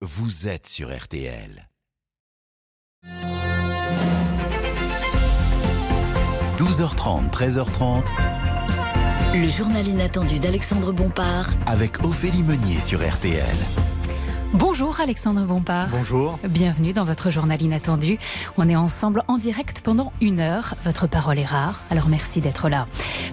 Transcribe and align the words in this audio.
vous 0.00 0.46
êtes 0.46 0.68
sur 0.68 0.96
RTL. 0.96 1.68
12h30, 6.56 7.30
13h30. 7.32 8.06
Le 9.34 9.48
journal 9.48 9.88
inattendu 9.88 10.38
d'Alexandre 10.38 10.92
Bompard 10.92 11.50
avec 11.66 12.04
Ophélie 12.04 12.44
Meunier 12.44 12.78
sur 12.78 13.00
RTL. 13.00 13.56
Bonjour 14.54 14.98
Alexandre 14.98 15.44
Bompard. 15.44 15.88
Bonjour. 15.90 16.38
Bienvenue 16.48 16.94
dans 16.94 17.04
votre 17.04 17.30
journal 17.30 17.60
inattendu. 17.60 18.18
On 18.56 18.66
est 18.66 18.76
ensemble 18.76 19.22
en 19.28 19.36
direct 19.36 19.82
pendant 19.82 20.10
une 20.22 20.40
heure. 20.40 20.74
Votre 20.84 21.06
parole 21.06 21.38
est 21.38 21.44
rare, 21.44 21.82
alors 21.90 22.08
merci 22.08 22.40
d'être 22.40 22.70
là. 22.70 22.86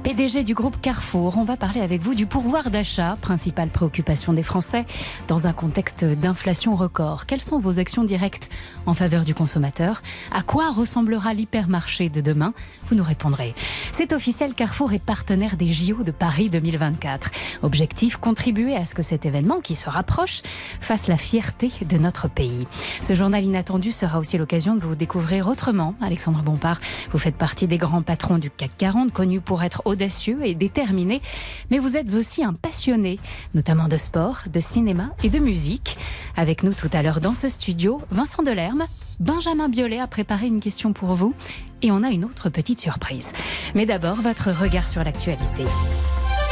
PDG 0.04 0.44
du 0.44 0.54
groupe 0.54 0.82
Carrefour, 0.82 1.38
on 1.38 1.46
va 1.46 1.56
parler 1.56 1.80
avec 1.80 2.02
vous 2.02 2.16
du 2.16 2.26
pouvoir 2.26 2.70
d'achat, 2.70 3.16
principale 3.22 3.70
préoccupation 3.70 4.34
des 4.34 4.44
Français 4.44 4.86
dans 5.30 5.48
un 5.48 5.54
contexte 5.54 6.04
d'inflation 6.04 6.76
record. 6.76 7.26
Quelles 7.28 7.42
sont 7.42 7.60
vos 7.60 7.80
actions 7.80 8.04
directes 8.04 8.50
en 8.86 8.94
faveur 8.94 9.24
du 9.24 9.34
consommateur? 9.34 10.02
À 10.34 10.42
quoi 10.42 10.70
ressemblera 10.70 11.34
l'hypermarché 11.34 12.10
de 12.10 12.20
demain? 12.20 12.54
Vous 12.90 12.96
nous 12.96 13.06
répondrez. 13.06 13.56
C'est 13.94 14.12
officiel, 14.12 14.54
Carrefour 14.54 14.92
est 14.92 15.00
partenaire 15.00 15.56
des 15.56 15.72
JO 15.72 16.04
de 16.04 16.12
Paris 16.12 16.50
2024. 16.50 17.32
Objectif, 17.64 18.18
contribuer 18.18 18.76
à 18.76 18.84
ce 18.84 18.94
que 18.94 19.02
cet 19.02 19.26
événement 19.26 19.62
qui 19.62 19.78
se 19.78 19.90
rapproche 19.90 20.42
fasse 20.82 21.05
la 21.08 21.18
fierté 21.18 21.72
de 21.88 21.98
notre 21.98 22.28
pays. 22.28 22.68
Ce 23.02 23.14
journal 23.14 23.44
inattendu 23.44 23.92
sera 23.92 24.20
aussi 24.20 24.38
l'occasion 24.38 24.76
de 24.76 24.82
vous 24.82 24.96
découvrir 24.96 25.48
autrement. 25.48 25.96
Alexandre 26.02 26.42
Bompard, 26.42 26.80
vous 27.12 27.18
faites 27.18 27.36
partie 27.36 27.68
des 27.68 27.78
grands 27.78 28.02
patrons 28.02 28.38
du 28.38 28.50
CAC 28.50 28.72
40, 28.78 29.12
connus 29.12 29.42
pour 29.42 29.64
être 29.64 29.82
audacieux 29.86 30.46
et 30.46 30.56
déterminés, 30.56 31.22
mais 31.70 31.80
vous 31.80 31.98
êtes 31.98 32.14
aussi 32.16 32.44
un 32.44 32.54
passionné, 32.54 33.20
notamment 33.54 33.88
de 33.88 33.98
sport, 33.98 34.44
de 34.52 34.60
cinéma 34.60 35.12
et 35.24 35.30
de 35.30 35.40
musique. 35.40 35.98
Avec 36.36 36.64
nous 36.64 36.74
tout 36.74 36.90
à 36.94 37.02
l'heure 37.02 37.22
dans 37.22 37.34
ce 37.34 37.50
studio, 37.50 38.02
Vincent 38.12 38.44
Delerme, 38.44 38.86
Benjamin 39.20 39.70
Biolay 39.70 40.00
a 40.00 40.08
préparé 40.08 40.48
une 40.48 40.60
question 40.60 40.94
pour 40.94 41.14
vous 41.14 41.34
et 41.82 41.92
on 41.92 42.04
a 42.04 42.10
une 42.10 42.26
autre 42.26 42.50
petite 42.50 42.80
surprise. 42.80 43.32
Mais 43.74 43.86
d'abord, 43.86 44.16
votre 44.16 44.52
regard 44.52 44.88
sur 44.88 45.04
l'actualité 45.04 45.66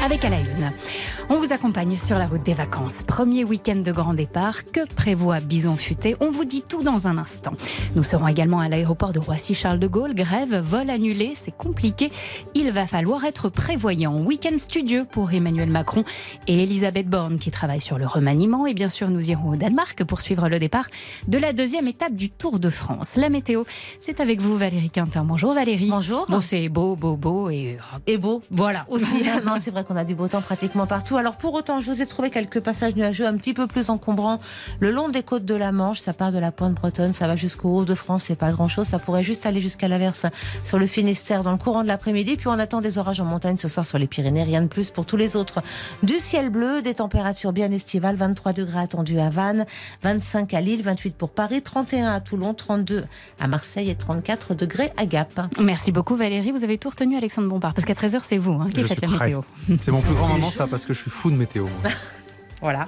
avec 0.01 0.25
à 0.25 0.29
la 0.29 0.39
une. 0.39 0.71
On 1.29 1.35
vous 1.39 1.53
accompagne 1.53 1.97
sur 1.97 2.17
la 2.17 2.27
route 2.27 2.43
des 2.43 2.53
vacances. 2.53 3.03
Premier 3.03 3.43
week-end 3.43 3.77
de 3.77 3.91
grand 3.91 4.13
départ. 4.13 4.65
Que 4.65 4.85
prévoit 4.85 5.39
Bison 5.39 5.75
Futé? 5.75 6.15
On 6.19 6.31
vous 6.31 6.45
dit 6.45 6.61
tout 6.61 6.83
dans 6.83 7.07
un 7.07 7.17
instant. 7.17 7.53
Nous 7.95 8.03
serons 8.03 8.27
également 8.27 8.59
à 8.59 8.67
l'aéroport 8.67 9.13
de 9.13 9.19
Roissy-Charles 9.19 9.79
de 9.79 9.87
Gaulle. 9.87 10.13
Grève, 10.13 10.55
vol 10.55 10.89
annulé, 10.89 11.31
c'est 11.35 11.55
compliqué. 11.55 12.11
Il 12.55 12.71
va 12.71 12.85
falloir 12.85 13.23
être 13.23 13.49
prévoyant. 13.49 14.17
Week-end 14.17 14.57
studieux 14.57 15.05
pour 15.09 15.31
Emmanuel 15.31 15.69
Macron 15.69 16.03
et 16.47 16.63
Elisabeth 16.63 17.07
Borne 17.07 17.37
qui 17.37 17.51
travaillent 17.51 17.81
sur 17.81 17.97
le 17.97 18.05
remaniement. 18.05 18.65
Et 18.65 18.73
bien 18.73 18.89
sûr, 18.89 19.09
nous 19.09 19.29
irons 19.29 19.51
au 19.51 19.55
Danemark 19.55 20.03
pour 20.03 20.21
suivre 20.21 20.49
le 20.49 20.59
départ 20.59 20.87
de 21.27 21.37
la 21.37 21.53
deuxième 21.53 21.87
étape 21.87 22.13
du 22.13 22.29
Tour 22.29 22.59
de 22.59 22.69
France. 22.69 23.15
La 23.15 23.29
météo, 23.29 23.63
c'est 23.99 24.19
avec 24.19 24.41
vous 24.41 24.57
Valérie 24.57 24.89
Quintin. 24.89 25.23
Bonjour 25.23 25.53
Valérie. 25.53 25.89
Bonjour. 25.89 26.25
Bon, 26.27 26.41
c'est 26.41 26.67
beau, 26.69 26.95
beau, 26.95 27.15
beau 27.15 27.49
et... 27.49 27.77
Et 28.07 28.17
beau. 28.17 28.41
Voilà. 28.51 28.85
Aussi. 28.89 29.23
non, 29.45 29.55
c'est 29.59 29.71
vrai 29.71 29.82
qu'on 29.83 29.95
a 29.95 30.03
du 30.05 30.15
beau 30.15 30.27
temps 30.27 30.41
pratiquement 30.41 30.85
partout. 30.87 31.17
Alors 31.17 31.35
pour 31.37 31.53
autant, 31.53 31.81
je 31.81 31.91
vous 31.91 32.01
ai 32.01 32.05
trouvé 32.05 32.29
quelques 32.29 32.59
passages 32.59 32.95
nuageux 32.95 33.25
un 33.25 33.35
petit 33.37 33.53
peu 33.53 33.67
plus 33.67 33.89
encombrants 33.89 34.39
le 34.79 34.91
long 34.91 35.09
des 35.09 35.23
côtes 35.23 35.45
de 35.45 35.55
la 35.55 35.71
Manche. 35.71 35.99
Ça 35.99 36.13
part 36.13 36.31
de 36.31 36.37
la 36.39 36.51
pointe 36.51 36.73
bretonne, 36.73 37.13
ça 37.13 37.27
va 37.27 37.35
jusqu'au 37.35 37.69
Haut-de-France, 37.77 38.25
c'est 38.27 38.35
pas 38.35 38.51
grand-chose. 38.51 38.87
Ça 38.87 38.99
pourrait 38.99 39.23
juste 39.23 39.45
aller 39.45 39.61
jusqu'à 39.61 39.87
l'averse 39.87 40.25
sur 40.63 40.79
le 40.79 40.87
Finistère 40.87 41.43
dans 41.43 41.51
le 41.51 41.57
courant 41.57 41.83
de 41.83 41.87
l'après-midi. 41.87 42.35
Puis 42.37 42.47
on 42.47 42.59
attend 42.59 42.81
des 42.81 42.97
orages 42.97 43.19
en 43.19 43.25
montagne 43.25 43.57
ce 43.57 43.67
soir 43.67 43.85
sur 43.85 43.97
les 43.97 44.07
Pyrénées. 44.07 44.43
Rien 44.43 44.61
de 44.61 44.67
plus 44.67 44.89
pour 44.89 45.05
tous 45.05 45.17
les 45.17 45.35
autres. 45.35 45.61
Du 46.03 46.13
ciel 46.19 46.49
bleu, 46.49 46.81
des 46.81 46.93
températures 46.95 47.53
bien 47.53 47.71
estivales, 47.71 48.15
23 48.15 48.53
degrés 48.53 48.79
attendus 48.79 49.19
à 49.19 49.29
Vannes, 49.29 49.65
25 50.03 50.53
à 50.53 50.61
Lille, 50.61 50.81
28 50.83 51.15
pour 51.15 51.29
Paris, 51.29 51.61
31 51.61 52.11
à 52.13 52.19
Toulon, 52.21 52.53
32 52.53 53.05
à 53.39 53.47
Marseille 53.47 53.89
et 53.89 53.95
34 53.95 54.53
degrés 54.53 54.91
à 54.97 55.05
Gap. 55.05 55.41
Merci 55.59 55.91
beaucoup 55.91 56.15
Valérie. 56.15 56.51
Vous 56.51 56.63
avez 56.63 56.77
tout 56.77 56.89
retenu 56.89 57.17
Alexandre 57.17 57.47
Bompard 57.49 57.73
parce 57.73 57.85
qu'à 57.85 57.93
13h 57.93 58.19
c'est 58.23 58.37
vous 58.37 58.53
hein, 58.53 58.67
qui 58.73 58.81
Je 58.81 58.87
faites 58.87 59.01
la 59.01 59.07
prêt. 59.07 59.25
météo. 59.25 59.41
C'est 59.79 59.91
mon 59.91 60.01
plus 60.01 60.13
grand 60.13 60.27
moment 60.27 60.49
ça 60.49 60.67
parce 60.67 60.85
que 60.85 60.93
je 60.93 60.99
suis 60.99 61.11
fou 61.11 61.31
de 61.31 61.35
météo. 61.35 61.67
Voilà. 62.61 62.87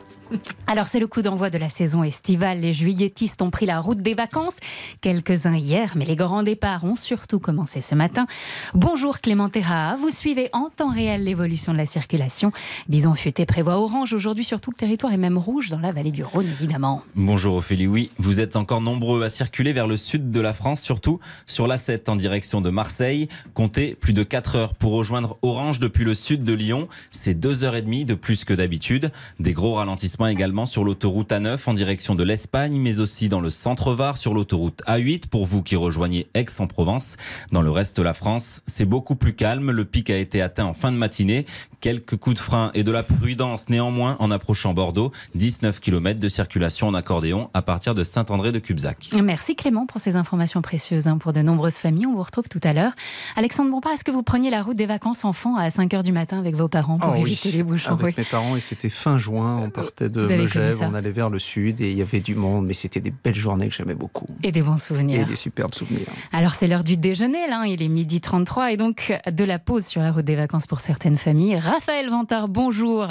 Alors 0.67 0.87
c'est 0.87 0.99
le 0.99 1.07
coup 1.07 1.21
d'envoi 1.21 1.49
de 1.49 1.57
la 1.57 1.69
saison 1.69 2.03
estivale. 2.03 2.59
Les 2.59 2.73
juilletistes 2.73 3.41
ont 3.41 3.51
pris 3.51 3.65
la 3.65 3.79
route 3.79 3.99
des 3.99 4.13
vacances. 4.15 4.57
Quelques-uns 5.01 5.55
hier, 5.55 5.93
mais 5.95 6.05
les 6.05 6.15
grands 6.15 6.43
départs 6.43 6.83
ont 6.83 6.95
surtout 6.95 7.39
commencé 7.39 7.81
ce 7.81 7.93
matin. 7.93 8.25
Bonjour 8.73 9.19
Clément 9.19 9.49
Terra, 9.49 9.95
vous 9.95 10.09
suivez 10.09 10.49
en 10.53 10.69
temps 10.75 10.89
réel 10.91 11.23
l'évolution 11.23 11.71
de 11.71 11.77
la 11.77 11.85
circulation. 11.85 12.51
Bison 12.89 13.13
Futé 13.13 13.45
prévoit 13.45 13.77
orange 13.77 14.13
aujourd'hui 14.13 14.43
sur 14.43 14.59
tout 14.59 14.71
le 14.71 14.75
territoire 14.75 15.13
et 15.13 15.17
même 15.17 15.37
rouge 15.37 15.69
dans 15.69 15.79
la 15.79 15.91
vallée 15.91 16.11
du 16.11 16.23
Rhône 16.23 16.47
évidemment. 16.47 17.03
Bonjour 17.15 17.55
Ophélie, 17.55 17.87
oui, 17.87 18.09
vous 18.17 18.39
êtes 18.39 18.55
encore 18.55 18.81
nombreux 18.81 19.23
à 19.23 19.29
circuler 19.29 19.73
vers 19.73 19.87
le 19.87 19.97
sud 19.97 20.31
de 20.31 20.41
la 20.41 20.53
France, 20.53 20.81
surtout 20.81 21.19
sur 21.45 21.67
la 21.67 21.77
7 21.77 22.09
en 22.09 22.15
direction 22.15 22.61
de 22.61 22.69
Marseille. 22.69 23.27
Comptez 23.53 23.95
plus 23.95 24.13
de 24.13 24.23
4 24.23 24.55
heures 24.55 24.73
pour 24.73 24.93
rejoindre 24.93 25.37
Orange 25.43 25.79
depuis 25.79 26.03
le 26.03 26.13
sud 26.13 26.43
de 26.43 26.53
Lyon. 26.53 26.87
C'est 27.11 27.39
2h30 27.39 28.05
de 28.05 28.15
plus 28.15 28.43
que 28.45 28.53
d'habitude. 28.53 29.11
Des 29.39 29.53
gros 29.53 29.75
ralentissements 29.75 30.14
également 30.23 30.65
sur 30.65 30.83
l'autoroute 30.85 31.31
A9 31.31 31.59
en 31.67 31.73
direction 31.73 32.15
de 32.15 32.23
l'Espagne, 32.23 32.79
mais 32.79 32.99
aussi 32.99 33.27
dans 33.27 33.41
le 33.41 33.49
centre 33.49 33.93
Var 33.93 34.17
sur 34.17 34.33
l'autoroute 34.33 34.81
A8 34.87 35.27
pour 35.27 35.45
vous 35.45 35.61
qui 35.61 35.75
rejoignez 35.75 36.27
Aix-en-Provence. 36.33 37.17
Dans 37.51 37.61
le 37.61 37.69
reste 37.69 37.97
de 37.97 38.01
la 38.03 38.13
France, 38.13 38.61
c'est 38.65 38.85
beaucoup 38.85 39.15
plus 39.15 39.35
calme. 39.35 39.71
Le 39.71 39.83
pic 39.85 40.09
a 40.09 40.17
été 40.17 40.41
atteint 40.41 40.65
en 40.65 40.73
fin 40.73 40.91
de 40.93 40.97
matinée. 40.97 41.45
Quelques 41.81 42.15
coups 42.15 42.35
de 42.37 42.39
frein 42.39 42.71
et 42.73 42.83
de 42.83 42.91
la 42.91 43.03
prudence 43.03 43.67
néanmoins 43.69 44.15
en 44.19 44.31
approchant 44.31 44.73
Bordeaux. 44.73 45.11
19 45.35 45.79
km 45.81 46.19
de 46.19 46.29
circulation 46.29 46.87
en 46.87 46.93
accordéon 46.93 47.49
à 47.53 47.61
partir 47.61 47.93
de 47.93 48.03
Saint-André 48.03 48.51
de 48.53 48.59
Cubzac. 48.59 49.09
Merci 49.21 49.55
Clément 49.55 49.85
pour 49.85 49.99
ces 49.99 50.15
informations 50.15 50.61
précieuses 50.61 51.07
hein, 51.07 51.17
pour 51.17 51.33
de 51.33 51.41
nombreuses 51.41 51.75
familles. 51.75 52.05
On 52.05 52.13
vous 52.15 52.23
retrouve 52.23 52.47
tout 52.49 52.61
à 52.63 52.71
l'heure. 52.73 52.93
Alexandre 53.35 53.69
Bompard, 53.69 53.91
est-ce 53.91 54.03
que 54.05 54.11
vous 54.11 54.23
preniez 54.23 54.49
la 54.49 54.63
route 54.63 54.77
des 54.77 54.85
vacances 54.85 55.25
enfants 55.25 55.57
à 55.57 55.67
5h 55.67 56.03
du 56.03 56.11
matin 56.13 56.39
avec 56.39 56.55
vos 56.55 56.69
parents 56.69 56.97
pour 56.99 57.11
oui, 57.11 57.21
éviter 57.21 57.51
les 57.51 57.63
bouchons 57.63 57.93
avec 57.93 58.05
Oui. 58.05 58.13
mes 58.17 58.23
parents 58.23 58.55
et 58.55 58.59
c'était 58.59 58.89
fin 58.89 59.17
juin. 59.17 59.57
On 59.61 59.69
partait 59.69 60.04
de 60.09 60.21
Vous 60.21 60.31
avez 60.31 60.45
connu 60.47 60.65
Megève, 60.65 60.77
ça 60.79 60.87
on 60.89 60.93
allait 60.93 61.11
vers 61.11 61.29
le 61.29 61.39
sud 61.39 61.81
et 61.81 61.91
il 61.91 61.97
y 61.97 62.01
avait 62.01 62.19
du 62.19 62.35
monde, 62.35 62.65
mais 62.65 62.73
c'était 62.73 62.99
des 62.99 63.11
belles 63.11 63.35
journées 63.35 63.69
que 63.69 63.75
j'aimais 63.75 63.95
beaucoup. 63.95 64.27
Et 64.43 64.51
des 64.51 64.61
bons 64.61 64.81
souvenirs. 64.81 65.21
Et 65.21 65.25
des 65.25 65.35
superbes 65.35 65.73
souvenirs. 65.73 66.07
Alors 66.31 66.51
c'est 66.53 66.67
l'heure 66.67 66.83
du 66.83 66.97
déjeuner, 66.97 67.47
là, 67.49 67.65
il 67.67 67.81
est 67.81 67.87
midi 67.87 68.21
33 68.21 68.71
et 68.71 68.77
donc 68.77 69.13
de 69.31 69.43
la 69.43 69.59
pause 69.59 69.85
sur 69.85 70.01
la 70.01 70.11
route 70.11 70.25
des 70.25 70.35
vacances 70.35 70.67
pour 70.67 70.79
certaines 70.79 71.17
familles. 71.17 71.57
Raphaël 71.57 72.09
Vantard, 72.09 72.47
bonjour. 72.47 73.07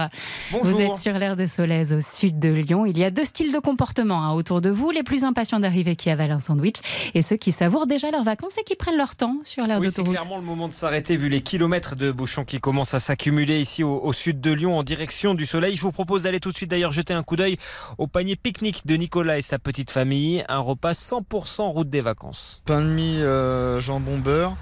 Vous 0.63 0.81
êtes 0.81 0.97
sur 0.97 1.15
l'aire 1.15 1.37
de 1.37 1.47
Solèze 1.47 1.93
au 1.93 2.01
sud 2.01 2.39
de 2.39 2.49
Lyon. 2.51 2.87
Il 2.87 2.99
y 2.99 3.05
a 3.05 3.11
deux 3.11 3.25
styles 3.25 3.53
de 3.53 3.59
comportement 3.59 4.25
hein, 4.25 4.33
autour 4.33 4.61
de 4.61 4.71
vous, 4.71 4.91
les 4.91 5.03
plus 5.03 5.25
impatients 5.25 5.61
d'arriver 5.61 5.97
qui 5.97 6.11
avalent 6.11 6.35
un 6.37 6.41
sandwich 6.41 6.77
et 7.15 7.23
ceux 7.23 7.37
qui 7.37 7.53
savourent 7.53 7.87
déjà 7.87 8.11
leurs 8.11 8.25
vacances 8.25 8.57
et 8.59 8.65
qui 8.65 8.75
prennent 8.77 8.97
leur 8.97 9.15
temps 9.17 9.37
sur 9.45 9.67
l'aire 9.67 9.79
Oui, 9.81 9.91
c'est 9.91 10.03
d'autoroute. 10.03 10.19
clairement 10.21 10.39
le 10.39 10.45
moment 10.45 10.69
de 10.69 10.73
s'arrêter 10.75 11.17
vu 11.17 11.29
les 11.29 11.41
kilomètres 11.41 11.97
de 11.97 12.11
bouchons 12.13 12.45
qui 12.45 12.61
commencent 12.61 12.95
à 12.95 13.01
s'accumuler 13.01 13.61
ici 13.61 13.83
au, 13.83 14.01
au 14.03 14.13
sud 14.13 14.41
de 14.41 14.53
Lyon 14.53 14.79
en 14.79 14.83
direction 14.83 15.35
du 15.35 15.47
soleil. 15.47 15.75
Je 15.77 15.81
vous 15.83 15.93
propose 15.93 16.23
d'aller 16.25 16.41
tout 16.41 16.53
de 16.53 16.57
suite 16.57 16.71
d'ailleurs 16.71 16.84
jeter 16.93 17.15
un 17.15 17.23
coup 17.23 17.37
d'œil 17.37 17.57
au 17.99 18.07
panier 18.07 18.37
pique-nique 18.37 18.87
de 18.87 18.97
Nicolas 18.97 19.39
et 19.39 19.43
sa 19.43 19.59
petite 19.59 19.91
famille. 19.91 20.45
Un 20.49 20.59
repas 20.59 20.93
100% 20.93 21.63
route 21.71 21.91
des 21.91 22.01
vacances. 22.01 22.63
Pain 22.67 22.81
de 22.81 22.87
mie 22.89 23.23
euh, 23.23 23.81
jambon 23.81 24.19
beurre 24.19 24.57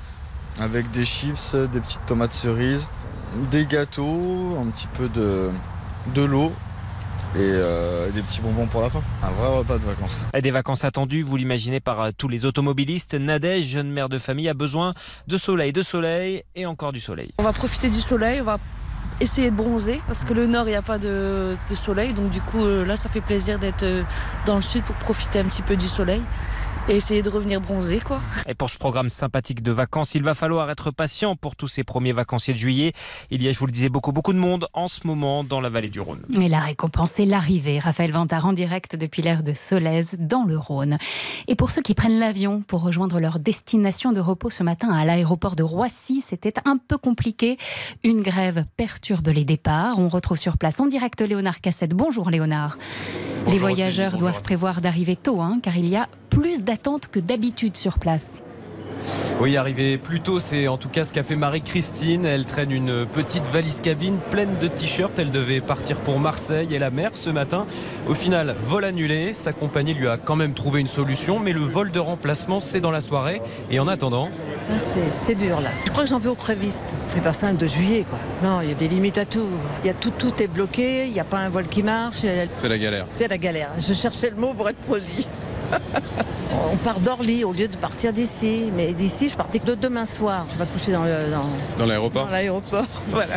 avec 0.61 0.91
des 0.91 1.05
chips, 1.05 1.55
des 1.55 1.81
petites 1.81 2.05
tomates 2.07 2.33
cerises, 2.33 2.89
des 3.51 3.67
gâteaux, 3.67 4.57
un 4.61 4.67
petit 4.71 4.87
peu 4.89 5.09
de, 5.09 5.51
de 6.15 6.23
l'eau 6.23 6.53
et 7.35 7.39
euh, 7.41 8.11
des 8.11 8.21
petits 8.23 8.41
bonbons 8.43 8.67
pour 8.67 8.83
la 8.83 8.91
fin. 8.91 9.03
Un 9.23 9.31
vrai 9.31 9.49
repas 9.59 9.79
de 9.79 9.85
vacances. 9.85 10.29
Et 10.35 10.43
Des 10.43 10.51
vacances 10.51 10.85
attendues, 10.85 11.23
vous 11.23 11.37
l'imaginez 11.37 11.81
par 11.81 12.01
euh, 12.01 12.11
tous 12.17 12.29
les 12.29 12.45
automobilistes. 12.45 13.15
Nadège, 13.15 13.65
jeune 13.65 13.91
mère 13.91 14.11
de 14.11 14.19
famille, 14.19 14.49
a 14.49 14.55
besoin 14.55 14.93
de 15.29 15.39
soleil, 15.39 15.73
de 15.73 15.81
soleil 15.83 16.45
et 16.55 16.67
encore 16.67 16.93
du 16.93 17.01
soleil. 17.01 17.33
On 17.39 17.43
va 17.43 17.53
profiter 17.53 17.89
du 17.89 18.01
soleil, 18.01 18.41
on 18.43 18.45
va 18.45 18.59
essayer 19.23 19.51
de 19.51 19.57
bronzer 19.57 20.03
parce 20.07 20.25
que 20.25 20.35
le 20.35 20.47
nord 20.47 20.67
il 20.67 20.71
n'y 20.71 20.77
a 20.77 20.83
pas 20.83 20.99
de, 20.99 21.55
soleil. 21.75 22.13
Donc 22.13 22.31
du 22.31 22.41
coup 22.41 22.65
euh, 22.65 22.85
là 22.85 22.97
ça 22.97 23.09
fait 23.09 23.21
plaisir 23.21 23.59
d'être 23.59 23.85
euh, 23.85 24.03
dans 24.47 24.57
le 24.57 24.63
sud 24.63 24.83
pour 24.85 24.97
profiter 24.97 25.39
un 25.39 25.45
petit 25.45 25.63
peu 25.63 25.77
du 25.77 25.89
soleil 25.89 26.23
et 26.89 26.97
essayer 26.97 27.23
de 27.23 27.31
revenir 27.31 27.61
bronzer 27.61 28.01
quoi. 28.01 28.21
Et 28.47 28.55
pour 28.55 28.71
ce 28.71 28.79
programme 28.79 29.09
sympathique 29.09 29.63
de 29.63 29.73
vacances, 29.73 30.15
il 30.15 30.23
va 30.23 30.35
falloir 30.35 30.71
être 30.71 30.91
patient 30.91 31.37
pour 31.37 31.57
tous 31.57 31.69
ces 31.69 31.85
premiers 31.85 32.13
vacanciers 32.13 32.55
de 32.55 32.59
juillet. 32.59 32.93
Il 33.31 33.43
y 33.43 33.49
a, 33.49 33.53
je 33.53 33.59
vous 33.59 33.67
le 33.67 33.73
disais, 33.73 33.89
beaucoup, 33.89 34.13
beaucoup 34.13 34.33
de 34.33 34.39
monde 34.39 34.67
en 34.73 34.87
ce 34.87 35.07
moment 35.07 35.45
dans 35.45 35.61
la 35.61 35.69
vallée 35.69 35.89
du 35.89 36.01
Rhône. 36.01 36.23
Et 36.41 36.49
la 36.49 36.61
récompense 36.61 37.21
est 37.21 37.27
l'arrivée. 37.27 37.79
Raphaël 37.79 38.13
Vantard 38.13 38.47
en 38.47 38.53
direct 38.53 38.97
depuis 38.97 39.23
l'aire 39.23 39.43
de 39.43 39.53
Solèze 39.53 40.17
dans 40.19 40.45
le 40.45 40.59
Rhône. 40.59 40.99
Et 41.49 41.55
pour 41.55 41.71
ceux 41.71 41.83
qui 41.83 41.95
prennent 41.95 42.19
l'avion 42.19 42.63
pour 42.63 42.83
rejoindre 42.83 43.21
leur 43.21 43.39
destination 43.39 44.13
de 44.13 44.21
repos 44.21 44.51
ce 44.51 44.63
matin 44.63 44.91
à 44.93 45.05
l'aéroport 45.05 45.57
de 45.57 45.63
Roissy, 45.63 46.21
c'était 46.21 46.55
un 46.65 46.77
peu 46.77 46.99
compliqué. 46.99 47.59
Une 48.03 48.23
grève 48.23 48.65
perturbe 48.77 49.29
les 49.29 49.45
départs. 49.45 49.99
On 49.99 50.09
retrouve 50.09 50.39
sur 50.39 50.59
place 50.59 50.81
en 50.81 50.87
direct 50.87 51.21
Léonard 51.21 51.61
Cassette. 51.61 51.95
Bonjour 51.95 52.31
Léonard. 52.31 52.77
Les 53.49 53.59
voyageurs 53.59 54.17
doivent 54.17 54.43
prévoir 54.43 54.81
d'arriver 54.81 55.17
tôt, 55.17 55.41
hein, 55.41 55.59
car 55.63 55.77
il 55.77 55.89
y 55.89 55.97
a 55.97 56.09
plus 56.31 56.63
d'attentes 56.63 57.09
que 57.09 57.21
d'habitude 57.21 57.77
sur 57.77 57.99
place. 57.99 58.43
Oui, 59.41 59.57
arriver 59.57 59.99
plus 59.99 60.21
tôt, 60.21 60.39
c'est 60.39 60.69
en 60.69 60.77
tout 60.77 60.89
cas 60.89 61.05
ce 61.05 61.13
qu'a 61.13 61.23
fait 61.23 61.35
Marie-Christine. 61.35 62.25
Elle 62.25 62.45
traîne 62.45 62.71
une 62.71 63.07
petite 63.07 63.47
valise 63.49 63.81
cabine 63.81 64.19
pleine 64.31 64.57
de 64.61 64.69
t-shirts. 64.69 65.19
Elle 65.19 65.33
devait 65.33 65.61
partir 65.61 65.97
pour 65.99 66.19
Marseille 66.21 66.69
et 66.73 66.79
la 66.79 66.91
mer 66.91 67.11
ce 67.15 67.31
matin. 67.31 67.67
Au 68.09 68.15
final, 68.15 68.55
vol 68.67 68.85
annulé. 68.85 69.35
Sa 69.35 69.53
compagnie 69.53 69.95
lui 69.95 70.07
a 70.07 70.17
quand 70.17 70.37
même 70.37 70.55
trouvé 70.55 70.81
une 70.81 70.89
solution, 70.89 71.41
mais 71.41 71.53
le 71.53 71.61
vol 71.61 71.91
de 71.91 71.99
remplacement, 71.99 72.61
c'est 72.61 72.81
dans 72.81 72.91
la 72.91 73.01
soirée. 73.01 73.43
Et 73.71 73.81
en 73.81 73.89
attendant. 73.89 74.29
Ah, 74.71 74.79
c'est 74.79 75.35
dur 75.35 75.61
là. 75.61 75.71
Je 75.85 75.91
crois 75.91 76.05
que 76.05 76.11
j'en 76.11 76.21
veux 76.21 76.31
au 76.31 76.37
crévistes. 76.37 76.95
C'est 77.09 77.23
pas 77.23 77.33
simple 77.33 77.57
de 77.57 77.67
juillet 77.67 78.07
quoi. 78.09 78.19
Non, 78.43 78.61
il 78.61 78.69
y 78.69 78.73
a 78.73 78.75
des 78.75 78.89
limites 78.89 79.19
à 79.19 79.25
tout. 79.25 79.49
Il 79.83 79.87
y 79.87 79.91
a 79.91 79.95
tout, 79.95 80.13
tout 80.17 80.41
est 80.41 80.49
bloqué. 80.49 81.07
Il 81.07 81.13
n'y 81.13 81.21
a 81.21 81.25
pas 81.25 81.39
un 81.39 81.51
vol 81.51 81.67
qui 81.67 81.83
marche. 81.83 82.21
C'est 82.57 82.69
la 82.69 82.79
galère. 82.79 83.07
C'est 83.11 83.29
la 83.29 83.39
galère. 83.39 83.71
Je 83.81 83.93
cherchais 83.93 84.31
le 84.31 84.37
mot 84.37 84.55
pour 84.55 84.69
être 84.69 84.79
poli. 84.79 85.27
On 86.73 86.77
part 86.77 87.01
d'Orly 87.01 87.45
au 87.45 87.53
lieu 87.53 87.69
de 87.69 87.77
partir 87.77 88.13
d'ici. 88.13 88.71
Mais 88.75 88.93
d'ici, 88.93 89.29
je 89.29 89.37
partais 89.37 89.59
que 89.59 89.73
demain 89.73 90.05
soir. 90.05 90.47
Je 90.53 90.59
vais 90.59 90.67
coucher 90.67 90.93
dans 90.93 91.05
Dans 91.79 91.87
l'aéroport 91.87 92.27
Dans 92.27 92.31
l'aéroport, 92.31 92.87
voilà. 93.11 93.35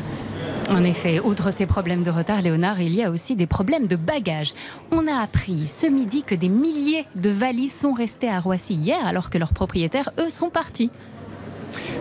En 0.70 0.84
effet, 0.84 1.20
outre 1.20 1.52
ces 1.52 1.68
problèmes 1.68 2.04
de 2.04 2.10
retard, 2.10 2.42
Léonard, 2.42 2.82
il 2.82 2.96
y 2.96 3.04
a 3.04 3.12
aussi 3.12 3.36
des 3.36 3.46
problèmes 3.46 3.86
de 3.86 3.96
bagages. 3.96 4.54
On 4.92 5.06
a 5.06 5.22
appris 5.22 5.68
ce 5.68 5.86
midi 5.86 6.24
que 6.24 6.34
des 6.34 6.50
milliers 6.50 7.06
de 7.16 7.30
valises 7.30 7.74
sont 7.74 7.94
restées 7.94 8.30
à 8.30 8.40
Roissy 8.40 8.74
hier, 8.74 9.06
alors 9.06 9.30
que 9.30 9.38
leurs 9.38 9.54
propriétaires, 9.54 10.10
eux, 10.20 10.30
sont 10.30 10.50
partis. 10.50 10.90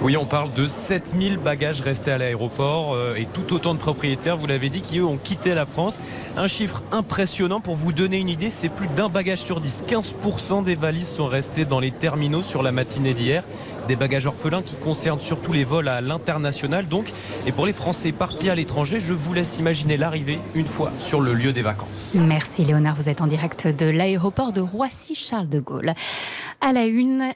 Oui, 0.02 0.16
on 0.16 0.26
parle 0.26 0.52
de 0.52 0.66
7000 0.66 1.38
bagages 1.38 1.80
restés 1.80 2.10
à 2.10 2.18
l'aéroport 2.18 2.94
euh, 2.94 3.14
et 3.16 3.26
tout 3.26 3.54
autant 3.54 3.74
de 3.74 3.78
propriétaires, 3.78 4.36
vous 4.36 4.46
l'avez 4.46 4.68
dit, 4.68 4.82
qui 4.82 4.98
eux 4.98 5.04
ont 5.04 5.16
quitté 5.16 5.54
la 5.54 5.66
France. 5.66 6.00
Un 6.36 6.48
chiffre 6.48 6.82
impressionnant 6.92 7.60
pour 7.60 7.76
vous 7.76 7.92
donner 7.92 8.18
une 8.18 8.28
idée, 8.28 8.50
c'est 8.50 8.68
plus 8.68 8.88
d'un 8.88 9.08
bagage 9.08 9.38
sur 9.38 9.60
10. 9.60 9.84
15% 9.88 10.64
des 10.64 10.74
valises 10.74 11.08
sont 11.08 11.26
restées 11.26 11.64
dans 11.64 11.80
les 11.80 11.90
terminaux 11.90 12.42
sur 12.42 12.62
la 12.62 12.72
matinée 12.72 13.14
d'hier. 13.14 13.44
Des 13.88 13.96
bagages 13.96 14.26
orphelins 14.26 14.62
qui 14.62 14.76
concernent 14.76 15.20
surtout 15.20 15.52
les 15.52 15.64
vols 15.64 15.88
à 15.88 16.00
l'international 16.00 16.88
donc. 16.88 17.12
Et 17.46 17.52
pour 17.52 17.66
les 17.66 17.72
Français 17.72 18.12
partis 18.12 18.48
à 18.48 18.54
l'étranger, 18.54 18.98
je 18.98 19.12
vous 19.12 19.34
laisse 19.34 19.58
imaginer 19.58 19.96
l'arrivée 19.96 20.38
une 20.54 20.66
fois 20.66 20.90
sur 20.98 21.20
le 21.20 21.34
lieu 21.34 21.52
des 21.52 21.62
vacances. 21.62 22.14
Merci 22.14 22.64
Léonard, 22.64 22.94
vous 22.94 23.08
êtes 23.08 23.20
en 23.20 23.26
direct 23.26 23.66
de 23.66 23.86
l'aéroport 23.86 24.52
de 24.52 24.60
Roissy-Charles 24.60 25.48
de 25.48 25.60
Gaulle. 25.60 25.94
À 26.60 26.72
la 26.72 26.86
une, 26.86 27.28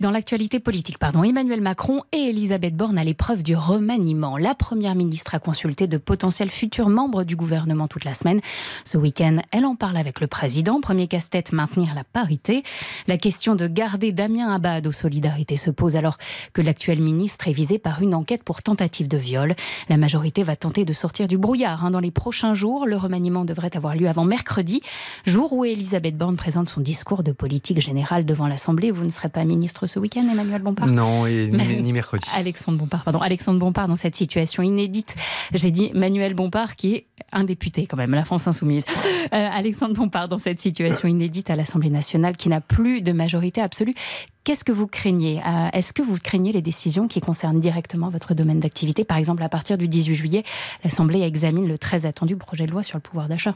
dans 0.00 0.10
l'actualité 0.10 0.58
politique, 0.58 0.98
pardon, 0.98 1.22
Emmanuel 1.22 1.60
Macron 1.60 2.02
et 2.10 2.30
Elisabeth 2.30 2.74
Borne 2.74 2.98
à 2.98 3.04
l'épreuve 3.04 3.44
du 3.44 3.54
remaniement. 3.54 4.36
La 4.36 4.56
première 4.56 4.96
ministre 4.96 5.34
a 5.34 5.38
consulté 5.38 5.86
de 5.86 5.96
potentiels 5.96 6.50
futurs 6.50 6.88
membres 6.88 7.22
du 7.22 7.36
gouvernement 7.36 7.86
toute 7.86 8.04
la 8.04 8.14
semaine. 8.14 8.40
Ce 8.84 8.98
week-end, 8.98 9.38
elle 9.52 9.64
en 9.64 9.76
parle 9.76 9.96
avec 9.96 10.20
le 10.20 10.26
président. 10.26 10.80
Premier 10.80 11.06
casse-tête, 11.06 11.52
maintenir 11.52 11.94
la 11.94 12.02
parité. 12.02 12.64
La 13.06 13.16
question 13.16 13.54
de 13.54 13.68
garder 13.68 14.10
Damien 14.10 14.52
Abad 14.52 14.86
aux 14.86 14.92
solidarités 14.92 15.51
se 15.56 15.70
pose 15.70 15.96
alors 15.96 16.18
que 16.52 16.62
l'actuel 16.62 17.00
ministre 17.00 17.48
est 17.48 17.52
visé 17.52 17.78
par 17.78 18.02
une 18.02 18.14
enquête 18.14 18.42
pour 18.42 18.62
tentative 18.62 19.08
de 19.08 19.16
viol. 19.16 19.54
La 19.88 19.96
majorité 19.96 20.42
va 20.42 20.56
tenter 20.56 20.84
de 20.84 20.92
sortir 20.92 21.28
du 21.28 21.38
brouillard 21.38 21.84
hein, 21.84 21.90
dans 21.90 22.00
les 22.00 22.10
prochains 22.10 22.54
jours. 22.54 22.86
Le 22.86 22.96
remaniement 22.96 23.44
devrait 23.44 23.76
avoir 23.76 23.96
lieu 23.96 24.08
avant 24.08 24.24
mercredi, 24.24 24.80
jour 25.26 25.52
où 25.52 25.64
Elisabeth 25.64 26.16
Borne 26.16 26.36
présente 26.36 26.68
son 26.68 26.80
discours 26.80 27.22
de 27.22 27.32
politique 27.32 27.80
générale 27.80 28.24
devant 28.24 28.46
l'Assemblée. 28.46 28.90
Vous 28.90 29.04
ne 29.04 29.10
serez 29.10 29.28
pas 29.28 29.44
ministre 29.44 29.86
ce 29.86 29.98
week-end, 29.98 30.26
Emmanuel 30.30 30.62
Bompard? 30.62 30.86
Non, 30.86 31.26
et 31.26 31.48
ni, 31.48 31.92
mercredi. 31.92 32.24
Alexandre 32.34 32.78
Bompard, 32.78 33.04
pardon. 33.04 33.20
Alexandre 33.20 33.58
Bompard 33.58 33.88
dans 33.88 33.96
cette 33.96 34.16
situation 34.16 34.62
inédite. 34.62 35.14
J'ai 35.52 35.70
dit 35.70 35.90
Manuel 35.94 36.34
Bompard 36.34 36.76
qui 36.76 36.94
est 36.94 37.06
un 37.32 37.44
député 37.44 37.86
quand 37.86 37.96
même, 37.96 38.12
la 38.12 38.24
France 38.24 38.46
insoumise. 38.46 38.84
Euh, 39.32 39.48
Alexandre 39.52 39.94
Bompard 39.94 40.28
dans 40.28 40.38
cette 40.38 40.60
situation 40.60 41.08
inédite 41.08 41.50
à 41.50 41.56
l'Assemblée 41.56 41.90
nationale 41.90 42.36
qui 42.36 42.48
n'a 42.48 42.60
plus 42.60 43.02
de 43.02 43.12
majorité 43.12 43.60
absolue. 43.60 43.94
Qu'est-ce 44.44 44.64
que 44.64 44.72
vous 44.72 44.88
craignez 44.88 45.40
euh, 45.46 45.68
Est-ce 45.72 45.92
que 45.92 46.02
vous 46.02 46.18
craignez 46.18 46.50
les 46.50 46.62
décisions 46.62 47.06
qui 47.06 47.20
concernent 47.20 47.60
directement 47.60 48.10
votre 48.10 48.34
domaine 48.34 48.58
d'activité? 48.58 49.04
Par 49.04 49.16
exemple, 49.16 49.42
à 49.44 49.48
partir 49.48 49.78
du 49.78 49.86
18 49.86 50.16
juillet, 50.16 50.44
l'Assemblée 50.82 51.20
examine 51.20 51.68
le 51.68 51.78
très 51.78 52.06
attendu 52.06 52.36
projet 52.36 52.66
de 52.66 52.72
loi 52.72 52.82
sur 52.82 52.96
le 52.98 53.02
pouvoir 53.02 53.28
d'achat. 53.28 53.54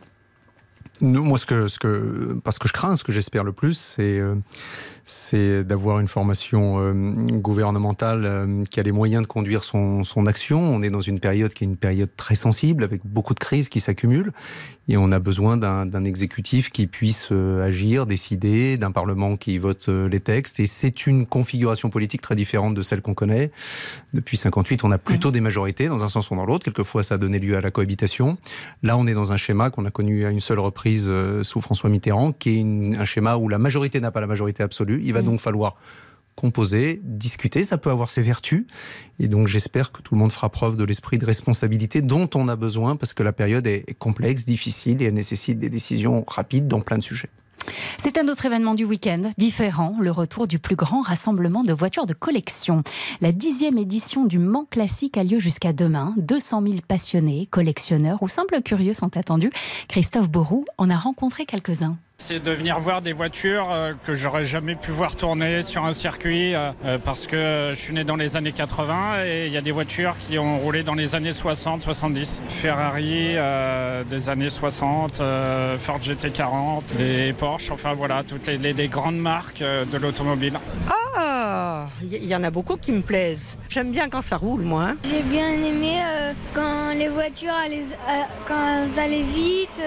moi, 1.01 1.39
ce 1.39 1.47
que, 1.47 1.67
ce 1.67 1.81
que, 1.81 2.39
parce 2.45 2.61
que 2.61 2.69
je 2.69 2.73
crains, 2.73 2.95
ce 2.95 3.03
que 3.03 3.11
j'espère 3.11 3.43
le 3.43 3.53
plus, 3.53 3.77
c'est 3.77 4.21
euh, 4.21 4.37
c'est 5.09 5.63
d'avoir 5.63 6.01
une 6.01 6.09
formation 6.09 6.81
euh, 6.81 6.93
gouvernementale 6.93 8.25
euh, 8.25 8.65
qui 8.65 8.81
a 8.81 8.83
les 8.83 8.91
moyens 8.91 9.23
de 9.23 9.29
conduire 9.29 9.63
son, 9.63 10.03
action. 10.27 10.61
On 10.61 10.83
est 10.83 10.91
dans 10.91 11.01
une 11.01 11.21
période 11.21 11.55
qui 11.55 11.63
est 11.63 11.67
une 11.69 11.77
période 11.77 12.11
très 12.17 12.35
sensible, 12.35 12.83
avec 12.83 13.03
beaucoup 13.05 13.33
de 13.33 13.39
crises 13.39 13.69
qui 13.69 13.79
s'accumulent, 13.79 14.33
et 14.89 14.97
on 14.97 15.13
a 15.13 15.21
besoin 15.21 15.57
d'un 15.57 16.05
exécutif 16.05 16.71
qui 16.71 16.89
puisse 16.89 17.29
euh, 17.31 17.65
agir, 17.65 18.07
décider, 18.07 18.77
d'un 18.79 18.91
Parlement 18.91 19.37
qui 19.37 19.59
vote 19.59 19.89
les 19.89 20.19
textes. 20.19 20.59
Et 20.59 20.67
c'est 20.67 21.07
une 21.07 21.25
configuration 21.25 21.89
politique 21.89 22.21
très 22.21 22.35
différente 22.35 22.75
de 22.75 22.83
celle 22.83 23.01
qu'on 23.01 23.15
connaît. 23.15 23.53
Depuis 24.13 24.37
58, 24.37 24.83
on 24.83 24.91
a 24.91 24.99
plutôt 24.99 25.31
des 25.31 25.41
majorités, 25.41 25.87
dans 25.87 26.03
un 26.03 26.09
sens 26.09 26.31
ou 26.33 26.37
dans 26.37 26.47
l'autre. 26.47 26.65
Quelquefois, 26.65 27.05
ça 27.05 27.15
a 27.15 27.19
donné 27.19 27.39
lieu 27.39 27.57
à 27.57 27.61
la 27.61 27.71
cohabitation. 27.71 28.39
Là, 28.83 28.97
on 28.97 29.07
est 29.07 29.15
dans 29.15 29.31
un 29.31 29.37
schéma 29.37 29.71
qu'on 29.71 29.85
a 29.85 29.91
connu 29.93 30.25
à 30.25 30.31
une 30.31 30.41
seule 30.41 30.59
reprise 30.59 31.13
sous 31.43 31.61
François 31.61 31.91
Mitterrand, 31.91 32.33
qui 32.33 32.59
est 32.59 32.99
un 32.99 33.05
schéma 33.05 33.37
où 33.37 33.49
la 33.49 33.59
majorité 33.59 34.01
n'a 34.01 34.11
pas 34.11 34.21
la 34.21 34.27
majorité 34.27 34.65
absolue 34.65 34.96
il 35.03 35.13
va 35.13 35.23
donc 35.23 35.41
falloir 35.41 35.77
composer, 36.37 37.01
discuter, 37.03 37.65
ça 37.65 37.79
peut 37.79 37.91
avoir 37.91 38.11
ses 38.11 38.23
vertus. 38.23 38.67
Et 39.19 39.27
donc 39.27 39.49
j'espère 39.49 39.91
que 39.91 40.03
tout 40.03 40.15
le 40.15 40.21
monde 40.21 40.31
fera 40.31 40.51
preuve 40.51 40.77
de 40.77 40.85
l'esprit 40.85 41.19
de 41.19 41.25
responsabilité 41.25 42.03
dont 42.03 42.29
on 42.35 42.49
a 42.49 42.57
besoin 42.57 42.95
parce 42.95 43.15
que 43.15 43.23
la 43.23 43.33
période 43.33 43.67
est 43.67 43.99
complexe, 43.99 44.45
difficile 44.45 45.03
et 45.03 45.07
elle 45.07 45.15
nécessite 45.15 45.59
des 45.59 45.71
décisions 45.71 46.25
rapides 46.29 46.69
dans 46.69 46.81
plein 46.81 46.99
de 46.99 47.03
sujets. 47.03 47.31
C'est 47.99 48.19
un 48.19 48.29
autre 48.29 48.45
événement 48.47 48.75
du 48.75 48.85
week-end, 48.85 49.31
différent, 49.39 49.97
le 50.01 50.11
retour 50.13 50.47
du 50.47 50.61
plus 50.61 50.77
grand 50.77 51.03
rassemblement 51.03 51.65
de 51.65 51.73
voitures 51.73 52.07
de 52.07 52.15
collection. 52.15 52.83
La 53.21 53.33
dixième 53.33 53.79
édition 53.79 54.25
du 54.25 54.39
Mans 54.39 54.67
Classique 54.71 55.17
a 55.17 55.25
lieu 55.25 55.39
jusqu'à 55.39 55.73
demain. 55.73 56.15
200 56.19 56.63
000 56.63 56.75
passionnés, 56.87 57.47
collectionneurs 57.51 58.23
ou 58.23 58.29
simples 58.29 58.63
curieux 58.63 58.95
sont 58.95 59.17
attendus. 59.17 59.51
Christophe 59.89 60.31
Borou 60.31 60.65
en 60.79 60.91
a 60.91 60.97
rencontré 60.97 61.45
quelques-uns. 61.45 61.99
C'est 62.29 62.43
de 62.43 62.51
venir 62.51 62.81
voir 62.81 63.03
des 63.03 63.13
voitures 63.13 63.71
euh, 63.71 63.93
que 64.05 64.17
j'aurais 64.17 64.45
jamais 64.45 64.75
pu 64.75 64.91
voir 64.91 65.15
tourner 65.15 65.63
sur 65.63 65.85
un 65.85 65.93
circuit 65.93 66.57
euh, 66.57 66.73
euh, 66.85 66.99
parce 66.99 67.29
que 67.29 67.71
je 67.71 67.77
suis 67.77 67.95
né 67.95 68.03
dans 68.03 68.17
les 68.17 68.37
années 68.37 68.51
80 68.51 69.25
et 69.25 69.47
il 69.47 69.53
y 69.53 69.57
a 69.57 69.61
des 69.61 69.71
voitures 69.71 70.19
qui 70.19 70.37
ont 70.37 70.59
roulé 70.59 70.83
dans 70.83 70.95
les 70.95 71.15
années 71.15 71.31
60, 71.31 71.85
70. 71.85 72.43
Ferrari 72.49 73.37
des 74.11 74.29
années 74.29 74.51
60, 74.51 75.19
Ford 75.79 76.01
GT40, 76.01 76.97
des 76.97 77.33
Porsche, 77.33 77.71
enfin 77.71 77.93
voilà, 77.93 78.25
toutes 78.25 78.49
les, 78.49 78.73
les 78.73 78.89
grandes 78.89 79.19
marques 79.19 79.63
de 79.63 79.97
l'automobile. 79.97 80.59
Ah, 81.17 81.87
il 82.03 82.25
y, 82.25 82.35
en 82.35 82.43
a 82.43 82.51
beaucoup 82.51 82.77
qui 82.77 82.91
me 82.91 83.03
plaisent. 83.03 83.57
J'aime 83.69 83.93
bien 83.93 84.09
quand 84.09 84.21
ça 84.21 84.37
roule, 84.37 84.63
moi. 84.63 84.89
Hein. 84.89 84.97
J'ai 85.09 85.23
bien 85.23 85.51
aimé 85.51 86.01
quand 86.55 86.93
les 86.93 87.09
voitures 87.09 87.55
allaient, 87.55 87.85
quand 88.49 88.83
elles 88.83 88.99
allaient 88.99 89.23
vite 89.23 89.81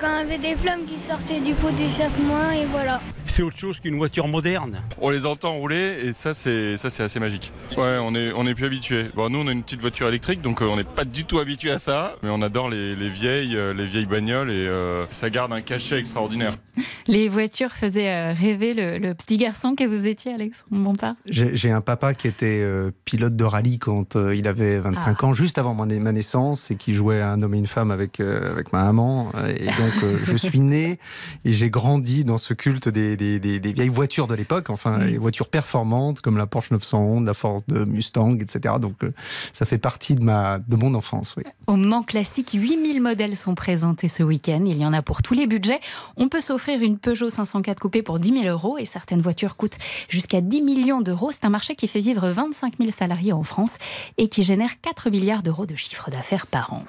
quand 0.00 0.08
il 0.20 0.28
y 0.28 0.34
avait 0.34 0.38
des 0.38 0.56
flammes 0.56 0.84
qui 0.84 0.98
sortaient 0.98 1.40
du 1.40 1.54
pot 1.54 1.70
d'échappement 1.70 2.50
et 2.50 2.66
voilà 2.66 3.00
c'est 3.36 3.42
autre 3.42 3.58
chose 3.58 3.80
qu'une 3.80 3.96
voiture 3.96 4.28
moderne. 4.28 4.80
On 4.98 5.10
les 5.10 5.26
entend 5.26 5.52
rouler 5.56 5.98
et 6.02 6.14
ça 6.14 6.32
c'est 6.32 6.78
ça 6.78 6.88
c'est 6.88 7.02
assez 7.02 7.20
magique. 7.20 7.52
Ouais, 7.76 7.98
on 8.00 8.14
est 8.14 8.32
on 8.32 8.46
est 8.46 8.54
plus 8.54 8.64
habitué. 8.64 9.10
Bon, 9.14 9.28
nous 9.28 9.40
on 9.40 9.46
a 9.46 9.52
une 9.52 9.62
petite 9.62 9.82
voiture 9.82 10.08
électrique 10.08 10.40
donc 10.40 10.62
euh, 10.62 10.64
on 10.64 10.76
n'est 10.76 10.84
pas 10.84 11.04
du 11.04 11.26
tout 11.26 11.38
habitué 11.38 11.70
à 11.70 11.78
ça, 11.78 12.16
mais 12.22 12.30
on 12.30 12.40
adore 12.40 12.70
les, 12.70 12.94
vieilles 13.10 13.54
euh, 13.54 13.74
les 13.74 13.84
vieilles 13.84 14.06
bagnoles 14.06 14.50
et 14.50 14.66
euh, 14.66 15.04
ça 15.10 15.28
garde 15.28 15.52
un 15.52 15.60
cachet 15.60 15.98
extraordinaire. 15.98 16.54
Les 17.06 17.28
voitures 17.28 17.70
faisaient 17.70 18.32
rêver 18.32 18.74
le, 18.74 19.14
petit 19.14 19.38
garçon 19.38 19.74
que 19.74 19.84
vous 19.84 20.06
étiez, 20.06 20.34
Alexandre 20.34 20.82
Bompard. 20.82 21.14
J'ai 21.24 21.70
un 21.70 21.80
papa 21.80 22.12
qui 22.12 22.28
était 22.28 22.62
pilote 23.06 23.34
de 23.34 23.44
rallye 23.44 23.78
quand 23.78 24.14
il 24.14 24.46
avait 24.46 24.78
25 24.80 25.16
ah. 25.18 25.24
ans, 25.24 25.32
juste 25.32 25.56
avant 25.56 25.72
ma, 25.72 25.86
naissance, 25.86 26.70
et 26.70 26.74
qui 26.74 26.92
jouait 26.92 27.22
à 27.22 27.30
un 27.30 27.40
homme 27.40 27.54
et 27.54 27.58
une 27.58 27.66
femme 27.66 27.90
avec 27.90 28.20
avec 28.20 28.74
ma 28.74 28.84
maman. 28.84 29.32
Et 29.48 29.64
donc 29.64 30.20
je 30.24 30.36
suis 30.36 30.60
né 30.60 30.98
et 31.46 31.52
j'ai 31.52 31.70
grandi 31.70 32.24
dans 32.24 32.36
ce 32.36 32.52
culte 32.52 32.90
des 32.90 33.16
des, 33.16 33.25
vieilles 33.38 33.88
voitures 33.88 34.26
de 34.26 34.34
l'époque, 34.34 34.70
enfin, 34.70 34.98
les 34.98 35.18
voitures 35.18 35.48
performantes 35.48 36.20
comme 36.20 36.36
la 36.36 36.46
Porsche 36.46 36.70
911, 36.70 37.24
la 37.24 37.34
Ford 37.34 37.62
Mustang, 37.68 38.38
etc. 38.40 38.74
Donc, 38.80 39.04
euh, 39.04 39.12
ça 39.52 39.66
fait 39.66 39.78
partie 39.78 40.14
de, 40.14 40.22
ma, 40.22 40.58
de 40.58 40.76
mon 40.76 40.94
enfance. 40.94 41.34
Oui. 41.36 41.44
Au 41.66 41.76
Mans 41.76 42.02
Classique, 42.02 42.50
8000 42.54 43.00
modèles 43.00 43.36
sont 43.36 43.54
présentés 43.54 44.08
ce 44.08 44.22
week-end. 44.22 44.62
Il 44.66 44.76
y 44.76 44.84
en 44.84 44.92
a 44.92 45.02
pour 45.02 45.22
tous 45.22 45.34
les 45.34 45.46
budgets. 45.46 45.80
On 46.16 46.28
peut 46.28 46.40
s'offrir 46.40 46.82
une 46.82 46.98
Peugeot 46.98 47.30
504 47.30 47.80
coupée 47.80 48.02
pour 48.02 48.18
10 48.18 48.42
000 48.42 48.44
euros 48.46 48.78
et 48.78 48.84
certaines 48.84 49.20
voitures 49.20 49.56
coûtent 49.56 49.78
jusqu'à 50.08 50.40
10 50.40 50.62
millions 50.62 51.00
d'euros. 51.00 51.30
C'est 51.32 51.44
un 51.44 51.50
marché 51.50 51.74
qui 51.74 51.88
fait 51.88 52.00
vivre 52.00 52.28
25 52.28 52.74
000 52.78 52.90
salariés 52.90 53.32
en 53.32 53.42
France 53.42 53.78
et 54.18 54.28
qui 54.28 54.44
génère 54.44 54.80
4 54.80 55.10
milliards 55.10 55.42
d'euros 55.42 55.66
de 55.66 55.74
chiffre 55.74 56.10
d'affaires 56.10 56.46
par 56.46 56.72
an. 56.72 56.84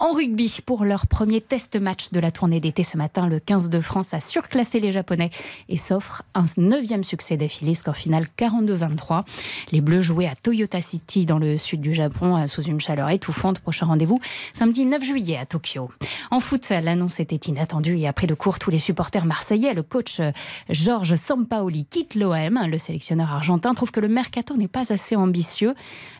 En 0.00 0.12
rugby, 0.12 0.58
pour 0.64 0.84
leur 0.84 1.06
premier 1.06 1.40
test 1.40 1.76
match 1.76 2.10
de 2.10 2.20
la 2.20 2.30
tournée 2.30 2.60
d'été 2.60 2.82
ce 2.82 2.96
matin, 2.96 3.26
le 3.28 3.40
15 3.40 3.68
de 3.68 3.80
France 3.80 4.14
a 4.14 4.20
surclassé 4.20 4.80
les 4.80 4.92
Japonais 4.92 5.30
et 5.68 5.75
et 5.76 5.78
s'offrent 5.78 6.22
un 6.34 6.46
neuvième 6.56 7.04
succès 7.04 7.36
d'affilée, 7.36 7.74
score 7.74 7.96
final 7.96 8.24
42-23. 8.38 9.24
Les 9.72 9.82
Bleus 9.82 10.00
jouaient 10.00 10.26
à 10.26 10.34
Toyota 10.34 10.80
City 10.80 11.26
dans 11.26 11.38
le 11.38 11.58
sud 11.58 11.82
du 11.82 11.92
Japon 11.92 12.46
sous 12.46 12.62
une 12.62 12.80
chaleur 12.80 13.10
étouffante. 13.10 13.60
Prochain 13.60 13.84
rendez-vous 13.84 14.18
samedi 14.54 14.86
9 14.86 15.04
juillet 15.04 15.36
à 15.36 15.44
Tokyo. 15.44 15.90
En 16.30 16.40
foot, 16.40 16.70
l'annonce 16.70 17.20
était 17.20 17.50
inattendue 17.50 17.98
et 17.98 18.08
après 18.08 18.26
le 18.26 18.36
cours, 18.36 18.58
tous 18.58 18.70
les 18.70 18.78
supporters 18.78 19.26
marseillais, 19.26 19.74
le 19.74 19.82
coach 19.82 20.22
Georges 20.70 21.14
Sampaoli 21.14 21.84
quitte 21.84 22.14
l'OM. 22.14 22.58
Le 22.66 22.78
sélectionneur 22.78 23.30
argentin 23.30 23.74
trouve 23.74 23.90
que 23.90 24.00
le 24.00 24.08
mercato 24.08 24.56
n'est 24.56 24.68
pas 24.68 24.94
assez 24.94 25.14
ambitieux. 25.14 25.74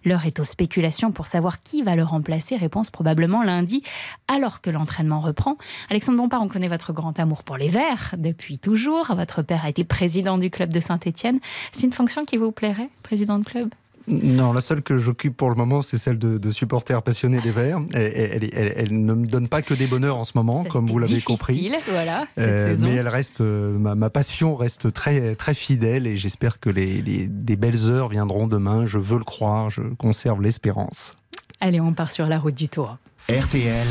L'heure 0.05 0.27
est 0.27 0.39
aux 0.39 0.45
spéculations 0.45 1.13
pour 1.13 1.27
savoir 1.27 1.61
qui 1.61 1.83
va 1.83 1.97
le 1.97 2.05
remplacer. 2.05 2.57
Réponse 2.57 2.91
probablement 2.91 3.43
lundi, 3.43 3.83
alors 4.29 4.61
que 4.61 4.69
l'entraînement 4.69 5.21
reprend. 5.21 5.57
Alexandre 5.89 6.19
Bompard, 6.19 6.43
on 6.43 6.49
connaît 6.49 6.69
votre 6.69 6.93
grand 6.93 7.19
amour 7.19 7.43
pour 7.43 7.57
les 7.57 7.69
Verts 7.69 8.17
depuis 8.19 8.59
toujours. 8.59 9.15
Votre 9.15 9.46
père 9.47 9.65
a 9.65 9.71
été 9.71 9.85
président 9.85 10.39
du 10.39 10.51
club 10.51 10.71
de 10.71 10.81
Saint-Etienne. 10.81 11.39
C'est 11.73 11.85
une 11.85 11.93
fonction 11.93 12.25
qui 12.25 12.37
vous 12.37 12.53
plairait, 12.53 12.91
président 13.03 13.39
de 13.39 13.45
club? 13.45 13.71
Non, 14.09 14.53
la 14.53 14.61
seule 14.61 14.83
que 14.83 14.99
j'occupe 14.99 15.37
pour 15.37 15.49
le 15.49 15.57
moment, 15.57 15.83
c'est 15.83 15.99
celle 15.99 16.19
de, 16.19 16.51
supporter 16.51 17.03
passionné 17.03 17.41
des 17.41 17.51
Verts. 17.51 17.81
Elle, 17.93 18.51
elle, 18.55 19.05
ne 19.05 19.15
me 19.15 19.27
donne 19.27 19.49
pas 19.49 19.63
que 19.63 19.75
des 19.75 19.87
bonheurs 19.87 20.17
en 20.17 20.25
ce 20.25 20.33
moment, 20.37 20.63
comme 20.65 20.87
vous 20.87 20.99
l'avez 20.99 21.21
compris. 21.21 21.73
Voilà, 21.89 22.25
euh, 22.39 22.77
mais 22.79 22.95
elle 22.95 23.09
reste, 23.09 23.41
euh, 23.41 23.77
ma, 23.77 24.11
passion 24.11 24.55
reste 24.55 24.93
très, 24.93 25.35
très 25.35 25.55
fidèle 25.55 26.07
et 26.07 26.17
j'espère 26.17 26.61
que 26.61 26.71
les, 26.71 27.03
des 27.29 27.57
belles 27.57 27.89
heures 27.89 28.09
viendront 28.09 28.47
demain. 28.47 28.87
Je 28.87 28.99
veux 28.99 29.19
le 29.19 29.25
croire, 29.25 29.71
je 29.71 29.83
conserve 29.83 30.41
l'espérance. 30.41 31.17
Allez, 31.61 31.81
on 31.81 31.93
part 31.93 32.13
sur 32.13 32.27
la 32.27 32.39
route 32.39 32.55
du 32.55 32.69
Tour. 32.69 32.99
RTL. 33.29 33.87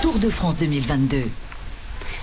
Tour 0.00 0.18
de 0.18 0.30
France 0.30 0.56
2022. 0.56 1.24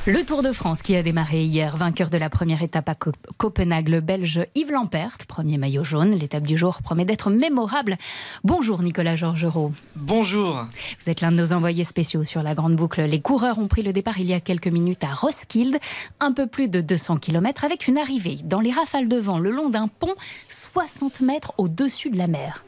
Le 0.08 0.26
Tour 0.26 0.42
de 0.42 0.52
France 0.52 0.82
qui 0.82 0.96
a 0.96 1.04
démarré 1.04 1.44
hier, 1.44 1.78
vainqueur 1.78 2.10
de 2.10 2.18
la 2.18 2.32
première 2.32 2.64
étape 2.64 2.90
à 2.90 2.96
Copenhague, 3.38 3.88
le 3.88 4.00
Belge 4.00 4.42
Yves 4.56 4.72
Lampert, 4.72 5.20
premier 5.28 5.60
maillot 5.60 5.84
jaune. 5.84 6.16
L'étape 6.16 6.42
du 6.42 6.58
jour 6.58 6.82
promet 6.82 7.06
d'être 7.06 7.30
mémorable. 7.30 7.98
Bonjour 8.44 8.82
Nicolas 8.82 9.16
Georgerot. 9.16 9.72
Bonjour. 9.96 10.66
Vous 11.00 11.10
êtes 11.12 11.22
l'un 11.22 11.32
de 11.32 11.38
nos 11.38 11.54
envoyés 11.54 11.84
spéciaux 11.84 12.24
sur 12.24 12.42
la 12.42 12.56
Grande 12.56 12.76
Boucle. 12.76 13.04
Les 13.04 13.22
coureurs 13.22 13.60
ont 13.60 13.68
pris 13.68 13.84
le 13.84 13.94
départ 13.94 14.20
il 14.20 14.26
y 14.26 14.34
a 14.34 14.40
quelques 14.40 14.70
minutes 14.70 15.04
à 15.04 15.14
Roskilde, 15.14 15.78
un 16.20 16.32
peu 16.32 16.48
plus 16.48 16.68
de 16.68 16.82
200 16.82 17.18
km, 17.18 17.64
avec 17.64 17.88
une 17.88 18.00
arrivée 18.00 18.40
dans 18.44 18.60
les 18.60 18.72
rafales 18.72 19.08
de 19.08 19.18
vent 19.18 19.38
le 19.38 19.52
long 19.52 19.70
d'un 19.70 19.88
pont 19.88 20.16
60 20.50 21.22
mètres 21.22 21.54
au-dessus 21.60 22.10
de 22.10 22.18
la 22.18 22.26
mer. 22.26 22.64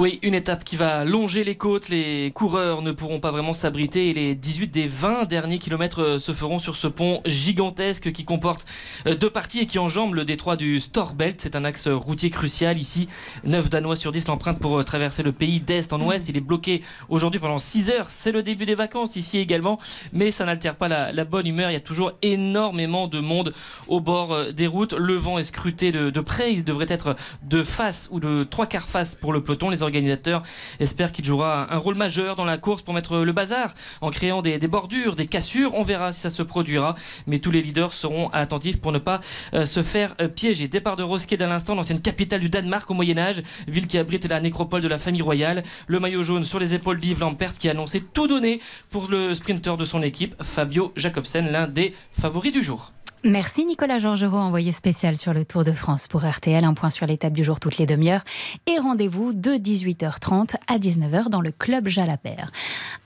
Oui, 0.00 0.20
une 0.22 0.34
étape 0.34 0.62
qui 0.62 0.76
va 0.76 1.04
longer 1.04 1.42
les 1.42 1.56
côtes. 1.56 1.88
Les 1.88 2.30
coureurs 2.32 2.82
ne 2.82 2.92
pourront 2.92 3.18
pas 3.18 3.32
vraiment 3.32 3.52
s'abriter 3.52 4.10
et 4.10 4.14
les 4.14 4.36
18 4.36 4.68
des 4.68 4.86
20 4.86 5.24
derniers 5.24 5.58
kilomètres 5.58 6.02
euh, 6.02 6.18
se 6.20 6.32
feront 6.32 6.60
sur 6.60 6.76
ce 6.76 6.86
pont 6.86 7.20
gigantesque 7.26 8.12
qui 8.12 8.24
comporte 8.24 8.64
euh, 9.08 9.16
deux 9.16 9.28
parties 9.28 9.58
et 9.58 9.66
qui 9.66 9.80
enjambe 9.80 10.14
le 10.14 10.24
détroit 10.24 10.54
du 10.54 10.78
Storbelt. 10.78 11.40
C'est 11.40 11.56
un 11.56 11.64
axe 11.64 11.88
routier 11.88 12.30
crucial 12.30 12.78
ici. 12.78 13.08
9 13.42 13.70
Danois 13.70 13.96
sur 13.96 14.12
10 14.12 14.28
l'empruntent 14.28 14.60
pour 14.60 14.78
euh, 14.78 14.84
traverser 14.84 15.24
le 15.24 15.32
pays 15.32 15.58
d'est 15.58 15.92
en 15.92 16.00
ouest. 16.00 16.28
Il 16.28 16.36
est 16.36 16.42
bloqué 16.42 16.82
aujourd'hui 17.08 17.40
pendant 17.40 17.58
6 17.58 17.90
heures. 17.90 18.08
C'est 18.08 18.30
le 18.30 18.44
début 18.44 18.66
des 18.66 18.76
vacances 18.76 19.16
ici 19.16 19.38
également, 19.38 19.80
mais 20.12 20.30
ça 20.30 20.44
n'altère 20.44 20.76
pas 20.76 20.86
la, 20.86 21.24
bonne 21.24 21.48
humeur. 21.48 21.70
Il 21.70 21.72
y 21.72 21.76
a 21.76 21.80
toujours 21.80 22.12
énormément 22.22 23.08
de 23.08 23.18
monde 23.18 23.52
au 23.88 23.98
bord 23.98 24.52
des 24.52 24.68
routes. 24.68 24.92
Le 24.92 25.14
vent 25.14 25.38
est 25.40 25.42
scruté 25.42 25.90
de, 25.90 26.20
près. 26.20 26.52
Il 26.52 26.62
devrait 26.62 26.86
être 26.88 27.16
de 27.42 27.64
face 27.64 28.08
ou 28.12 28.20
de 28.20 28.46
trois 28.48 28.66
quarts 28.66 28.86
face 28.86 29.16
pour 29.16 29.32
le 29.32 29.42
peloton. 29.42 29.72
Organisateurs 29.88 30.42
espèrent 30.80 31.12
qu'il 31.12 31.24
jouera 31.24 31.72
un 31.72 31.78
rôle 31.78 31.96
majeur 31.96 32.36
dans 32.36 32.44
la 32.44 32.58
course 32.58 32.82
pour 32.82 32.94
mettre 32.94 33.18
le 33.18 33.32
bazar 33.32 33.74
en 34.00 34.10
créant 34.10 34.42
des, 34.42 34.58
bordures, 34.68 35.14
des 35.14 35.26
cassures. 35.26 35.74
On 35.74 35.82
verra 35.82 36.12
si 36.12 36.20
ça 36.20 36.30
se 36.30 36.42
produira, 36.42 36.94
mais 37.26 37.38
tous 37.38 37.50
les 37.50 37.62
leaders 37.62 37.92
seront 37.92 38.28
attentifs 38.30 38.80
pour 38.80 38.92
ne 38.92 38.98
pas 38.98 39.20
euh, 39.54 39.64
se 39.64 39.82
faire 39.82 40.14
euh, 40.20 40.28
piéger. 40.28 40.68
Départ 40.68 40.96
de 40.96 41.02
Roskilde 41.02 41.42
à 41.42 41.46
l'instant, 41.46 41.74
l'ancienne 41.74 42.00
capitale 42.00 42.40
du 42.40 42.48
Danemark 42.48 42.90
au 42.90 42.94
Moyen-Âge, 42.94 43.42
ville 43.66 43.86
qui 43.86 43.98
abrite 43.98 44.26
la 44.28 44.40
nécropole 44.40 44.82
de 44.82 44.88
la 44.88 44.98
famille 44.98 45.22
royale. 45.22 45.62
Le 45.86 46.00
maillot 46.00 46.22
jaune 46.22 46.44
sur 46.44 46.58
les 46.58 46.74
épaules 46.74 47.00
d'Yves 47.00 47.20
Lampert 47.20 47.52
qui 47.52 47.68
a 47.68 47.72
annoncé 47.72 48.00
tout 48.00 48.26
donner 48.26 48.60
pour 48.90 49.08
le 49.08 49.34
sprinter 49.34 49.76
de 49.76 49.84
son 49.84 50.02
équipe, 50.02 50.34
Fabio 50.42 50.92
Jacobsen, 50.96 51.50
l'un 51.50 51.66
des 51.66 51.94
favoris 52.12 52.52
du 52.52 52.62
jour. 52.62 52.92
Merci 53.24 53.64
Nicolas 53.64 53.98
Georgerot, 53.98 54.36
envoyé 54.36 54.70
spécial 54.70 55.16
sur 55.16 55.34
le 55.34 55.44
Tour 55.44 55.64
de 55.64 55.72
France 55.72 56.06
pour 56.06 56.24
RTL. 56.24 56.62
Un 56.62 56.74
point 56.74 56.88
sur 56.88 57.04
l'étape 57.04 57.32
du 57.32 57.42
jour 57.42 57.58
toutes 57.58 57.76
les 57.78 57.86
demi-heures. 57.86 58.22
Et 58.68 58.78
rendez-vous 58.78 59.32
de 59.32 59.52
18h30 59.52 60.54
à 60.68 60.78
19h 60.78 61.28
dans 61.28 61.40
le 61.40 61.50
Club 61.50 61.88
Jalapert. 61.88 62.52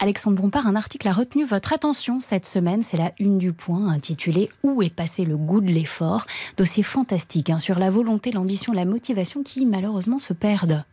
Alexandre 0.01 0.43
Bompard, 0.43 0.67
un 0.67 0.77
article 0.77 1.09
a 1.09 1.15
retenu 1.15 1.47
votre 1.47 1.73
attention 1.73 2.21
cette 2.21 2.45
semaine. 2.45 2.83
C'est 2.83 2.99
la 2.99 3.13
une 3.21 3.39
du 3.39 3.55
point 3.55 3.89
intitulée 3.89 4.51
Où 4.63 4.83
est 4.83 4.95
passé 4.95 5.25
le 5.25 5.39
goût 5.39 5.63
de 5.63 5.71
l'effort? 5.71 6.27
Dossier 6.59 6.83
fantastique 6.83 7.49
hein, 7.49 7.59
sur 7.59 7.79
la 7.79 7.91
volonté, 7.91 8.33
l'ambition, 8.33 8.75
la 8.75 8.85
motivation 8.85 9.43
qui 9.43 9.65
malheureusement 9.65 10.19
se 10.19 10.35
perdent. 10.35 10.85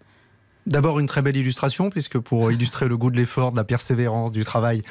D'abord 0.69 0.99
une 0.99 1.07
très 1.07 1.21
belle 1.21 1.37
illustration, 1.37 1.89
puisque 1.89 2.19
pour 2.19 2.51
illustrer 2.51 2.87
le 2.87 2.95
goût 2.95 3.09
de 3.09 3.17
l'effort, 3.17 3.51
de 3.51 3.57
la 3.57 3.63
persévérance, 3.63 4.31
du 4.31 4.45
travail, 4.45 4.83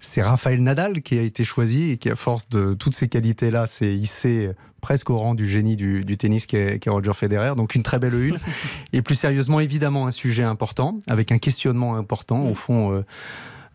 c'est 0.00 0.22
Raphaël 0.22 0.62
Nadal 0.62 1.02
qui 1.02 1.18
a 1.18 1.22
été 1.22 1.44
choisi 1.44 1.90
et 1.90 1.96
qui, 1.96 2.08
à 2.08 2.16
force 2.16 2.48
de 2.48 2.74
toutes 2.74 2.94
ces 2.94 3.08
qualités-là, 3.08 3.66
s'est 3.66 3.92
hissé 3.92 4.50
presque 4.80 5.08
au 5.08 5.16
rang 5.16 5.34
du 5.34 5.48
génie 5.48 5.76
du, 5.76 6.16
tennis 6.18 6.44
qui 6.44 6.56
est, 6.56 6.88
Roger 6.88 7.14
Federer. 7.14 7.54
Donc 7.56 7.74
une 7.74 7.82
très 7.82 7.98
belle 7.98 8.14
une. 8.14 8.36
et 8.92 9.02
plus 9.02 9.14
sérieusement, 9.14 9.58
évidemment, 9.58 10.06
un 10.06 10.10
sujet 10.10 10.44
important, 10.44 10.98
avec 11.08 11.32
un 11.32 11.38
questionnement 11.38 11.96
important. 11.96 12.44
Au 12.44 12.54
fond, 12.54 12.92
euh, 12.92 13.04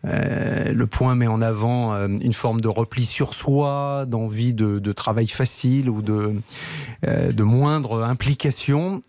euh, 0.06 0.72
le 0.72 0.86
point 0.86 1.14
met 1.14 1.26
en 1.26 1.42
avant 1.42 1.92
euh, 1.92 2.08
une 2.08 2.32
forme 2.32 2.60
de 2.60 2.68
repli 2.68 3.04
sur 3.04 3.34
soi, 3.34 4.06
d'envie 4.06 4.54
de, 4.54 4.92
travail 4.92 5.28
facile 5.28 5.90
ou 5.90 6.02
de, 6.02 6.34
euh, 7.06 7.32
de 7.32 7.42
moindre 7.42 8.02
implication. 8.02 9.02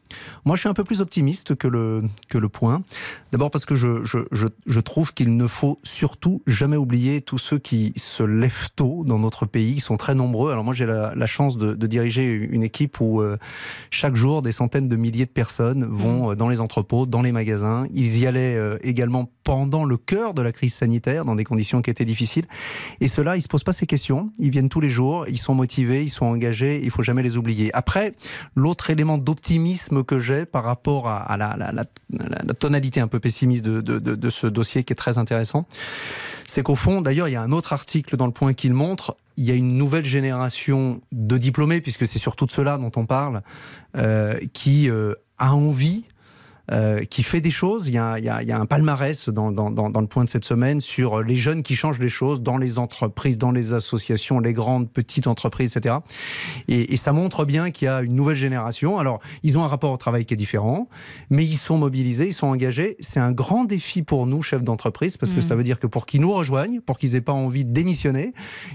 Moi, 0.45 0.55
je 0.55 0.61
suis 0.61 0.69
un 0.69 0.73
peu 0.73 0.83
plus 0.83 1.01
optimiste 1.01 1.55
que 1.55 1.67
le 1.67 2.49
point. 2.49 2.83
D'abord 3.31 3.49
parce 3.49 3.65
que 3.65 3.75
je, 3.75 4.03
je, 4.03 4.19
je, 4.31 4.79
trouve 4.79 5.13
qu'il 5.13 5.35
ne 5.35 5.47
faut 5.47 5.79
surtout 5.83 6.41
jamais 6.47 6.77
oublier 6.77 7.21
tous 7.21 7.37
ceux 7.37 7.57
qui 7.57 7.93
se 7.95 8.23
lèvent 8.23 8.69
tôt 8.75 9.03
dans 9.05 9.19
notre 9.19 9.45
pays. 9.45 9.75
Ils 9.75 9.81
sont 9.81 9.97
très 9.97 10.15
nombreux. 10.15 10.51
Alors 10.51 10.63
moi, 10.63 10.73
j'ai 10.73 10.85
la, 10.85 11.13
la, 11.15 11.25
chance 11.27 11.57
de, 11.57 11.73
de, 11.73 11.87
diriger 11.87 12.31
une 12.31 12.63
équipe 12.63 12.99
où 12.99 13.21
chaque 13.89 14.15
jour, 14.15 14.41
des 14.41 14.51
centaines 14.51 14.87
de 14.87 14.95
milliers 14.95 15.25
de 15.25 15.31
personnes 15.31 15.85
vont 15.85 16.31
mmh. 16.31 16.35
dans 16.35 16.49
les 16.49 16.59
entrepôts, 16.59 17.05
dans 17.05 17.21
les 17.21 17.31
magasins. 17.31 17.85
Ils 17.93 18.19
y 18.19 18.27
allaient 18.27 18.59
également 18.81 19.29
pendant 19.43 19.85
le 19.85 19.97
cœur 19.97 20.33
de 20.33 20.41
la 20.41 20.51
crise 20.51 20.73
sanitaire, 20.73 21.25
dans 21.25 21.35
des 21.35 21.43
conditions 21.43 21.81
qui 21.81 21.89
étaient 21.89 22.05
difficiles. 22.05 22.45
Et 22.99 23.07
ceux-là, 23.07 23.35
ils 23.35 23.39
ne 23.39 23.43
se 23.43 23.47
posent 23.47 23.63
pas 23.63 23.73
ces 23.73 23.85
questions. 23.85 24.31
Ils 24.39 24.49
viennent 24.49 24.69
tous 24.69 24.81
les 24.81 24.89
jours, 24.89 25.25
ils 25.27 25.37
sont 25.37 25.55
motivés, 25.55 26.03
ils 26.03 26.09
sont 26.09 26.25
engagés, 26.25 26.81
il 26.83 26.91
faut 26.91 27.03
jamais 27.03 27.23
les 27.23 27.37
oublier. 27.37 27.71
Après, 27.73 28.15
l'autre 28.55 28.89
élément 28.89 29.17
d'optimisme 29.17 30.03
que 30.03 30.19
j'ai 30.19 30.45
par 30.45 30.63
rapport 30.63 31.07
à, 31.07 31.37
la, 31.37 31.85
tonalité 32.59 32.99
un 32.99 33.07
peu 33.07 33.19
pessimiste 33.21 33.63
de, 33.63 34.29
ce 34.29 34.47
dossier 34.47 34.83
qui 34.83 34.93
est 34.93 34.95
très 34.95 35.17
intéressant, 35.17 35.65
c'est 36.47 36.63
qu'au 36.63 36.75
fond, 36.75 36.99
d'ailleurs, 36.99 37.29
il 37.29 37.31
y 37.31 37.37
a 37.37 37.41
un 37.41 37.51
autre 37.53 37.71
article 37.71 38.17
dans 38.17 38.25
le 38.25 38.33
point 38.33 38.53
qui 38.53 38.67
le 38.67 38.75
montre, 38.75 39.15
il 39.37 39.45
y 39.45 39.51
a 39.51 39.55
une 39.55 39.77
nouvelle 39.77 40.05
génération 40.05 41.01
de 41.11 41.37
diplômés, 41.37 41.79
puisque 41.79 42.05
c'est 42.05 42.19
surtout 42.19 42.45
de 42.45 42.51
cela 42.51 42.77
dont 42.77 42.91
on 42.97 43.05
parle, 43.05 43.41
euh, 43.95 44.37
qui 44.51 44.89
euh, 44.89 45.13
a 45.37 45.53
envie 45.53 46.03
euh, 46.71 47.03
qui 47.03 47.23
fait 47.23 47.41
des 47.41 47.51
choses. 47.51 47.87
Il 47.87 47.93
y 47.93 47.97
a, 47.97 48.17
il 48.17 48.25
y 48.25 48.29
a, 48.29 48.41
il 48.41 48.47
y 48.47 48.51
a 48.51 48.59
un 48.59 48.65
palmarès 48.65 49.29
dans, 49.29 49.51
dans, 49.51 49.69
dans, 49.71 50.01
le 50.01 50.07
point 50.07 50.23
de 50.23 50.29
cette 50.29 50.45
semaine 50.45 50.79
sur 50.79 51.21
les 51.21 51.35
jeunes 51.35 51.63
qui 51.63 51.75
changent 51.75 51.99
les 51.99 52.09
choses 52.09 52.41
dans 52.41 52.57
les 52.57 52.79
entreprises, 52.79 53.37
dans 53.37 53.51
les 53.51 53.73
associations, 53.73 54.39
les 54.39 54.53
grandes, 54.53 54.89
petites 54.89 55.27
entreprises, 55.27 55.75
etc. 55.75 55.97
Et, 56.67 56.93
et 56.93 56.97
ça 56.97 57.11
montre 57.11 57.45
bien 57.45 57.71
qu'il 57.71 57.87
y 57.87 57.89
a 57.89 58.01
une 58.01 58.15
nouvelle 58.15 58.35
génération. 58.35 58.99
Alors, 58.99 59.19
ils 59.43 59.57
ont 59.57 59.63
un 59.63 59.67
rapport 59.67 59.91
au 59.91 59.97
travail 59.97 60.25
qui 60.25 60.33
est 60.33 60.37
différent, 60.37 60.87
mais 61.29 61.43
ils 61.45 61.57
sont 61.57 61.77
mobilisés, 61.77 62.27
ils 62.27 62.33
sont 62.33 62.47
engagés. 62.47 62.95
C'est 62.99 63.19
un 63.19 63.31
grand 63.31 63.65
défi 63.65 64.01
pour 64.01 64.25
nous, 64.25 64.41
chefs 64.41 64.63
d'entreprise, 64.63 65.17
parce 65.17 65.33
que 65.33 65.39
mmh. 65.39 65.43
ça 65.43 65.55
veut 65.55 65.63
dire 65.63 65.79
que 65.79 65.87
pour 65.87 66.05
qu'ils 66.05 66.21
nous 66.21 66.31
rejoignent, 66.31 66.79
pour 66.79 66.97
qu'ils 66.97 67.15
aient 67.15 67.21
pas 67.21 67.33
envie 67.33 67.65
de 67.65 67.71
démissionner, 67.71 68.33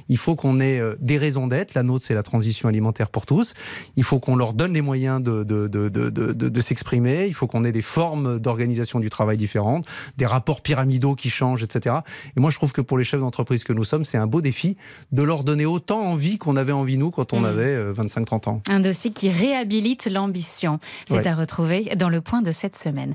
il 0.09 0.19
faut 0.19 0.37
qu'on 0.37 0.61
ait 0.61 0.81
euh, 0.81 0.97
des 1.01 1.19
raisons 1.19 1.47
d'être. 1.47 1.75
La 1.75 1.83
nôtre, 1.83 2.05
c'est 2.05 2.15
la 2.15 2.23
transition 2.23 2.69
alimentaire 2.69 3.11
pour 3.11 3.27
tous. 3.27 3.55
Il 3.97 4.05
faut 4.05 4.21
qu'on 4.21 4.37
leur 4.37 4.53
donne 4.53 4.73
les 4.73 4.83
moyens 4.83 5.23
de, 5.23 5.45
de, 5.45 5.69
de, 5.69 5.89
de, 5.89 6.11
de, 6.11 6.33
de 6.33 6.61
s'exprimer. 6.61 7.27
Il 7.27 7.35
faut 7.35 7.47
qu'on 7.47 7.65
ait 7.65 7.73
des 7.73 7.83
formes 7.87 8.39
d'organisation 8.39 9.01
du 9.01 9.11
travail 9.11 9.37
différentes, 9.37 9.87
des 10.17 10.27
rapports 10.27 10.61
pyramidaux 10.61 11.15
qui 11.15 11.31
changent, 11.31 11.63
etc. 11.63 11.97
Et 12.37 12.41
moi, 12.41 12.51
je 12.51 12.57
trouve 12.57 12.73
que 12.73 12.81
pour 12.81 12.99
les 12.99 13.05
chefs 13.05 13.21
d'entreprise 13.21 13.65
que 13.65 13.73
nous 13.73 13.85
sommes, 13.85 14.05
c'est 14.05 14.19
un 14.19 14.27
beau 14.27 14.41
défi 14.41 14.77
de 15.13 15.23
leur 15.23 15.45
donner 15.45 15.67
autant 15.67 16.01
envie 16.01 16.39
qu'on 16.39 16.57
avait 16.57 16.73
envie, 16.73 16.99
nous, 16.99 17.11
quand 17.11 17.33
on 17.33 17.41
mmh. 17.41 17.45
avait 17.45 17.93
25-30 17.93 18.49
euh, 18.49 18.51
ans. 18.51 18.63
Un 18.69 18.81
dossier 18.81 19.13
qui 19.13 19.31
réhabilite 19.31 20.07
l'ambition. 20.07 20.79
C'est 21.09 21.27
à 21.27 21.35
retrouver 21.35 21.91
dans 21.97 22.09
le 22.09 22.21
point 22.21 22.43
de 22.43 22.51
cette 22.51 22.77
semaine. 22.77 23.15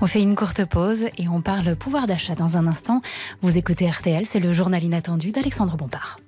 On 0.00 0.06
fait 0.06 0.20
une 0.20 0.34
courte 0.34 0.64
pause 0.64 1.06
et 1.16 1.28
on 1.28 1.40
parle 1.40 1.76
pouvoir 1.76 2.06
d'achat 2.06 2.34
dans 2.34 2.56
un 2.56 2.66
instant. 2.66 3.00
Vous 3.40 3.56
écoutez 3.56 3.88
RTL, 3.88 4.26
c'est 4.26 4.40
le 4.40 4.52
journal 4.52 4.82
inattendu 4.82 5.32
d'Alexandre 5.32 5.76
Bompard. 5.76 6.18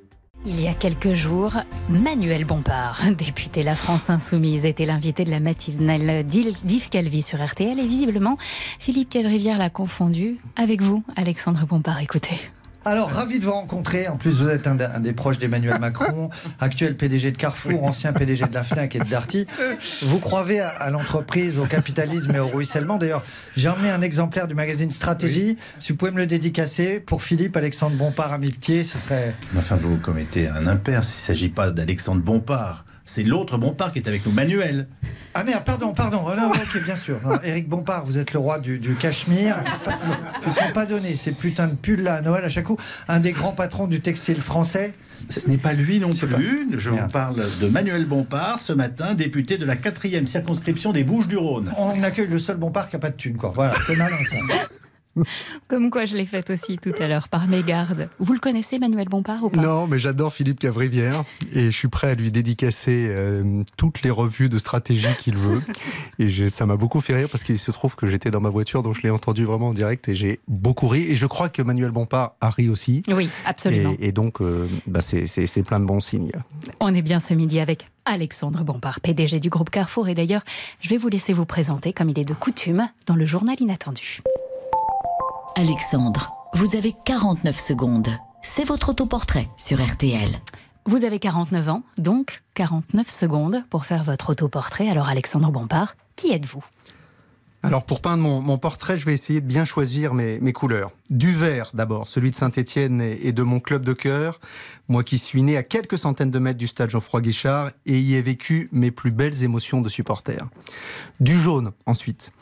Il 0.47 0.59
y 0.59 0.69
a 0.69 0.73
quelques 0.73 1.13
jours, 1.13 1.53
Manuel 1.91 2.47
Bompard, 2.47 3.03
député 3.19 3.63
La 3.63 3.75
France 3.75 4.09
Insoumise, 4.09 4.65
était 4.65 4.87
l'invité 4.87 5.25
de 5.25 5.31
la 5.31 5.39
matinale 5.39 6.25
d'Yves 6.25 6.89
Calvi 6.89 7.21
sur 7.21 7.45
RTL 7.45 7.79
et 7.79 7.87
visiblement, 7.87 8.39
Philippe 8.79 9.11
Cadrivière 9.11 9.59
l'a 9.59 9.69
confondu 9.69 10.39
avec 10.57 10.81
vous, 10.81 11.05
Alexandre 11.15 11.67
Bompard. 11.67 12.01
Écoutez. 12.01 12.41
Alors, 12.87 13.11
ravi 13.11 13.39
de 13.39 13.45
vous 13.45 13.53
rencontrer. 13.53 14.09
En 14.09 14.17
plus, 14.17 14.41
vous 14.41 14.49
êtes 14.49 14.67
un, 14.67 14.79
un 14.81 15.01
des 15.01 15.13
proches 15.13 15.39
d'Emmanuel 15.39 15.79
Macron, 15.79 16.31
actuel 16.61 16.97
PDG 16.97 17.33
de 17.33 17.37
Carrefour, 17.37 17.85
ancien 17.85 18.13
PDG 18.15 18.47
de 18.47 18.55
la 18.55 18.63
FNAC 18.63 18.97
et 18.97 19.01
de 19.01 19.05
Darty. 19.05 19.47
Vous 20.03 20.19
croyez 20.19 20.61
à, 20.61 20.69
à 20.69 20.91
l'entreprise, 20.91 21.59
au 21.59 21.67
capitalisme 21.67 22.35
et 22.35 22.39
au 22.39 22.49
ruissellement. 22.49 22.97
D'ailleurs, 22.97 23.23
j'ai 23.57 23.69
emmené 23.69 23.91
un 23.91 24.01
exemplaire 24.01 24.49
du 24.49 24.55
magazine 24.55 24.91
Stratégie. 24.91 25.59
Si 25.79 25.93
vous 25.93 25.99
pouvez 25.99 26.11
me 26.11 26.19
le 26.19 26.27
dédicacer 26.27 27.01
pour 27.01 27.23
Philippe 27.23 27.57
Alexandre 27.57 27.97
Bompard, 27.97 28.33
amitié, 28.33 28.85
ce 28.85 28.99
serait. 28.99 29.35
Enfin, 29.59 29.77
vous 29.77 29.99
commettez 29.99 30.49
un 30.49 30.67
impair. 30.67 31.01
Il 31.03 31.07
ne 31.07 31.13
s'agit 31.13 31.51
pas 31.51 31.71
d'Alexandre 31.71 32.23
Bompard. 32.23 32.85
C'est 33.13 33.25
l'autre 33.25 33.59
Bompard 33.59 33.91
qui 33.91 33.99
est 33.99 34.07
avec 34.07 34.25
nous, 34.25 34.31
Manuel. 34.31 34.87
Ah 35.35 35.43
merde, 35.43 35.65
pardon, 35.65 35.93
pardon. 35.93 36.23
Oh, 36.25 36.31
non, 36.37 36.49
ok, 36.53 36.85
bien 36.85 36.95
sûr. 36.95 37.19
Non, 37.27 37.41
Éric 37.43 37.69
Bompard, 37.69 38.05
vous 38.05 38.19
êtes 38.19 38.33
le 38.33 38.39
roi 38.39 38.61
du, 38.61 38.79
du 38.79 38.95
Cachemire. 38.95 39.57
Ils 40.45 40.49
ne 40.49 40.55
sont 40.55 40.73
pas 40.73 40.87
donnés 40.87 41.17
ces 41.17 41.33
putains 41.33 41.67
de 41.67 41.75
pulls 41.75 42.03
là 42.05 42.15
à 42.15 42.21
Noël 42.21 42.45
à 42.45 42.49
chaque 42.49 42.67
coup. 42.67 42.77
Un 43.09 43.19
des 43.19 43.33
grands 43.33 43.51
patrons 43.51 43.89
du 43.89 44.01
textile 44.01 44.41
français. 44.41 44.95
Ce 45.29 45.49
n'est 45.49 45.59
pas 45.59 45.73
lui 45.73 45.99
non 45.99 46.11
plus. 46.15 46.29
pas- 46.29 46.39
Je 46.79 46.91
vous 46.91 47.09
parle 47.09 47.45
de 47.61 47.67
Manuel 47.67 48.07
Bompard, 48.07 48.61
ce 48.61 48.73
matin, 48.73 49.15
député 49.15 49.59
de 49.59 49.65
la 49.65 49.75
quatrième 49.75 50.29
circonscription 50.29 50.93
des 50.93 51.03
Bouches-du-Rhône. 51.03 51.69
On 51.79 52.01
accueille 52.05 52.29
le 52.29 52.39
seul 52.39 52.59
Bompard 52.59 52.89
qui 52.91 52.95
n'a 52.95 53.01
pas 53.01 53.11
de 53.11 53.17
thune, 53.17 53.37
quoi. 53.37 53.51
Voilà, 53.57 53.75
c'est 53.89 53.97
malin 53.97 54.17
ça. 54.31 54.37
Comme 55.69 55.91
quoi 55.91 56.05
je 56.05 56.17
l'ai 56.17 56.27
faite 56.27 56.51
aussi 56.51 56.79
tout 56.79 56.93
à 56.99 57.09
l'heure 57.09 57.29
par 57.29 57.49
mégarde. 57.49 58.09
Vous 58.19 58.33
le 58.33 58.39
connaissez, 58.39 58.79
Manuel 58.79 59.09
Bompard 59.09 59.45
ou 59.45 59.51
pas? 59.51 59.61
Non, 59.61 59.87
mais 59.87 59.99
j'adore 59.99 60.33
Philippe 60.33 60.59
Cavrivière 60.59 61.25
et 61.53 61.67
je 61.67 61.77
suis 61.77 61.89
prêt 61.89 62.11
à 62.11 62.15
lui 62.15 62.31
dédicacer 62.31 63.09
euh, 63.11 63.63
toutes 63.77 64.03
les 64.03 64.11
revues 64.11 64.49
de 64.49 64.59
stratégie 64.59 65.07
qu'il 65.19 65.37
veut. 65.37 65.63
Et 66.19 66.49
ça 66.49 66.67
m'a 66.67 66.77
beaucoup 66.77 67.01
fait 67.01 67.15
rire 67.15 67.29
parce 67.31 67.45
qu'il 67.45 67.59
se 67.59 67.71
trouve 67.71 67.97
que 67.97 68.07
j'étais 68.07 68.31
dans 68.31 68.41
ma 68.41 68.51
voiture, 68.51 68.83
donc 68.83 68.95
je 68.95 69.03
l'ai 69.03 69.11
entendu 69.11 69.45
vraiment 69.45 69.69
en 69.69 69.75
direct 69.75 70.09
et 70.09 70.15
j'ai 70.15 70.41
beaucoup 70.49 70.87
ri. 70.87 71.03
Et 71.03 71.17
je 71.17 71.27
crois 71.27 71.49
que 71.49 71.63
Manuel 71.63 71.91
Bompard 71.91 72.35
a 72.41 72.51
ri 72.51 72.69
aussi. 72.69 73.03
Oui, 73.09 73.31
absolument. 73.47 73.95
Et, 74.01 74.09
et 74.09 74.13
donc, 74.13 74.41
euh, 74.41 74.69
bah, 74.87 75.01
c'est 75.01 75.63
plein 75.63 75.81
de 75.81 75.87
bons 75.87 76.01
signes. 76.01 76.33
On 76.81 76.95
est 76.95 77.03
bien 77.03 77.21
ce 77.21 77.33
midi 77.33 77.59
avec 77.59 77.89
Alexandre 78.05 78.65
Bompard, 78.65 79.01
PDG 79.01 79.41
du 79.41 79.49
groupe 79.49 79.71
Carrefour. 79.71 80.09
Et 80.09 80.15
d'ailleurs, 80.15 80.43
je 80.83 80.89
vais 80.89 80.99
vous 80.99 81.09
laisser 81.09 81.33
vous 81.33 81.47
présenter, 81.47 81.93
comme 81.93 82.11
il 82.11 82.19
est 82.19 82.25
de 82.25 82.35
coutume, 82.35 82.89
dans 83.07 83.17
le 83.17 83.25
journal 83.25 83.57
inattendu. 83.61 84.23
Alexandre, 85.57 86.33
vous 86.55 86.77
avez 86.77 86.93
49 87.05 87.59
secondes. 87.59 88.09
C'est 88.43 88.65
votre 88.65 88.91
autoportrait 88.91 89.49
sur 89.57 89.85
RTL. 89.85 90.41
Vous 90.87 91.05
avez 91.05 91.19
49 91.19 91.69
ans, 91.69 91.83
donc 91.99 92.43
49 92.55 93.09
secondes 93.09 93.65
pour 93.69 93.85
faire 93.85 94.03
votre 94.05 94.31
autoportrait. 94.31 94.89
Alors, 94.89 95.09
Alexandre 95.09 95.51
Bompard, 95.51 95.97
qui 96.17 96.33
êtes-vous? 96.33 96.65
Alors 97.63 97.85
pour 97.85 98.01
peindre 98.01 98.23
mon, 98.23 98.41
mon 98.41 98.57
portrait, 98.57 98.97
je 98.97 99.05
vais 99.05 99.13
essayer 99.13 99.41
de 99.41 99.47
bien 99.47 99.65
choisir 99.67 100.15
mes, 100.15 100.39
mes 100.41 100.53
couleurs. 100.53 100.93
Du 101.11 101.35
vert 101.35 101.73
d'abord, 101.75 102.07
celui 102.07 102.31
de 102.31 102.37
Saint-Étienne 102.37 103.01
et, 103.01 103.33
de 103.33 103.43
mon 103.43 103.59
club 103.59 103.83
de 103.83 103.93
cœur. 103.93 104.39
Moi 104.87 105.03
qui 105.03 105.19
suis 105.19 105.43
né 105.43 105.57
à 105.57 105.65
quelques 105.65 105.99
centaines 105.99 106.31
de 106.31 106.39
mètres 106.39 106.59
du 106.59 106.69
stade 106.69 106.91
Geoffroy 106.91 107.21
Guichard 107.21 107.73
et 107.85 107.99
y 107.99 108.15
ai 108.15 108.23
vécu 108.23 108.69
mes 108.71 108.93
plus 108.93 109.11
belles 109.11 109.43
émotions 109.43 109.81
de 109.81 109.89
supporter. 109.89 110.39
Du 111.19 111.37
jaune 111.37 111.73
ensuite. 111.85 112.33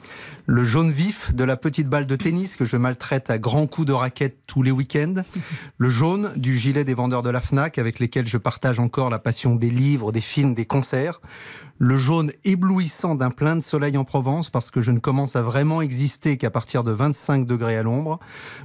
Le 0.45 0.63
jaune 0.65 0.91
vif 0.91 1.35
de 1.35 1.45
la 1.45 1.57
petite 1.57 1.89
balle 1.89 2.07
de 2.07 2.17
tennis 2.17 2.57
que 2.57 2.67
je 2.67 2.77
maltraite 2.77 3.31
à 3.31 3.39
grands 3.39 3.67
coups 3.67 3.87
de 3.87 3.93
raquette 3.95 4.39
tous 4.47 4.63
les 4.63 4.71
week-ends. 4.71 5.23
Le 5.79 5.89
jaune 5.89 6.31
du 6.37 6.55
gilet 6.57 6.85
des 6.85 6.95
vendeurs 6.95 7.23
de 7.23 7.31
la 7.31 7.41
FNAC 7.41 7.79
avec 7.79 7.99
lesquels 7.99 8.27
je 8.27 8.39
partage 8.39 8.81
encore 8.81 9.09
la 9.09 9.19
passion 9.19 9.55
des 9.55 9.71
livres, 9.71 10.13
des 10.13 10.21
films, 10.21 10.55
des 10.55 10.67
concerts 10.67 11.21
le 11.79 11.97
jaune 11.97 12.33
éblouissant 12.45 13.15
d'un 13.15 13.31
plein 13.31 13.55
de 13.55 13.61
soleil 13.61 13.97
en 13.97 14.05
Provence 14.05 14.51
parce 14.51 14.71
que 14.71 14.81
je 14.81 14.91
ne 14.91 14.99
commence 14.99 15.37
à 15.37 15.43
vraiment 15.43 15.81
exister 15.81 16.37
qu'à 16.37 16.51
partir 16.51 16.83
de 16.85 16.91
25 16.91 17.47
degrés 17.47 17.77
à 17.77 17.83
l'ombre. 17.83 18.19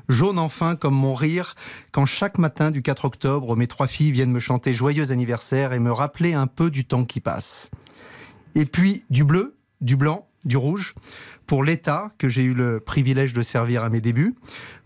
Jaune 0.09 0.39
enfin 0.39 0.75
comme 0.75 0.95
mon 0.95 1.15
rire 1.15 1.55
quand 1.91 2.05
chaque 2.05 2.37
matin 2.37 2.71
du 2.71 2.81
4 2.81 3.05
octobre 3.05 3.55
mes 3.55 3.67
trois 3.67 3.87
filles 3.87 4.11
viennent 4.11 4.31
me 4.31 4.39
chanter 4.39 4.73
joyeux 4.73 5.11
anniversaire 5.11 5.73
et 5.73 5.79
me 5.79 5.91
rappeler 5.91 6.33
un 6.33 6.47
peu 6.47 6.69
du 6.69 6.85
temps 6.85 7.05
qui 7.05 7.19
passe. 7.19 7.69
Et 8.55 8.65
puis 8.65 9.05
du 9.09 9.23
bleu, 9.23 9.57
du 9.81 9.95
blanc, 9.95 10.27
du 10.45 10.57
rouge 10.57 10.93
pour 11.47 11.63
l'État 11.63 12.11
que 12.17 12.29
j'ai 12.29 12.43
eu 12.43 12.53
le 12.53 12.79
privilège 12.79 13.33
de 13.33 13.41
servir 13.41 13.83
à 13.83 13.89
mes 13.89 14.01
débuts, 14.01 14.35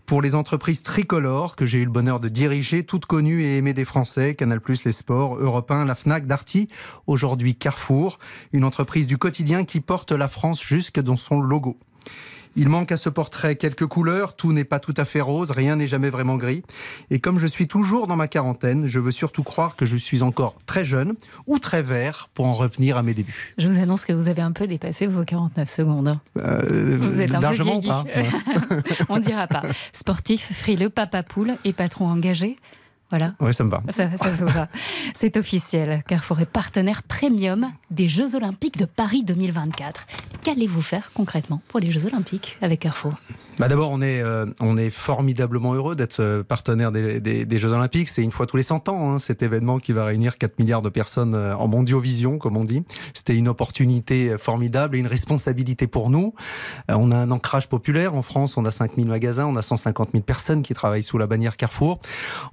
pour 0.06 0.22
les 0.22 0.34
entreprises 0.34 0.82
tricolores 0.82 1.54
que 1.54 1.66
j'ai 1.66 1.78
eu 1.78 1.84
le 1.84 1.90
bonheur 1.90 2.18
de 2.18 2.30
diriger, 2.30 2.82
toutes 2.82 3.04
connues 3.04 3.42
et 3.42 3.58
aimées 3.58 3.74
des 3.74 3.84
Français, 3.84 4.34
Canal+, 4.34 4.60
Les 4.84 4.92
Sports, 4.92 5.36
Europe 5.36 5.70
1, 5.70 5.84
la 5.84 5.94
FNAC, 5.94 6.26
Darty, 6.26 6.68
aujourd'hui 7.06 7.54
Carrefour, 7.54 8.18
une 8.52 8.64
entreprise 8.64 9.06
du 9.06 9.18
quotidien 9.18 9.64
qui 9.64 9.80
porte 9.80 10.12
la 10.12 10.28
France 10.28 10.62
jusque 10.62 10.98
dans 10.98 11.16
son 11.16 11.40
logo. 11.42 11.78
Il 12.58 12.68
manque 12.68 12.90
à 12.90 12.96
ce 12.96 13.08
portrait 13.08 13.54
quelques 13.54 13.86
couleurs, 13.86 14.34
tout 14.34 14.52
n'est 14.52 14.64
pas 14.64 14.80
tout 14.80 14.94
à 14.96 15.04
fait 15.04 15.20
rose, 15.20 15.52
rien 15.52 15.76
n'est 15.76 15.86
jamais 15.86 16.10
vraiment 16.10 16.36
gris. 16.36 16.64
Et 17.08 17.20
comme 17.20 17.38
je 17.38 17.46
suis 17.46 17.68
toujours 17.68 18.08
dans 18.08 18.16
ma 18.16 18.26
quarantaine, 18.26 18.88
je 18.88 18.98
veux 18.98 19.12
surtout 19.12 19.44
croire 19.44 19.76
que 19.76 19.86
je 19.86 19.96
suis 19.96 20.24
encore 20.24 20.56
très 20.66 20.84
jeune 20.84 21.14
ou 21.46 21.60
très 21.60 21.82
vert 21.82 22.28
pour 22.34 22.46
en 22.46 22.54
revenir 22.54 22.96
à 22.96 23.04
mes 23.04 23.14
débuts. 23.14 23.54
Je 23.58 23.68
vous 23.68 23.78
annonce 23.78 24.04
que 24.04 24.12
vous 24.12 24.26
avez 24.26 24.42
un 24.42 24.50
peu 24.50 24.66
dépassé 24.66 25.06
vos 25.06 25.22
49 25.22 25.68
secondes. 25.68 26.10
Euh, 26.40 26.98
Vous 27.00 27.20
êtes 27.20 27.32
un 27.32 27.38
largement 27.38 27.80
peu 27.80 27.88
pas? 27.88 28.04
On 29.08 29.18
dira 29.20 29.46
pas. 29.46 29.62
Sportif, 29.92 30.52
frileux, 30.52 30.90
papa 30.90 31.22
poule 31.22 31.54
et 31.64 31.72
patron 31.72 32.08
engagé. 32.08 32.56
Voilà. 33.10 33.34
Ouais, 33.40 33.52
ça 33.52 33.64
me 33.64 33.70
va. 33.70 33.82
Ça, 33.88 34.16
ça 34.16 34.30
vous 34.30 34.46
va. 34.46 34.68
C'est 35.14 35.36
officiel. 35.36 36.02
Carrefour 36.06 36.40
est 36.40 36.46
partenaire 36.46 37.02
premium 37.02 37.66
des 37.90 38.08
Jeux 38.08 38.34
Olympiques 38.34 38.78
de 38.78 38.84
Paris 38.84 39.22
2024. 39.22 40.06
Qu'allez-vous 40.42 40.82
faire 40.82 41.10
concrètement 41.14 41.62
pour 41.68 41.80
les 41.80 41.88
Jeux 41.88 42.06
Olympiques 42.06 42.58
avec 42.60 42.80
Carrefour? 42.80 43.14
Bah 43.58 43.66
D'abord, 43.66 43.90
on 43.90 44.00
est, 44.00 44.22
euh, 44.22 44.46
on 44.60 44.76
est 44.76 44.88
formidablement 44.88 45.74
heureux 45.74 45.96
d'être 45.96 46.20
euh, 46.20 46.44
partenaire 46.44 46.92
des, 46.92 47.20
des- 47.20 47.44
des 47.44 47.58
Jeux 47.58 47.72
Olympiques. 47.72 48.08
C'est 48.08 48.22
une 48.22 48.30
fois 48.30 48.46
tous 48.46 48.56
les 48.56 48.62
100 48.62 48.88
ans, 48.88 49.14
hein, 49.14 49.18
cet 49.18 49.42
événement 49.42 49.78
qui 49.80 49.92
va 49.92 50.04
réunir 50.04 50.38
4 50.38 50.60
milliards 50.60 50.80
de 50.80 50.88
personnes 50.88 51.34
euh, 51.34 51.56
en 51.56 51.66
mondiovision, 51.66 52.38
comme 52.38 52.56
on 52.56 52.62
dit. 52.62 52.84
C'était 53.14 53.34
une 53.34 53.48
opportunité 53.48 54.30
euh, 54.30 54.38
formidable 54.38 54.94
et 54.94 55.00
une 55.00 55.08
responsabilité 55.08 55.88
pour 55.88 56.08
nous. 56.08 56.34
On 56.88 57.10
a 57.10 57.16
un 57.16 57.32
ancrage 57.32 57.68
populaire. 57.68 58.14
En 58.14 58.22
France, 58.22 58.56
on 58.56 58.64
a 58.64 58.70
5000 58.70 59.08
magasins, 59.08 59.46
on 59.46 59.56
a 59.56 59.62
150 59.62 60.10
000 60.12 60.22
personnes 60.22 60.62
qui 60.62 60.72
travaillent 60.72 61.02
sous 61.02 61.18
la 61.18 61.26
bannière 61.26 61.56
Carrefour. 61.56 61.98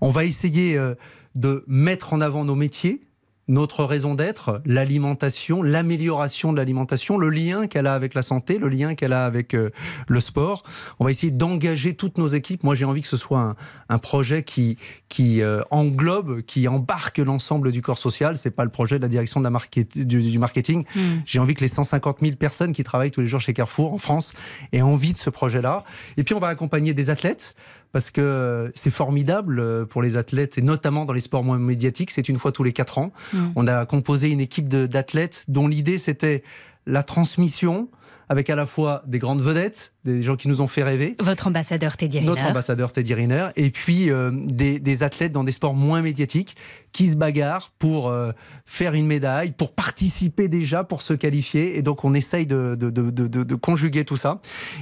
On 0.02 0.10
va 0.10 0.26
essayer 0.26 0.76
euh, 0.76 0.96
de 1.36 1.64
mettre 1.68 2.14
en 2.14 2.22
avant 2.22 2.46
nos 2.46 2.56
métiers, 2.56 3.02
notre 3.48 3.84
raison 3.84 4.16
d'être, 4.16 4.62
l'alimentation, 4.66 5.62
l'amélioration 5.62 6.52
de 6.52 6.58
l'alimentation, 6.58 7.18
le 7.18 7.30
lien 7.30 7.68
qu'elle 7.68 7.86
a 7.88 7.94
avec 7.94 8.14
la 8.14 8.22
santé, 8.22 8.58
le 8.58 8.70
lien 8.70 8.96
qu'elle 8.96 9.14
a 9.14 9.26
avec 9.26 9.54
euh, 9.54 9.70
le 10.08 10.20
sport. 10.20 10.64
On 11.00 11.06
va 11.06 11.12
essayer 11.12 11.32
d'engager 11.32 11.94
toutes 11.96 12.18
nos 12.18 12.28
équipes. 12.28 12.64
Moi, 12.64 12.74
j'ai 12.76 12.86
envie 12.86 13.02
que 13.02 13.08
ce 13.08 13.18
soit 13.18 13.40
un, 13.40 13.56
un 13.90 13.98
projet 14.00 14.44
qui, 14.44 14.78
qui 15.10 15.42
euh, 15.42 15.62
englobe, 15.70 16.42
qui 16.42 16.68
embarque 16.68 17.20
l'ensemble 17.20 17.72
du 17.72 17.82
corps 17.82 17.98
social. 18.00 18.38
C'est 18.38 18.52
pas 18.52 18.64
le 18.64 18.72
projet 18.72 18.98
de 18.98 19.04
la 19.04 19.10
direction 19.10 19.40
de 19.40 19.44
la 19.44 19.52
market- 19.52 19.98
du, 20.06 20.22
du 20.22 20.40
marketing. 20.40 20.84
Hmm. 20.96 21.20
J'ai 21.26 21.40
envie 21.40 21.54
que 21.54 21.62
les 21.62 21.68
150 21.68 22.18
000 22.22 22.36
personnes 22.38 22.74
qui 22.74 22.84
travaillent 22.84 23.12
tous 23.12 23.22
les 23.22 23.28
jours 23.28 23.42
chez 23.42 23.54
Carrefour 23.54 23.94
en 23.94 23.98
France 24.00 24.34
aient 24.74 24.82
envie 24.82 25.14
de 25.14 25.20
ce 25.20 25.30
projet-là. 25.30 25.84
Et 26.18 26.24
puis, 26.24 26.34
on 26.34 26.40
va 26.40 26.48
accompagner 26.48 26.94
des 26.94 27.10
athlètes 27.12 27.56
parce 27.96 28.12
que 28.12 28.20
euh, 28.20 28.72
c'est 28.76 28.90
formidable 28.90 29.58
euh, 29.58 29.86
pour 29.86 30.02
les 30.02 30.18
athlètes 30.18 30.58
et 30.58 30.62
notamment 30.62 31.06
dans 31.06 31.14
les 31.14 31.22
sports 31.22 31.46
moins 31.46 31.58
médiatiques. 31.58 32.12
C'est 32.12 32.28
une 32.28 32.38
fois 32.38 32.52
tous 32.52 32.62
les 32.62 32.74
quatre 32.74 32.98
ans. 32.98 33.14
Mm. 33.32 33.38
On 33.56 33.68
a 33.68 33.86
composé 33.86 34.30
une 34.32 34.42
équipe 34.42 34.68
d'athlètes 34.68 35.46
dont 35.48 35.70
l'idée 35.70 35.98
c'était 35.98 36.44
la 36.86 37.04
transmission 37.04 37.88
avec 38.28 38.50
à 38.50 38.58
la 38.58 38.66
fois 38.66 39.02
des 39.08 39.18
grandes 39.18 39.42
vedettes, 39.42 39.94
des 40.06 40.22
gens 40.24 40.36
qui 40.36 40.48
nous 40.48 40.62
ont 40.62 40.68
fait 40.68 40.84
rêver, 40.84 41.16
Votre 41.20 41.48
ambassadeur 41.48 41.98
Teddy 41.98 42.20
Riner. 42.20 42.30
notre 42.30 42.46
ambassadeur 42.46 42.92
Teddy 42.92 43.14
Riner, 43.14 43.48
et 43.56 43.72
puis 43.72 44.10
euh, 44.12 44.32
des, 44.34 44.80
des 44.80 45.04
athlètes 45.04 45.32
dans 45.32 45.44
des 45.44 45.52
sports 45.52 45.74
moins 45.74 46.02
médiatiques 46.02 46.56
qui 46.92 47.08
se 47.08 47.16
bagarrent 47.18 47.72
pour 47.78 48.08
euh, 48.10 48.32
faire 48.66 48.94
une 48.94 49.06
médaille, 49.06 49.52
pour 49.52 49.74
participer 49.74 50.48
déjà, 50.48 50.84
pour 50.86 51.02
se 51.02 51.14
qualifier. 51.14 51.78
Et 51.78 51.82
donc 51.82 52.06
on 52.06 52.14
essaye 52.14 52.46
de, 52.46 52.76
de, 52.80 52.90
de, 52.90 53.10
de- 53.10 53.28
de- 53.28 53.44
de 53.44 53.56
conjuguer 53.56 54.06
tout 54.06 54.16
ça. 54.16 54.40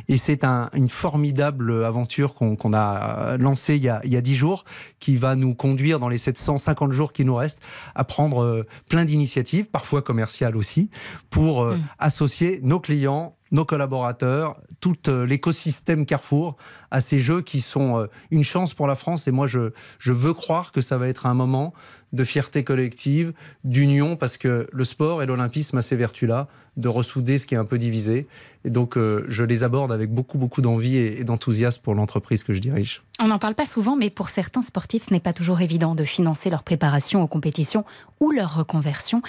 Et 0.09 0.17
c'est 0.17 0.43
un- 0.43 0.69
une 0.73 0.89
formidable 0.89 1.83
aventure 1.85 2.35
qu'on 2.35 2.73
a 2.73 3.37
lancée 3.37 3.77
il 3.77 3.83
y 3.83 3.89
a, 3.89 4.01
il 4.03 4.11
y 4.13 4.17
a 4.17 4.21
10 4.21 4.35
jours, 4.35 4.65
qui 4.99 5.15
va 5.15 5.35
nous 5.35 5.55
conduire 5.55 5.97
dans 5.99 6.09
les 6.09 6.17
750 6.19 6.91
jours 6.91 7.13
qui 7.13 7.25
nous 7.25 7.35
restent 7.35 7.61
à 7.95 8.03
prendre 8.03 8.43
euh, 8.43 8.63
plein 8.89 9.05
d'initiatives, 9.05 9.65
parfois 9.69 10.01
commerciales 10.01 10.55
aussi, 10.57 10.89
pour 11.29 11.63
Mm. 11.63 11.79
associer 11.99 12.59
nos 12.63 12.79
clients 12.79 13.35
nos 13.53 13.65
collaborateurs, 13.65 14.57
tout 14.81 14.97
euh, 15.07 15.25
l'écosystème 15.25 16.05
Carrefour 16.05 16.57
à 16.91 16.99
ces 16.99 17.19
jeux 17.19 17.41
qui 17.41 17.61
sont 17.61 17.99
euh, 17.99 18.07
une 18.31 18.43
chance 18.43 18.73
pour 18.73 18.87
la 18.87 18.95
France. 18.95 19.27
Et 19.27 19.31
moi, 19.31 19.47
je, 19.47 19.71
je 19.99 20.11
veux 20.11 20.33
croire 20.33 20.71
que 20.71 20.81
ça 20.81 20.97
va 20.97 21.07
être 21.07 21.25
un 21.25 21.35
moment 21.35 21.73
de 22.11 22.23
fierté 22.23 22.63
collective, 22.63 23.33
d'union, 23.63 24.15
parce 24.15 24.37
que 24.37 24.67
le 24.71 24.83
sport 24.83 25.23
et 25.23 25.25
l'olympisme 25.25 25.77
a 25.77 25.81
ces 25.81 25.95
vertus-là, 25.95 26.47
de 26.77 26.87
ressouder 26.87 27.37
ce 27.37 27.45
qui 27.45 27.53
est 27.53 27.57
un 27.57 27.65
peu 27.65 27.77
divisé. 27.77 28.27
Et 28.65 28.71
donc, 28.71 28.97
euh, 28.97 29.25
je 29.27 29.43
les 29.43 29.63
aborde 29.63 29.91
avec 29.91 30.11
beaucoup, 30.11 30.37
beaucoup 30.39 30.61
d'envie 30.61 30.97
et, 30.97 31.19
et 31.19 31.23
d'enthousiasme 31.23 31.81
pour 31.83 31.93
l'entreprise 31.93 32.43
que 32.43 32.53
je 32.53 32.59
dirige. 32.59 33.03
On 33.19 33.27
n'en 33.27 33.39
parle 33.39 33.55
pas 33.55 33.65
souvent, 33.65 33.95
mais 33.95 34.09
pour 34.09 34.29
certains 34.29 34.63
sportifs, 34.63 35.05
ce 35.05 35.13
n'est 35.13 35.19
pas 35.19 35.33
toujours 35.33 35.61
évident 35.61 35.93
de 35.93 36.03
financer 36.03 36.49
leur 36.49 36.63
préparation 36.63 37.21
aux 37.21 37.27
compétitions 37.27 37.85
ou 38.19 38.31
leur 38.31 38.55
reconversion. 38.55 39.21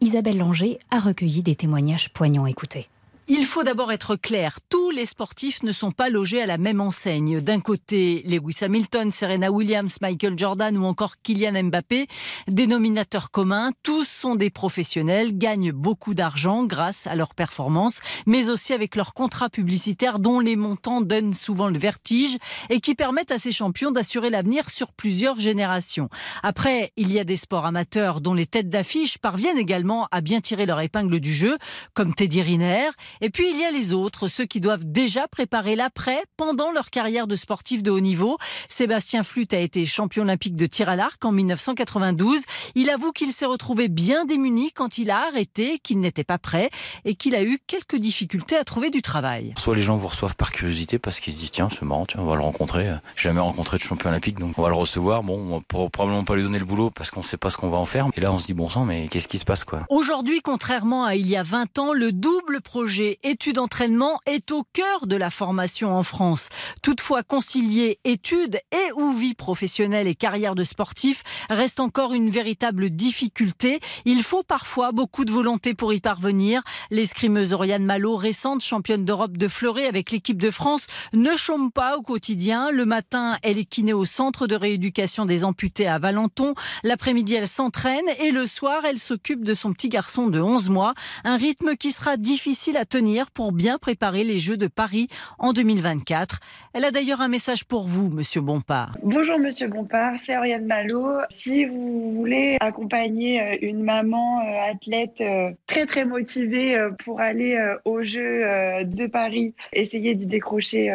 Isabelle 0.00 0.38
Langer 0.38 0.78
a 0.90 0.98
recueilli 0.98 1.42
des 1.42 1.54
témoignages 1.54 2.12
poignants. 2.12 2.46
Écoutez. 2.46 2.88
Il 3.30 3.44
faut 3.44 3.62
d'abord 3.62 3.92
être 3.92 4.16
clair, 4.16 4.58
tous 4.70 4.88
les 4.88 5.04
sportifs 5.04 5.62
ne 5.62 5.72
sont 5.72 5.92
pas 5.92 6.08
logés 6.08 6.40
à 6.40 6.46
la 6.46 6.56
même 6.56 6.80
enseigne. 6.80 7.42
D'un 7.42 7.60
côté, 7.60 8.22
Lewis 8.26 8.56
Hamilton, 8.62 9.10
Serena 9.10 9.52
Williams, 9.52 9.98
Michael 10.00 10.38
Jordan 10.38 10.78
ou 10.78 10.84
encore 10.86 11.16
Kylian 11.22 11.64
Mbappé, 11.64 12.06
dénominateur 12.46 13.30
commun, 13.30 13.72
tous 13.82 14.08
sont 14.08 14.34
des 14.34 14.48
professionnels, 14.48 15.36
gagnent 15.36 15.72
beaucoup 15.72 16.14
d'argent 16.14 16.64
grâce 16.64 17.06
à 17.06 17.16
leurs 17.16 17.34
performances, 17.34 18.00
mais 18.24 18.48
aussi 18.48 18.72
avec 18.72 18.96
leurs 18.96 19.12
contrats 19.12 19.50
publicitaires 19.50 20.20
dont 20.20 20.40
les 20.40 20.56
montants 20.56 21.02
donnent 21.02 21.34
souvent 21.34 21.68
le 21.68 21.78
vertige 21.78 22.38
et 22.70 22.80
qui 22.80 22.94
permettent 22.94 23.30
à 23.30 23.38
ces 23.38 23.52
champions 23.52 23.90
d'assurer 23.90 24.30
l'avenir 24.30 24.70
sur 24.70 24.90
plusieurs 24.94 25.38
générations. 25.38 26.08
Après, 26.42 26.94
il 26.96 27.12
y 27.12 27.20
a 27.20 27.24
des 27.24 27.36
sports 27.36 27.66
amateurs 27.66 28.22
dont 28.22 28.32
les 28.32 28.46
têtes 28.46 28.70
d'affiche 28.70 29.18
parviennent 29.18 29.58
également 29.58 30.08
à 30.12 30.22
bien 30.22 30.40
tirer 30.40 30.64
leur 30.64 30.80
épingle 30.80 31.20
du 31.20 31.34
jeu, 31.34 31.58
comme 31.92 32.14
Teddy 32.14 32.40
Riner. 32.40 32.88
Et 33.20 33.30
puis 33.30 33.50
il 33.50 33.58
y 33.58 33.64
a 33.64 33.70
les 33.70 33.92
autres, 33.92 34.28
ceux 34.28 34.44
qui 34.44 34.60
doivent 34.60 34.84
déjà 34.84 35.28
préparer 35.28 35.76
l'après 35.76 36.22
pendant 36.36 36.72
leur 36.72 36.90
carrière 36.90 37.26
de 37.26 37.36
sportif 37.36 37.82
de 37.82 37.90
haut 37.90 38.00
niveau. 38.00 38.38
Sébastien 38.68 39.22
Flute 39.22 39.54
a 39.54 39.58
été 39.58 39.86
champion 39.86 40.22
olympique 40.22 40.56
de 40.56 40.66
tir 40.66 40.88
à 40.88 40.96
l'arc 40.96 41.24
en 41.24 41.32
1992. 41.32 42.40
Il 42.74 42.90
avoue 42.90 43.12
qu'il 43.12 43.30
s'est 43.32 43.46
retrouvé 43.46 43.88
bien 43.88 44.24
démuni 44.24 44.72
quand 44.72 44.98
il 44.98 45.10
a 45.10 45.26
arrêté, 45.26 45.78
qu'il 45.78 46.00
n'était 46.00 46.24
pas 46.24 46.38
prêt 46.38 46.70
et 47.04 47.14
qu'il 47.14 47.34
a 47.34 47.42
eu 47.42 47.58
quelques 47.66 47.96
difficultés 47.96 48.56
à 48.56 48.64
trouver 48.64 48.90
du 48.90 49.02
travail. 49.02 49.54
Soit 49.56 49.74
les 49.74 49.82
gens 49.82 49.96
vous 49.96 50.08
reçoivent 50.08 50.36
par 50.36 50.52
curiosité 50.52 50.98
parce 50.98 51.20
qu'ils 51.20 51.32
se 51.32 51.38
disent 51.38 51.50
tiens 51.50 51.68
c'est 51.70 51.82
marrant, 51.82 52.06
tiens, 52.06 52.20
on 52.20 52.26
va 52.26 52.36
le 52.36 52.42
rencontrer. 52.42 52.86
J'ai 53.16 53.24
jamais 53.24 53.40
rencontré 53.40 53.78
de 53.78 53.82
champion 53.82 54.10
olympique 54.10 54.38
donc 54.38 54.58
on 54.58 54.62
va 54.62 54.68
le 54.68 54.74
recevoir. 54.74 55.22
Bon, 55.22 55.38
on 55.38 55.58
va 55.58 55.88
probablement 55.90 56.24
pas 56.24 56.36
lui 56.36 56.42
donner 56.42 56.58
le 56.58 56.64
boulot 56.64 56.90
parce 56.90 57.10
qu'on 57.10 57.22
sait 57.22 57.36
pas 57.36 57.50
ce 57.50 57.56
qu'on 57.56 57.70
va 57.70 57.78
en 57.78 57.86
faire. 57.86 58.06
Et 58.16 58.20
là 58.20 58.32
on 58.32 58.38
se 58.38 58.46
dit 58.46 58.54
bon 58.54 58.70
sang 58.70 58.84
mais 58.84 59.08
qu'est-ce 59.08 59.28
qui 59.28 59.38
se 59.38 59.44
passe 59.44 59.64
quoi? 59.64 59.84
Aujourd'hui, 59.88 60.40
contrairement 60.42 61.04
à 61.04 61.14
il 61.14 61.26
y 61.26 61.36
a 61.36 61.42
20 61.42 61.78
ans, 61.78 61.92
le 61.92 62.12
double 62.12 62.60
projet 62.60 63.07
études-entraînement 63.22 64.20
est 64.26 64.50
au 64.50 64.64
cœur 64.72 65.06
de 65.06 65.16
la 65.16 65.30
formation 65.30 65.96
en 65.96 66.02
France. 66.02 66.48
Toutefois, 66.82 67.22
concilier 67.22 67.98
études 68.04 68.60
et 68.72 68.92
ou 68.96 69.12
vie 69.12 69.34
professionnelle 69.34 70.06
et 70.06 70.14
carrière 70.14 70.54
de 70.54 70.64
sportif 70.64 71.22
reste 71.48 71.80
encore 71.80 72.12
une 72.12 72.30
véritable 72.30 72.90
difficulté. 72.90 73.80
Il 74.04 74.22
faut 74.22 74.42
parfois 74.42 74.92
beaucoup 74.92 75.24
de 75.24 75.32
volonté 75.32 75.74
pour 75.74 75.92
y 75.92 76.00
parvenir. 76.00 76.62
L'escrimeuse 76.90 77.52
Oriane 77.52 77.84
Malo, 77.84 78.16
récente 78.16 78.60
championne 78.62 79.04
d'Europe 79.04 79.36
de 79.36 79.48
fleuret 79.48 79.86
avec 79.86 80.10
l'équipe 80.10 80.40
de 80.40 80.50
France, 80.50 80.86
ne 81.12 81.34
chôme 81.36 81.72
pas 81.72 81.96
au 81.96 82.02
quotidien. 82.02 82.70
Le 82.70 82.84
matin, 82.84 83.38
elle 83.42 83.58
est 83.58 83.64
kiné 83.64 83.92
au 83.92 84.04
centre 84.04 84.46
de 84.46 84.54
rééducation 84.54 85.24
des 85.24 85.44
amputés 85.44 85.88
à 85.88 85.98
Valenton. 85.98 86.54
L'après-midi, 86.82 87.34
elle 87.34 87.48
s'entraîne 87.48 88.06
et 88.20 88.30
le 88.30 88.46
soir, 88.46 88.84
elle 88.84 88.98
s'occupe 88.98 89.44
de 89.44 89.54
son 89.54 89.72
petit 89.72 89.88
garçon 89.88 90.28
de 90.28 90.40
11 90.40 90.70
mois. 90.70 90.94
Un 91.24 91.36
rythme 91.36 91.76
qui 91.76 91.90
sera 91.90 92.16
difficile 92.16 92.76
à 92.76 92.84
tenir 92.84 92.97
pour 93.32 93.52
bien 93.52 93.78
préparer 93.78 94.24
les 94.24 94.40
Jeux 94.40 94.56
de 94.56 94.66
Paris 94.66 95.08
en 95.38 95.52
2024. 95.52 96.40
Elle 96.74 96.84
a 96.84 96.90
d'ailleurs 96.90 97.20
un 97.20 97.28
message 97.28 97.64
pour 97.64 97.86
vous, 97.86 98.08
Monsieur 98.08 98.40
Bompard. 98.40 98.96
Bonjour 99.04 99.38
Monsieur 99.38 99.68
Bompard, 99.68 100.14
c'est 100.26 100.36
Oriane 100.36 100.66
Malo. 100.66 101.06
Si 101.30 101.64
vous 101.64 102.12
voulez 102.12 102.56
accompagner 102.60 103.40
euh, 103.40 103.56
une 103.62 103.84
maman 103.84 104.40
euh, 104.40 104.72
athlète 104.72 105.20
euh, 105.20 105.50
très 105.68 105.86
très 105.86 106.04
motivée 106.04 106.76
pour 107.04 107.20
aller 107.20 107.56
aux 107.84 108.02
Jeux 108.02 108.42
de 108.84 109.06
Paris, 109.06 109.54
essayer 109.72 110.14
d'y 110.14 110.26
décrocher 110.26 110.90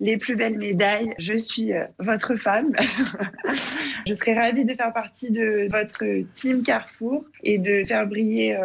les 0.00 0.16
plus 0.16 0.36
belles 0.36 0.58
médailles, 0.58 1.12
je 1.18 1.36
suis 1.38 1.72
votre 1.98 2.36
femme. 2.36 2.72
je 4.06 4.12
serais 4.12 4.34
ravie 4.34 4.64
de 4.64 4.74
faire 4.74 4.92
partie 4.92 5.30
de 5.30 5.68
votre 5.70 6.04
team 6.34 6.62
Carrefour 6.62 7.24
et 7.42 7.58
de 7.58 7.82
faire 7.84 8.06
briller 8.06 8.56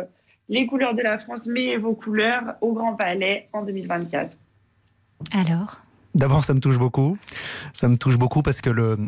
les 0.54 0.68
couleurs 0.68 0.94
de 0.94 1.02
la 1.02 1.18
France, 1.18 1.48
mais 1.48 1.78
vos 1.78 1.96
couleurs 1.96 2.56
au 2.62 2.74
Grand 2.74 2.94
Palais 2.94 3.48
en 3.54 3.64
2024. 3.64 4.38
Alors? 5.32 5.82
D'abord, 6.14 6.46
ça 6.46 6.54
me 6.54 6.60
touche 6.60 6.78
beaucoup. 6.78 7.18
Ça 7.74 7.90
me 7.90 7.98
touche 7.98 8.20
beaucoup 8.20 8.44
parce 8.44 8.62
que 8.62 8.70
le, 8.70 9.00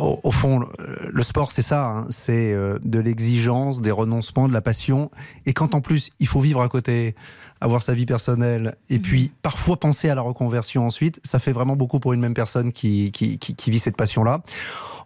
au, 0.00 0.32
fond, 0.32 0.66
le 1.08 1.22
sport, 1.22 1.52
c'est 1.52 1.62
ça. 1.62 1.86
Hein. 1.86 2.06
C'est 2.08 2.52
euh, 2.52 2.80
de 2.82 2.98
l'exigence, 2.98 3.80
des 3.80 3.92
renoncements, 3.92 4.48
de 4.48 4.52
la 4.52 4.60
passion. 4.60 5.12
Et 5.46 5.52
quand 5.52 5.76
en 5.76 5.80
plus, 5.80 6.10
il 6.18 6.26
faut 6.26 6.40
vivre 6.40 6.62
à 6.62 6.68
côté, 6.68 7.14
avoir 7.60 7.80
sa 7.80 7.94
vie 7.94 8.06
personnelle, 8.06 8.74
et 8.88 8.98
mmh. 8.98 9.02
puis 9.02 9.32
parfois 9.42 9.78
penser 9.78 10.08
à 10.08 10.16
la 10.16 10.22
reconversion 10.22 10.84
ensuite, 10.84 11.20
ça 11.22 11.38
fait 11.38 11.52
vraiment 11.52 11.76
beaucoup 11.76 12.00
pour 12.00 12.12
une 12.12 12.20
même 12.20 12.34
personne 12.34 12.72
qui, 12.72 13.12
qui, 13.12 13.38
qui, 13.38 13.70
vit 13.70 13.78
cette 13.78 13.96
passion-là. 13.96 14.42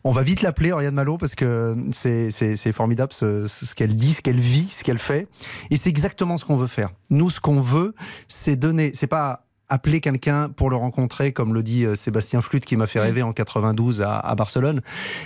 On 0.07 0.13
va 0.13 0.23
vite 0.23 0.43
l'appeler 0.43 0.71
Oriane 0.71 0.95
Malo 0.95 1.17
parce 1.17 1.35
que 1.35 1.77
c'est 1.93 2.73
formidable 2.73 3.13
ce, 3.15 3.47
ce 3.47 3.75
qu'elle 3.75 3.97
dit, 3.97 4.13
ce 4.13 4.21
qu'elle 4.21 4.41
vit, 4.41 4.69
ce 4.69 4.85
qu'elle 4.85 4.99
fait. 4.99 5.29
Et 5.71 5.79
c'est 5.79 5.89
exactement 5.89 6.37
ce 6.37 6.45
qu'on 6.45 6.57
veut 6.57 6.67
faire. 6.67 6.91
Nous, 7.09 7.31
ce 7.31 7.41
qu'on 7.41 7.61
veut, 7.61 7.95
c'est 8.29 8.57
donner, 8.57 8.93
c'est 8.95 9.07
pas 9.07 9.47
appeler 9.71 10.03
quelqu'un 10.03 10.51
pour 10.51 10.69
le 10.69 10.77
rencontrer, 10.77 11.33
comme 11.33 11.55
le 11.55 11.63
dit 11.63 11.87
euh, 11.87 11.95
Sébastien 11.95 12.43
Flute 12.43 12.67
qui 12.67 12.77
m'a 12.77 12.87
fait 12.87 13.01
rêver 13.01 13.23
en 13.23 13.33
92 13.33 14.03
à 14.03 14.35
Barcelone, 14.37 14.83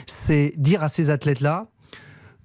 c'est 0.06 0.52
dire 0.56 0.84
à 0.84 0.88
ces 0.88 1.10
athlètes-là, 1.10 1.66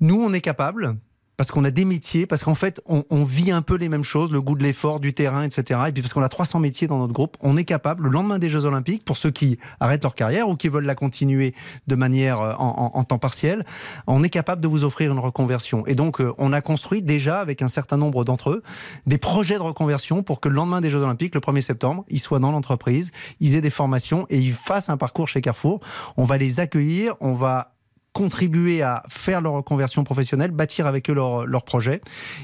nous 0.02 0.20
on 0.20 0.34
est 0.34 0.42
capable, 0.42 0.96
parce 1.38 1.52
qu'on 1.52 1.64
a 1.64 1.72
des 1.72 1.86
métiers, 1.86 2.26
parce 2.28 2.44
qu'en 2.44 2.56
fait, 2.56 2.82
on, 2.86 3.24
vit 3.24 3.52
un 3.52 3.62
peu 3.62 3.76
les 3.76 3.90
mêmes 3.90 4.04
choses, 4.04 4.32
le 4.32 4.42
goût 4.42 4.56
de 4.56 4.64
l'effort, 4.64 5.00
du 5.00 5.14
terrain, 5.14 5.44
etc. 5.44 5.80
Et 5.88 5.92
puis 5.92 6.02
parce 6.02 6.14
qu'on 6.14 6.22
a 6.22 6.30
300 6.30 6.60
métiers 6.60 6.88
dans 6.88 7.00
notre 7.00 7.14
groupe, 7.14 7.38
on 7.42 7.58
est 7.58 7.64
capable, 7.64 8.04
le 8.04 8.10
lendemain 8.10 8.38
des 8.38 8.50
Jeux 8.50 8.66
Olympiques, 8.66 9.04
pour 9.04 9.18
ceux 9.18 9.32
qui 9.32 9.58
arrêtent 9.80 10.04
leur 10.04 10.16
carrière 10.16 10.48
ou 10.48 10.56
qui 10.56 10.70
veulent 10.70 10.86
la 10.86 10.96
continuer 10.96 11.56
de 11.88 11.96
manière 11.96 12.42
euh, 12.42 12.54
en, 12.58 13.04
temps 13.04 13.18
partiel, 13.18 13.66
on 14.08 14.24
est 14.24 14.30
capable 14.30 14.62
de 14.62 14.68
vous 14.68 14.84
offrir 14.84 15.12
une 15.12 15.20
reconversion. 15.20 15.86
Et 15.88 15.96
donc, 15.96 16.22
euh, 16.22 16.34
on 16.38 16.54
a 16.54 16.62
construit 16.62 17.02
déjà, 17.02 17.40
avec 17.40 17.62
un 17.62 17.68
certain 17.68 17.98
nombre 17.98 18.24
d'entre 18.24 18.52
eux, 18.52 18.64
des 19.08 19.18
projets 19.18 19.56
de 19.56 19.64
reconversion 19.64 20.24
pour 20.24 20.40
que 20.40 20.50
le 20.50 20.56
lendemain 20.56 20.82
des 20.82 20.90
Jeux 20.90 21.02
Olympiques, 21.02 21.34
le 21.36 21.42
1er 21.42 21.62
septembre, 21.62 22.06
ils 22.10 22.20
soient 22.20 22.40
dans 22.40 22.52
l'entreprise, 22.52 23.12
ils 23.40 23.56
aient 23.56 23.62
des 23.62 23.70
formations 23.70 24.28
et 24.30 24.38
ils 24.38 24.54
fassent 24.54 24.90
un 24.90 24.98
parcours 24.98 25.28
chez 25.28 25.42
Carrefour. 25.42 25.80
On 26.18 26.26
va 26.26 26.38
les 26.38 26.60
accueillir, 26.60 27.16
on 27.20 27.34
va 27.34 27.73
contribuer 28.14 28.84
à 28.84 29.04
faire 29.10 29.42
leur 29.42 29.54
reconversion 29.54 30.04
professionnelle, 30.04 30.52
bâtir 30.52 30.86
avec 30.86 31.10
eux 31.10 31.14
leur, 31.14 31.48
leur 31.48 31.64
projet. 31.64 32.02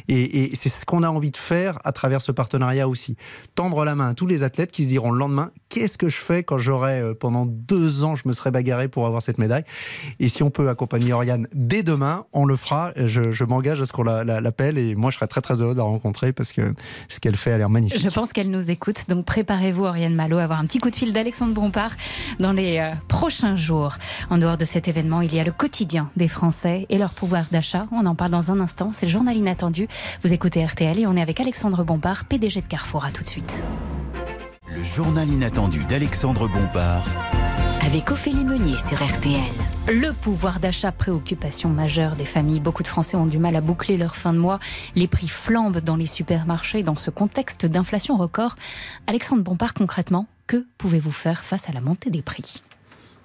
Et, 0.08 0.52
c'est 0.56 0.70
ce 0.70 0.84
qu'on 0.84 1.04
a 1.04 1.10
envie 1.10 1.32
de 1.32 1.38
faire 1.38 1.80
à 1.84 1.92
travers 1.92 2.22
ce 2.22 2.32
partenariat 2.32 2.88
aussi. 2.88 3.16
Tendre 3.56 3.86
la 3.86 3.96
main 3.96 4.10
à 4.10 4.14
tous 4.16 4.26
les 4.26 4.44
athlètes 4.44 4.72
qui 4.72 4.84
se 4.84 4.90
diront 4.90 5.12
le 5.12 5.20
lendemain, 5.20 5.52
qu'est-ce 5.70 5.98
que 5.98 6.10
je 6.10 6.18
fais 6.18 6.44
quand 6.44 6.58
j'aurai, 6.58 7.00
euh, 7.00 7.14
pendant 7.14 7.46
deux 7.46 8.04
ans, 8.04 8.16
je 8.16 8.24
me 8.26 8.34
serais 8.34 8.52
bagarré 8.52 8.88
pour 8.88 9.06
avoir 9.06 9.22
cette 9.22 9.38
médaille? 9.38 9.64
Et 10.20 10.28
si 10.28 10.42
on 10.42 10.50
peut 10.50 10.70
accompagner 10.70 11.14
Oriane 11.14 11.48
dès 11.54 11.84
demain, 11.84 12.26
on 12.34 12.46
le 12.46 12.56
fera. 12.56 12.92
Je, 12.96 13.44
m'engage 13.44 13.80
à 13.80 13.86
ce 13.86 13.94
qu'on 13.94 14.04
l'appelle 14.04 14.78
et 14.78 14.96
moi, 14.96 15.12
je 15.12 15.18
serais 15.18 15.28
très 15.28 15.42
très 15.42 15.62
heureux 15.62 15.74
de 15.74 15.78
la 15.78 15.84
rencontrer 15.84 16.34
parce 16.34 16.52
que 16.52 16.74
ce 17.08 17.20
qu'elle 17.20 17.36
fait 17.36 17.52
a 17.52 17.58
l'air 17.58 17.70
magnifique. 17.70 18.02
Je 18.02 18.10
pense 18.10 18.34
qu'elle 18.34 18.50
nous 18.50 18.72
écoute. 18.72 19.06
Donc 19.08 19.26
préparez-vous, 19.26 19.86
Oriane 19.86 20.16
Malo, 20.16 20.38
à 20.38 20.44
avoir 20.44 20.60
un 20.60 20.66
petit 20.66 20.80
coup 20.80 20.90
de 20.90 20.96
fil 20.96 21.14
d'Alexandre 21.14 21.54
Bompard 21.54 21.92
dans 22.40 22.52
les 22.52 22.80
euh, 22.80 22.90
prochains 23.08 23.56
jours. 23.56 23.94
En 24.30 24.38
dehors 24.38 24.58
de 24.58 24.66
cet 24.66 24.88
événement, 24.88 25.22
il 25.22 25.34
y 25.34 25.40
a 25.40 25.44
le 25.44 25.52
quotidien 25.60 26.10
des 26.16 26.30
Français 26.30 26.86
et 26.88 26.98
leur 26.98 27.12
pouvoir 27.12 27.44
d'achat. 27.52 27.86
On 27.92 28.06
en 28.06 28.16
parle 28.16 28.32
dans 28.32 28.50
un 28.50 28.62
instant. 28.62 28.92
C'est 28.94 29.06
le 29.06 29.12
journal 29.12 29.36
inattendu. 29.36 29.90
Vous 30.24 30.34
écoutez 30.34 30.66
RTL 30.66 30.98
et 30.98 31.06
on 31.06 31.18
est 31.18 31.22
avec 31.22 31.42
Alexandre 31.42 31.84
Bompard, 31.84 32.24
PDG 32.24 32.62
de 32.62 32.68
Carrefour. 32.68 33.04
À 33.04 33.12
tout 33.12 33.24
de 33.24 33.28
suite. 33.28 33.62
Le 34.74 34.82
journal 34.82 35.28
inattendu 35.28 35.84
d'Alexandre 35.84 36.48
Bompard. 36.48 37.06
Avec 37.82 38.10
Ophélie 38.10 38.46
Meunier 38.46 38.78
sur 38.78 39.04
RTL. 39.06 39.42
Le 39.90 40.14
pouvoir 40.14 40.62
d'achat, 40.62 40.94
préoccupation 40.94 41.68
majeure 41.68 42.16
des 42.16 42.26
familles. 42.26 42.62
Beaucoup 42.62 42.84
de 42.84 42.88
Français 42.88 43.18
ont 43.18 43.26
du 43.26 43.38
mal 43.38 43.58
à 43.58 43.62
boucler 43.62 43.98
leur 43.98 44.16
fin 44.16 44.32
de 44.32 44.38
mois. 44.38 44.60
Les 44.96 45.08
prix 45.08 45.28
flambent 45.28 45.82
dans 45.82 45.98
les 45.98 46.06
supermarchés. 46.06 46.84
Dans 46.84 46.96
ce 46.96 47.10
contexte 47.10 47.66
d'inflation 47.66 48.16
record, 48.16 48.56
Alexandre 49.08 49.44
Bompard, 49.44 49.74
concrètement, 49.74 50.26
que 50.48 50.66
pouvez-vous 50.78 51.12
faire 51.12 51.44
face 51.44 51.68
à 51.68 51.74
la 51.74 51.82
montée 51.82 52.12
des 52.12 52.22
prix? 52.22 52.62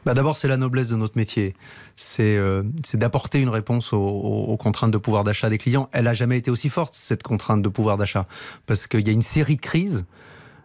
Bah 0.05 0.15
D'abord, 0.15 0.37
c'est 0.37 0.49
la 0.49 0.57
noblesse 0.57 0.89
de 0.89 0.97
notre 0.97 1.17
métier. 1.17 1.55
C'est 1.97 2.37
euh, 2.37 2.63
d'apporter 2.95 3.41
une 3.41 3.49
réponse 3.49 3.93
aux, 3.93 4.57
contraintes 4.59 4.91
de 4.91 4.99
pouvoir 4.99 5.25
d'achat 5.25 5.51
des 5.51 5.59
clients. 5.59 5.89
Elle 5.93 6.05
n'a 6.05 6.15
jamais 6.15 6.39
été 6.39 6.51
aussi 6.51 6.69
forte, 6.69 6.95
cette 6.95 7.23
contrainte 7.23 7.63
de 7.63 7.69
pouvoir 7.69 7.97
d'achat. 7.97 8.27
Parce 8.67 8.87
qu'il 8.87 9.07
y 9.07 9.11
a 9.11 9.13
une 9.13 9.23
série 9.23 9.57
de 9.57 9.61
crises. 9.61 10.05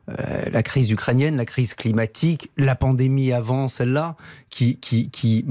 Euh, 0.09 0.45
la 0.51 0.63
crise 0.63 0.89
ukrainienne, 0.89 1.37
la 1.37 1.45
crise 1.45 1.75
climatique, 1.75 2.49
la 2.57 2.75
pandémie 2.75 3.31
avant 3.31 3.67
celle-là, 3.67 4.15
qui, 4.49 4.77
qui, 4.77 5.09
qui 5.09 5.45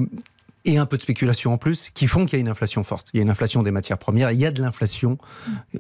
et 0.69 0.77
un 0.77 0.85
peu 0.85 0.99
de 0.99 1.03
spéculation 1.03 1.55
en 1.55 1.59
plus, 1.59 1.89
qui 1.95 2.07
font 2.07 2.27
qu'il 2.27 2.35
y 2.35 2.37
a 2.37 2.41
une 2.41 2.49
inflation 2.49 2.83
forte. 2.83 3.09
Il 3.15 3.17
y 3.17 3.21
a 3.21 3.23
une 3.23 3.31
inflation 3.31 3.63
des 3.63 3.71
matières 3.71 3.97
premières, 3.97 4.33
il 4.33 4.39
y 4.39 4.45
a 4.45 4.51
de 4.51 4.61
l'inflation 4.61 5.17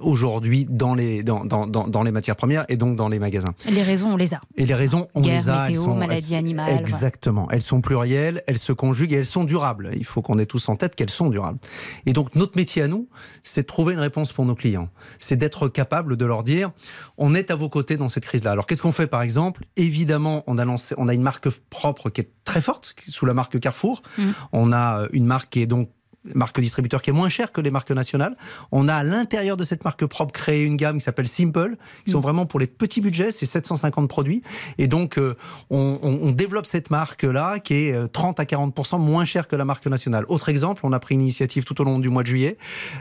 aujourd'hui 0.00 0.66
dans 0.68 0.94
les, 0.94 1.22
dans, 1.22 1.44
dans, 1.44 1.66
dans, 1.66 2.02
les 2.02 2.10
matières 2.10 2.36
premières 2.36 2.64
et 2.70 2.78
donc 2.78 2.96
dans 2.96 3.10
les 3.10 3.18
magasins. 3.18 3.52
Les 3.68 3.82
raisons, 3.82 4.14
on 4.14 4.16
les 4.16 4.32
a. 4.32 4.40
Et 4.56 4.64
les 4.64 4.72
raisons, 4.72 5.08
on 5.14 5.20
les 5.20 5.50
a. 5.50 5.68
Météo, 5.68 5.68
elles 5.68 5.76
sont, 5.76 5.94
maladies 5.94 6.36
animales. 6.36 6.80
Exactement. 6.80 7.48
Elles 7.50 7.60
sont 7.60 7.82
plurielles, 7.82 8.42
elles 8.46 8.58
se 8.58 8.72
conjuguent 8.72 9.12
et 9.12 9.16
elles 9.16 9.26
sont 9.26 9.44
durables. 9.44 9.90
Il 9.94 10.06
faut 10.06 10.22
qu'on 10.22 10.38
ait 10.38 10.46
tous 10.46 10.70
en 10.70 10.76
tête 10.76 10.96
qu'elles 10.96 11.10
sont 11.10 11.28
durables. 11.28 11.58
Et 12.06 12.14
donc 12.14 12.34
notre 12.34 12.56
métier 12.56 12.80
à 12.80 12.88
nous, 12.88 13.10
c'est 13.42 13.62
de 13.62 13.66
trouver 13.66 13.92
une 13.92 14.00
réponse 14.00 14.32
pour 14.32 14.46
nos 14.46 14.54
clients. 14.54 14.88
C'est 15.18 15.36
d'être 15.36 15.68
capable 15.68 16.16
de 16.16 16.24
leur 16.24 16.44
dire, 16.44 16.70
on 17.18 17.34
est 17.34 17.50
à 17.50 17.56
vos 17.56 17.68
côtés 17.68 17.98
dans 17.98 18.08
cette 18.08 18.24
crise-là. 18.24 18.52
Alors 18.52 18.66
qu'est-ce 18.66 18.80
qu'on 18.80 18.92
fait 18.92 19.06
par 19.06 19.20
exemple? 19.20 19.66
Évidemment, 19.76 20.44
on 20.46 20.56
a, 20.56 20.64
lancé, 20.64 20.94
on 20.96 21.08
a 21.08 21.14
une 21.14 21.22
marque 21.22 21.50
propre 21.68 22.08
qui 22.08 22.22
est 22.22 22.30
très 22.44 22.62
forte, 22.62 22.94
sous 23.06 23.26
la 23.26 23.34
marque 23.34 23.60
Carrefour. 23.60 24.00
Mm. 24.16 24.22
On 24.52 24.72
a 24.72 24.77
euh, 24.78 25.08
une 25.12 25.26
marque 25.26 25.50
qui 25.50 25.62
est 25.62 25.66
donc 25.66 25.90
marque 26.34 26.60
distributeur 26.60 27.02
qui 27.02 27.10
est 27.10 27.12
moins 27.12 27.28
chère 27.28 27.52
que 27.52 27.60
les 27.60 27.70
marques 27.70 27.90
nationales. 27.90 28.36
On 28.72 28.88
a 28.88 28.94
à 28.94 29.02
l'intérieur 29.02 29.56
de 29.56 29.64
cette 29.64 29.84
marque 29.84 30.04
propre 30.06 30.32
créé 30.32 30.64
une 30.64 30.76
gamme 30.76 30.98
qui 30.98 31.04
s'appelle 31.04 31.28
Simple, 31.28 31.76
qui 32.04 32.10
sont 32.10 32.20
vraiment 32.20 32.46
pour 32.46 32.60
les 32.60 32.66
petits 32.66 33.00
budgets, 33.00 33.30
c'est 33.30 33.46
750 33.46 34.08
produits. 34.08 34.42
Et 34.78 34.86
donc, 34.86 35.18
euh, 35.18 35.36
on, 35.70 36.32
développe 36.32 36.66
cette 36.66 36.90
marque-là 36.90 37.58
qui 37.58 37.74
est 37.74 37.92
euh, 37.92 38.06
30 38.06 38.38
à 38.40 38.44
40% 38.44 39.00
moins 39.00 39.24
chère 39.24 39.48
que 39.48 39.56
la 39.56 39.64
marque 39.64 39.86
nationale. 39.86 40.24
Autre 40.28 40.48
exemple, 40.48 40.82
on 40.84 40.92
a 40.92 41.00
pris 41.00 41.14
une 41.14 41.22
initiative 41.22 41.64
tout 41.64 41.80
au 41.80 41.84
long 41.84 41.98
du 41.98 42.08
mois 42.08 42.22
de 42.22 42.28
juillet 42.28 42.58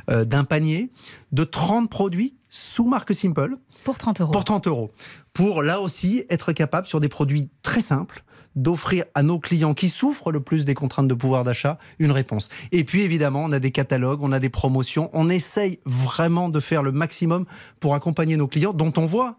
euh, 0.09 0.25
d'un 0.25 0.43
panier 0.43 0.91
de 1.31 1.43
30 1.43 1.89
produits 1.89 2.35
sous 2.49 2.85
marque 2.85 3.13
Simple. 3.13 3.57
Pour 3.83 3.97
30 3.97 4.21
euros. 4.21 4.31
Pour 4.31 4.43
30 4.43 4.67
euros. 4.67 4.91
Pour 5.33 5.61
là 5.61 5.81
aussi 5.81 6.25
être 6.29 6.53
capable 6.53 6.87
sur 6.87 6.99
des 6.99 7.09
produits 7.09 7.49
très 7.61 7.81
simples 7.81 8.23
d'offrir 8.57 9.05
à 9.15 9.23
nos 9.23 9.39
clients 9.39 9.73
qui 9.73 9.87
souffrent 9.87 10.31
le 10.31 10.41
plus 10.41 10.65
des 10.65 10.73
contraintes 10.73 11.07
de 11.07 11.13
pouvoir 11.13 11.45
d'achat 11.45 11.77
une 11.99 12.11
réponse. 12.11 12.49
Et 12.73 12.83
puis 12.83 13.03
évidemment, 13.03 13.43
on 13.45 13.51
a 13.53 13.59
des 13.59 13.71
catalogues, 13.71 14.23
on 14.23 14.33
a 14.33 14.39
des 14.39 14.49
promotions, 14.49 15.09
on 15.13 15.29
essaye 15.29 15.79
vraiment 15.85 16.49
de 16.49 16.59
faire 16.59 16.83
le 16.83 16.91
maximum 16.91 17.45
pour 17.79 17.93
accompagner 17.93 18.35
nos 18.35 18.47
clients 18.47 18.73
dont 18.73 18.91
on 18.97 19.05
voit 19.05 19.37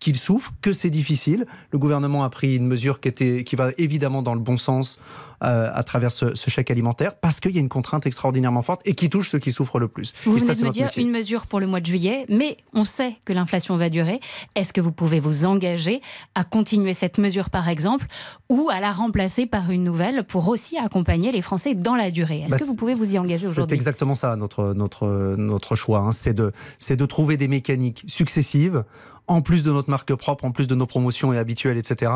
qu'ils 0.00 0.16
souffrent, 0.16 0.52
que 0.60 0.72
c'est 0.72 0.90
difficile. 0.90 1.46
Le 1.70 1.78
gouvernement 1.78 2.24
a 2.24 2.30
pris 2.30 2.56
une 2.56 2.66
mesure 2.66 3.00
qui, 3.00 3.08
était, 3.08 3.44
qui 3.44 3.56
va 3.56 3.70
évidemment 3.78 4.22
dans 4.22 4.34
le 4.34 4.40
bon 4.40 4.58
sens 4.58 4.98
euh, 5.44 5.70
à 5.72 5.82
travers 5.82 6.10
ce, 6.10 6.34
ce 6.34 6.50
chèque 6.50 6.70
alimentaire, 6.70 7.14
parce 7.14 7.40
qu'il 7.40 7.52
y 7.52 7.58
a 7.58 7.60
une 7.60 7.68
contrainte 7.68 8.06
extraordinairement 8.06 8.62
forte 8.62 8.80
et 8.84 8.94
qui 8.94 9.10
touche 9.10 9.30
ceux 9.30 9.38
qui 9.38 9.52
souffrent 9.52 9.78
le 9.78 9.88
plus. 9.88 10.12
Vous 10.24 10.36
et 10.36 10.40
venez 10.40 10.54
c'est 10.54 10.60
de 10.62 10.66
me 10.66 10.72
dire 10.72 10.86
métier. 10.86 11.02
une 11.02 11.10
mesure 11.10 11.46
pour 11.46 11.60
le 11.60 11.66
mois 11.66 11.80
de 11.80 11.86
juillet, 11.86 12.26
mais 12.28 12.56
on 12.72 12.84
sait 12.84 13.16
que 13.24 13.32
l'inflation 13.32 13.76
va 13.76 13.90
durer. 13.90 14.20
Est-ce 14.54 14.72
que 14.72 14.80
vous 14.80 14.92
pouvez 14.92 15.20
vous 15.20 15.44
engager 15.44 16.00
à 16.34 16.44
continuer 16.44 16.94
cette 16.94 17.18
mesure, 17.18 17.50
par 17.50 17.68
exemple, 17.68 18.06
ou 18.48 18.68
à 18.70 18.80
la 18.80 18.92
remplacer 18.92 19.46
par 19.46 19.70
une 19.70 19.84
nouvelle 19.84 20.24
pour 20.24 20.48
aussi 20.48 20.78
accompagner 20.78 21.32
les 21.32 21.42
Français 21.42 21.74
dans 21.74 21.94
la 21.96 22.10
durée? 22.10 22.40
Est-ce 22.40 22.50
Bah, 22.50 22.58
que 22.58 22.64
vous 22.64 22.76
pouvez 22.76 22.94
vous 22.94 23.14
y 23.14 23.18
engager 23.18 23.38
C'est 23.38 23.46
aujourd'hui? 23.46 23.74
exactement 23.74 24.14
ça 24.14 24.36
notre, 24.36 24.72
notre, 24.74 25.34
notre 25.36 25.76
choix. 25.76 25.98
hein. 26.00 26.12
C'est 26.12 26.34
de, 26.34 26.52
c'est 26.78 26.96
de 26.96 27.06
trouver 27.06 27.36
des 27.36 27.48
mécaniques 27.48 28.04
successives 28.06 28.84
en 29.26 29.40
plus 29.40 29.62
de 29.62 29.72
notre 29.72 29.88
marque 29.88 30.14
propre, 30.14 30.44
en 30.44 30.50
plus 30.50 30.66
de 30.66 30.74
nos 30.74 30.84
promotions 30.86 31.32
et 31.32 31.38
habituelles, 31.38 31.78
etc., 31.78 32.12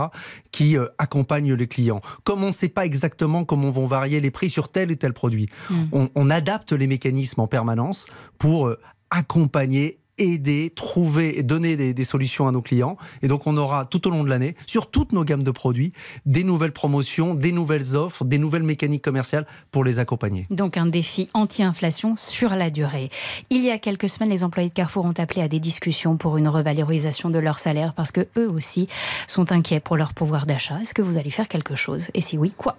qui 0.53 0.77
euh, 0.77 0.85
accompagnent 0.99 1.55
les 1.55 1.67
clients. 1.67 2.03
Comme 2.23 2.45
on 2.45 2.49
ne 2.49 2.53
sait 2.53 2.69
pas 2.69 2.85
exactement 2.85 3.18
comment 3.45 3.71
vont 3.71 3.87
varier 3.87 4.21
les 4.21 4.31
prix 4.31 4.49
sur 4.49 4.69
tel 4.69 4.91
et 4.91 4.97
tel 4.97 5.13
produit, 5.13 5.49
Mm. 5.71 5.75
on, 5.93 6.09
on 6.15 6.31
adapte 6.31 6.73
les 6.73 6.87
mécanismes 6.87 7.41
en 7.41 7.47
permanence 7.47 8.07
pour 8.39 8.67
euh, 8.69 8.79
accompagner 9.11 9.99
aider, 10.21 10.73
trouver 10.75 11.39
et 11.39 11.45
donner 11.45 11.77
des, 11.77 11.95
des 11.95 12.03
solutions 12.03 12.49
à 12.49 12.51
nos 12.51 12.61
clients. 12.61 12.97
Et 13.23 13.29
donc 13.29 13.47
on 13.47 13.57
aura 13.57 13.85
tout 13.85 14.09
au 14.09 14.11
long 14.11 14.25
de 14.25 14.29
l'année, 14.29 14.57
sur 14.67 14.91
toutes 14.91 15.13
nos 15.13 15.23
gammes 15.23 15.45
de 15.45 15.53
produits, 15.53 15.93
des 16.27 16.43
nouvelles 16.43 16.73
promotions, 16.73 17.35
des 17.37 17.53
nouvelles 17.53 17.95
offres, 17.95 18.25
des 18.25 18.39
nouvelles 18.39 18.65
mécaniques 18.65 19.05
commerciales 19.05 19.47
pour 19.71 19.85
les 19.85 20.01
accompagner. 20.01 20.49
Donc 20.51 20.77
un 20.77 20.87
défi 20.87 21.29
anti-inflation 21.35 22.17
sur 22.17 22.57
la 22.57 22.71
durée. 22.71 23.11
Il 23.51 23.63
y 23.63 23.71
a 23.71 23.79
quelques 23.79 24.09
semaines, 24.09 24.31
les 24.31 24.43
employés 24.43 24.71
de 24.71 24.75
Carrefour 24.75 25.05
ont 25.05 25.15
appelé 25.17 25.41
à 25.41 25.47
des 25.47 25.61
discussions 25.61 26.17
pour 26.17 26.37
une 26.37 26.49
revalorisation 26.49 27.31
de 27.31 27.39
leur 27.39 27.61
salaire 27.61 27.95
parce 27.95 28.11
que 28.11 28.27
eux 28.37 28.51
aussi 28.51 28.89
sont 29.29 29.53
inquiets 29.53 29.79
pour 29.79 29.97
leur 29.97 30.15
pouvoir 30.15 30.47
d'achat. 30.47 30.81
Est-ce 30.83 30.95
que 30.95 31.03
vous 31.03 31.17
allez 31.17 31.31
faire 31.31 31.47
quelque 31.47 31.77
chose? 31.77 32.09
Et 32.15 32.21
si 32.21 32.37
oui, 32.37 32.53
quoi? 32.57 32.77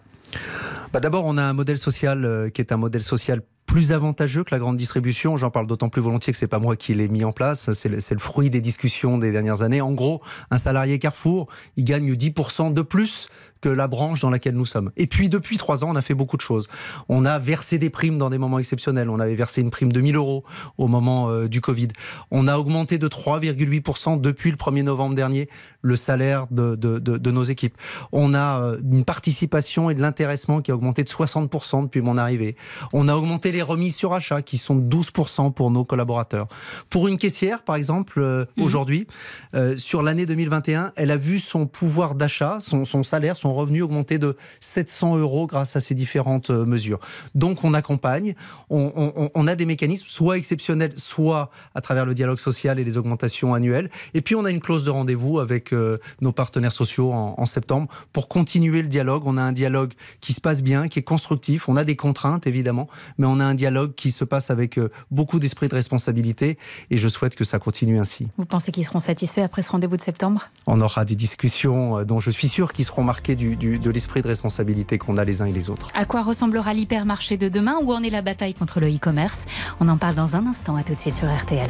Bah 0.92 1.00
D'abord, 1.00 1.26
on 1.26 1.38
a 1.38 1.44
un 1.44 1.54
modèle 1.54 1.78
social 1.78 2.26
euh, 2.26 2.50
qui 2.50 2.62
est 2.62 2.72
un 2.72 2.78
modèle 2.78 3.04
social 3.04 3.42
plus 3.70 3.92
avantageux 3.92 4.44
que 4.44 4.50
la 4.50 4.58
grande 4.58 4.78
distribution. 4.78 5.38
J'en 5.38 5.52
parle 5.52 5.68
d'autant 5.68 5.90
plus 5.90 6.02
volontiers 6.02 6.34
que 6.34 6.40
c'est 6.40 6.48
pas 6.48 6.58
moi 6.58 6.76
qui 6.76 6.96
l'ai 6.96 7.08
mis 7.08 7.24
en 7.24 7.32
place. 7.32 7.72
C'est 7.74 7.88
le, 7.88 8.18
fruit 8.18 8.50
des 8.50 8.62
discussions 8.62 9.20
des 9.20 9.32
dernières 9.32 9.62
années. 9.62 9.80
En 9.80 9.92
gros, 9.92 10.24
un 10.50 10.58
salarié 10.58 10.98
Carrefour, 10.98 11.48
il 11.78 11.84
gagne 11.84 12.14
10% 12.14 12.74
de 12.74 12.82
plus 12.82 13.30
que 13.62 13.70
la 13.70 13.88
branche 13.88 14.22
dans 14.22 14.30
laquelle 14.30 14.56
nous 14.56 14.66
sommes. 14.66 14.90
Et 14.98 15.06
puis, 15.06 15.30
depuis 15.30 15.58
trois 15.58 15.84
ans, 15.84 15.90
on 15.92 15.96
a 15.96 16.02
fait 16.02 16.14
beaucoup 16.14 16.38
de 16.38 16.42
choses. 16.42 16.68
On 17.10 17.26
a 17.26 17.38
versé 17.38 17.78
des 17.78 17.90
primes 17.90 18.18
dans 18.18 18.30
des 18.30 18.38
moments 18.38 18.58
exceptionnels. 18.58 19.10
On 19.10 19.20
avait 19.20 19.36
versé 19.36 19.62
une 19.62 19.70
prime 19.70 19.92
de 19.92 20.00
1000 20.02 20.16
euros 20.16 20.44
au 20.78 20.88
moment 20.88 21.30
euh, 21.30 21.48
du 21.48 21.62
Covid. 21.62 21.90
On 22.32 22.48
a 22.48 22.58
augmenté 22.58 22.98
de 22.98 23.08
3,8% 23.08 24.20
depuis 24.20 24.50
le 24.50 24.58
1er 24.58 24.84
novembre 24.84 25.14
dernier 25.14 25.50
le 25.82 25.96
salaire 25.96 26.48
de 26.52 27.32
nos 27.32 27.44
équipes. 27.44 27.76
On 28.12 28.34
a 28.34 28.62
euh, 28.62 28.78
une 28.92 29.06
participation 29.06 29.90
et 29.90 29.94
de 29.94 30.02
l'intéressement 30.02 30.62
qui 30.62 30.72
a 30.72 30.76
augmenté 30.76 31.04
de 31.04 31.10
60% 31.10 31.84
depuis 31.84 32.02
mon 32.02 32.18
arrivée. 32.18 32.56
On 32.94 33.08
a 33.08 33.16
augmenté 33.16 33.52
les 33.52 33.59
remises 33.62 33.96
sur 33.96 34.14
achat 34.14 34.42
qui 34.42 34.58
sont 34.58 34.76
de 34.76 34.96
12% 34.96 35.54
pour 35.54 35.72
nos 35.72 35.84
collaborateurs. 35.86 36.48
Pour 36.90 37.08
une 37.08 37.18
caissière, 37.18 37.64
par 37.64 37.76
exemple, 37.76 38.20
euh, 38.20 38.46
aujourd'hui, 38.60 39.08
euh, 39.56 39.78
sur 39.78 40.02
l'année 40.04 40.26
2021, 40.26 40.92
elle 40.96 41.12
a 41.12 41.18
vu 41.18 41.40
son 41.40 41.66
pouvoir 41.68 42.16
d'achat, 42.16 42.58
son, 42.62 42.86
son 42.86 43.04
salaire, 43.04 43.38
son 43.38 43.54
revenu 43.54 43.82
augmenter 43.82 44.18
de 44.20 44.36
700 44.60 45.18
euros 45.18 45.48
grâce 45.48 45.76
à 45.76 45.82
ces 45.82 45.96
différentes 45.96 46.50
euh, 46.50 46.66
mesures. 46.66 47.00
Donc 47.36 47.64
on 47.64 47.74
accompagne, 47.74 48.36
on, 48.70 48.92
on- 48.96 49.30
on 49.34 49.48
a 49.48 49.56
des 49.56 49.66
mécanismes 49.66 50.08
soit 50.08 50.38
exceptionnels, 50.38 50.94
soit 50.96 51.50
à 51.76 51.82
travers 51.82 52.06
le 52.06 52.14
dialogue 52.14 52.40
social 52.40 52.80
et 52.80 52.84
les 52.84 52.98
augmentations 52.98 53.54
annuelles. 53.54 53.90
Et 54.14 54.22
puis 54.22 54.36
on 54.36 54.46
a 54.46 54.52
une 54.52 54.60
clause 54.60 54.84
de 54.84 54.90
rendez-vous 54.90 55.40
avec 55.40 55.74
nos 56.22 56.32
partenaires 56.32 56.72
sociaux 56.72 57.12
en, 57.12 57.36
en 57.38 57.46
septembre 57.46 57.88
pour 58.14 58.28
continuer 58.28 58.82
le 58.82 58.88
dialogue. 58.88 59.24
On 59.26 59.38
a 59.38 59.42
un 59.42 59.52
dialogue 59.52 59.94
qui 60.22 60.34
se 60.34 60.42
passe 60.42 60.62
bien, 60.64 60.88
qui 60.88 61.00
est 61.00 61.04
constructif. 61.04 61.70
On 61.70 61.76
a 61.78 61.84
des 61.84 61.96
contraintes 61.96 62.48
évidemment, 62.48 62.88
mais 63.18 63.26
on 63.28 63.40
a 63.40 63.46
un 63.50 63.56
dialogue 63.56 63.94
qui 63.96 64.12
se 64.12 64.24
passe 64.24 64.50
avec 64.50 64.78
euh, 64.78 64.90
beaucoup 65.12 65.40
d'esprit 65.40 65.68
de 65.68 65.76
responsabilité. 65.76 66.58
Et 66.90 66.98
je 66.98 67.08
souhaite 67.08 67.36
que 67.36 67.44
ça 67.44 67.60
continue 67.60 68.00
ainsi. 68.00 68.28
Vous 68.38 68.46
pensez 68.46 68.72
qu'ils 68.72 68.86
seront 68.86 69.00
satisfaits 69.00 69.42
après 69.42 69.62
ce 69.62 69.72
rendez-vous 69.72 69.98
de 69.98 70.02
septembre? 70.02 70.50
On 70.68 70.80
aura 70.82 71.04
des 71.06 71.16
discussions 71.16 72.00
euh, 72.00 72.04
dont 72.06 72.20
je 72.20 72.32
suis 72.32 72.48
sûr 72.48 72.72
qu'ils 72.74 72.86
seront 72.86 73.04
marquées 73.04 73.36
du, 73.36 73.56
du- 73.56 73.80
de 73.80 73.90
l'esprit 73.90 74.22
de 74.22 74.28
responsabilité 74.28 74.98
qu'on 74.98 75.18
a 75.18 75.26
les 75.26 75.42
uns 75.42 75.46
et 75.46 75.52
les 75.54 75.70
autres. 75.70 75.90
À 75.94 76.06
quoi 76.06 76.22
ressemblera 76.22 76.74
l'hypermarché 76.74 77.38
de 77.38 77.50
demain? 77.50 77.76
Où 77.84 77.94
en 77.94 78.04
est 78.04 78.10
la 78.10 78.22
bataille 78.22 78.54
contre 78.54 78.80
le 78.80 78.88
e-commerce? 78.96 79.46
On 79.80 79.88
en 79.90 79.98
parle 79.98 80.16
dans 80.16 80.36
un 80.36 80.46
instant. 80.48 80.76
À 80.76 80.84
tout 80.84 80.94
de 80.94 81.00
suite 81.00 81.16
sur 81.16 81.28
RTL. 81.28 81.70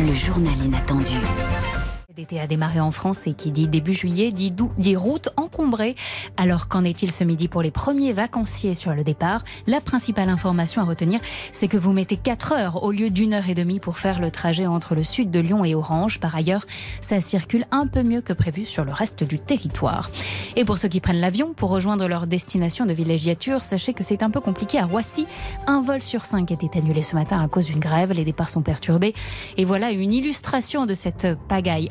Le 0.00 0.12
journal 0.14 0.54
inattendu. 0.64 1.14
L'été 2.18 2.40
a 2.40 2.46
démarré 2.46 2.80
en 2.80 2.92
France 2.92 3.26
et 3.26 3.34
qui 3.34 3.50
dit 3.50 3.68
début 3.68 3.92
juillet 3.92 4.32
dit, 4.32 4.96
route 4.96 5.28
encombrée. 5.36 5.94
Alors 6.38 6.66
qu'en 6.66 6.82
est-il 6.82 7.12
ce 7.12 7.24
midi 7.24 7.46
pour 7.46 7.60
les 7.60 7.70
premiers 7.70 8.14
vacanciers 8.14 8.74
sur 8.74 8.94
le 8.94 9.04
départ? 9.04 9.44
La 9.66 9.82
principale 9.82 10.30
information 10.30 10.80
à 10.80 10.86
retenir, 10.86 11.20
c'est 11.52 11.68
que 11.68 11.76
vous 11.76 11.92
mettez 11.92 12.16
4 12.16 12.52
heures 12.52 12.82
au 12.84 12.90
lieu 12.90 13.10
d'une 13.10 13.34
heure 13.34 13.50
et 13.50 13.54
demie 13.54 13.80
pour 13.80 13.98
faire 13.98 14.18
le 14.18 14.30
trajet 14.30 14.66
entre 14.66 14.94
le 14.94 15.02
sud 15.02 15.30
de 15.30 15.40
Lyon 15.40 15.62
et 15.62 15.74
Orange. 15.74 16.18
Par 16.18 16.34
ailleurs, 16.34 16.64
ça 17.02 17.20
circule 17.20 17.66
un 17.70 17.86
peu 17.86 18.02
mieux 18.02 18.22
que 18.22 18.32
prévu 18.32 18.64
sur 18.64 18.86
le 18.86 18.92
reste 18.92 19.22
du 19.22 19.38
territoire. 19.38 20.10
Et 20.56 20.64
pour 20.64 20.78
ceux 20.78 20.88
qui 20.88 21.00
prennent 21.00 21.20
l'avion 21.20 21.52
pour 21.52 21.68
rejoindre 21.68 22.08
leur 22.08 22.26
destination 22.26 22.86
de 22.86 22.94
villégiature, 22.94 23.62
sachez 23.62 23.92
que 23.92 24.04
c'est 24.04 24.22
un 24.22 24.30
peu 24.30 24.40
compliqué 24.40 24.78
à 24.78 24.86
Roissy. 24.86 25.26
Un 25.66 25.82
vol 25.82 26.02
sur 26.02 26.24
cinq 26.24 26.50
était 26.50 26.78
annulé 26.78 27.02
ce 27.02 27.14
matin 27.14 27.42
à 27.42 27.48
cause 27.48 27.66
d'une 27.66 27.78
grève. 27.78 28.12
Les 28.12 28.24
départs 28.24 28.48
sont 28.48 28.62
perturbés. 28.62 29.12
Et 29.58 29.66
voilà 29.66 29.90
une 29.90 30.12
illustration 30.12 30.86
de 30.86 30.94
cette 30.94 31.26
pagaille 31.46 31.90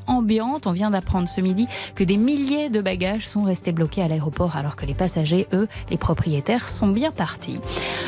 On 0.66 0.72
vient 0.72 0.92
d'apprendre 0.92 1.28
ce 1.28 1.42
midi 1.42 1.68
que 1.96 2.04
des 2.04 2.18
milliers 2.18 2.70
de 2.70 2.82
bagages 2.82 3.28
sont 3.28 3.44
restés 3.44 3.72
bloqués 3.72 4.02
à 4.02 4.08
l'aéroport 4.08 4.56
alors 4.56 4.76
que 4.76 4.86
les 4.86 4.94
passagers, 4.94 5.48
eux, 5.54 5.68
les 5.90 5.98
propriétaires, 5.98 6.68
sont 6.68 6.88
bien 6.88 7.12
partis. 7.12 7.60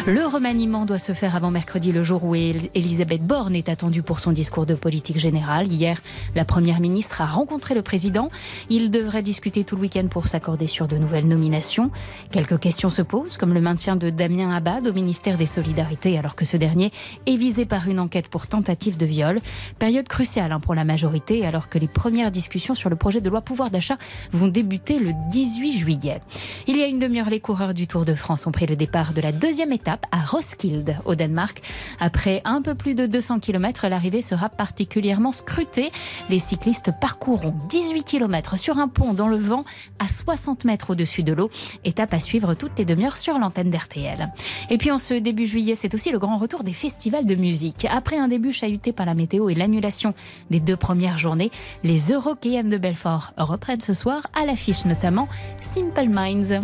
Le 0.05 0.25
remaniement 0.25 0.85
doit 0.85 0.97
se 0.99 1.13
faire 1.13 1.35
avant 1.35 1.51
mercredi, 1.51 1.91
le 1.91 2.03
jour 2.03 2.23
où 2.23 2.35
El- 2.35 2.69
Elisabeth 2.75 3.21
Borne 3.25 3.55
est 3.55 3.69
attendue 3.69 4.01
pour 4.01 4.19
son 4.19 4.31
discours 4.31 4.65
de 4.65 4.73
politique 4.75 5.19
générale. 5.19 5.71
Hier, 5.71 6.01
la 6.35 6.45
première 6.45 6.79
ministre 6.79 7.21
a 7.21 7.25
rencontré 7.25 7.75
le 7.75 7.81
président. 7.81 8.29
Il 8.69 8.89
devrait 8.89 9.21
discuter 9.23 9.63
tout 9.63 9.75
le 9.75 9.81
week-end 9.81 10.07
pour 10.09 10.27
s'accorder 10.27 10.67
sur 10.67 10.87
de 10.87 10.97
nouvelles 10.97 11.27
nominations. 11.27 11.91
Quelques 12.31 12.59
questions 12.59 12.89
se 12.89 13.01
posent, 13.01 13.37
comme 13.37 13.53
le 13.53 13.61
maintien 13.61 13.95
de 13.95 14.09
Damien 14.09 14.51
Abad 14.55 14.87
au 14.87 14.93
ministère 14.93 15.37
des 15.37 15.45
Solidarités, 15.45 16.17
alors 16.17 16.35
que 16.35 16.45
ce 16.45 16.57
dernier 16.57 16.91
est 17.25 17.35
visé 17.35 17.65
par 17.65 17.87
une 17.87 17.99
enquête 17.99 18.27
pour 18.29 18.47
tentative 18.47 18.97
de 18.97 19.05
viol. 19.05 19.39
Période 19.79 20.07
cruciale 20.07 20.51
hein, 20.51 20.59
pour 20.59 20.75
la 20.75 20.83
majorité, 20.83 21.45
alors 21.45 21.69
que 21.69 21.77
les 21.77 21.87
premières 21.97 22.31
discussions 22.31 22.75
sur 22.75 22.91
le 22.91 22.95
projet 22.95 23.21
de 23.21 23.29
loi 23.29 23.41
pouvoir 23.41 23.71
d'achat 23.71 23.97
vont 24.31 24.47
débuter 24.47 24.99
le 24.99 25.11
18 25.31 25.77
juillet. 25.79 26.21
Il 26.67 26.77
y 26.77 26.83
a 26.83 26.85
une 26.85 26.99
demi-heure, 26.99 27.31
les 27.31 27.39
coureurs 27.39 27.73
du 27.73 27.87
Tour 27.87 28.05
de 28.05 28.13
France 28.13 28.45
ont 28.45 28.51
pris 28.51 28.67
le 28.67 28.75
départ 28.75 29.13
de 29.13 29.19
la 29.19 29.31
deuxième 29.31 29.71
étape 29.71 30.05
à 30.11 30.23
Roskilde, 30.23 30.97
au 31.05 31.15
Danemark. 31.15 31.61
Après 31.99 32.41
un 32.45 32.61
peu 32.61 32.75
plus 32.75 32.93
de 32.93 33.07
200 33.07 33.39
km, 33.39 33.87
l'arrivée 33.87 34.21
sera 34.21 34.47
particulièrement 34.47 35.31
scrutée. 35.31 35.91
Les 36.29 36.37
cyclistes 36.37 36.91
parcourront 37.01 37.55
18 37.67 38.03
km 38.03 38.57
sur 38.57 38.77
un 38.77 38.87
pont 38.87 39.15
dans 39.15 39.27
le 39.27 39.37
vent 39.37 39.65
à 39.97 40.07
60 40.07 40.65
mètres 40.65 40.91
au-dessus 40.91 41.23
de 41.23 41.33
l'eau. 41.33 41.49
Étape 41.83 42.13
à 42.13 42.19
suivre 42.19 42.53
toutes 42.53 42.77
les 42.77 42.85
demi-heures 42.85 43.17
sur 43.17 43.39
l'antenne 43.39 43.71
d'RTL. 43.71 44.31
Et 44.69 44.77
puis 44.77 44.91
en 44.91 44.99
ce 44.99 45.15
début 45.15 45.47
juillet, 45.47 45.73
c'est 45.73 45.95
aussi 45.95 46.11
le 46.11 46.19
grand 46.19 46.37
retour 46.37 46.63
des 46.63 46.73
festivals 46.73 47.25
de 47.25 47.33
musique. 47.33 47.87
Après 47.89 48.17
un 48.17 48.27
début 48.27 48.53
chahuté 48.53 48.93
par 48.93 49.07
la 49.07 49.15
météo 49.15 49.49
et 49.49 49.55
l'annulation 49.55 50.13
des 50.51 50.59
deux 50.59 50.77
premières 50.77 51.17
journées, 51.17 51.49
les 51.87 52.11
Eurokéennes 52.11 52.67
de 52.67 52.77
Belfort 52.77 53.31
reprennent 53.37 53.79
ce 53.79 53.93
soir 53.93 54.27
à 54.33 54.45
l'affiche 54.45 54.83
notamment 54.83 55.29
Simple 55.61 56.09
Minds. 56.09 56.61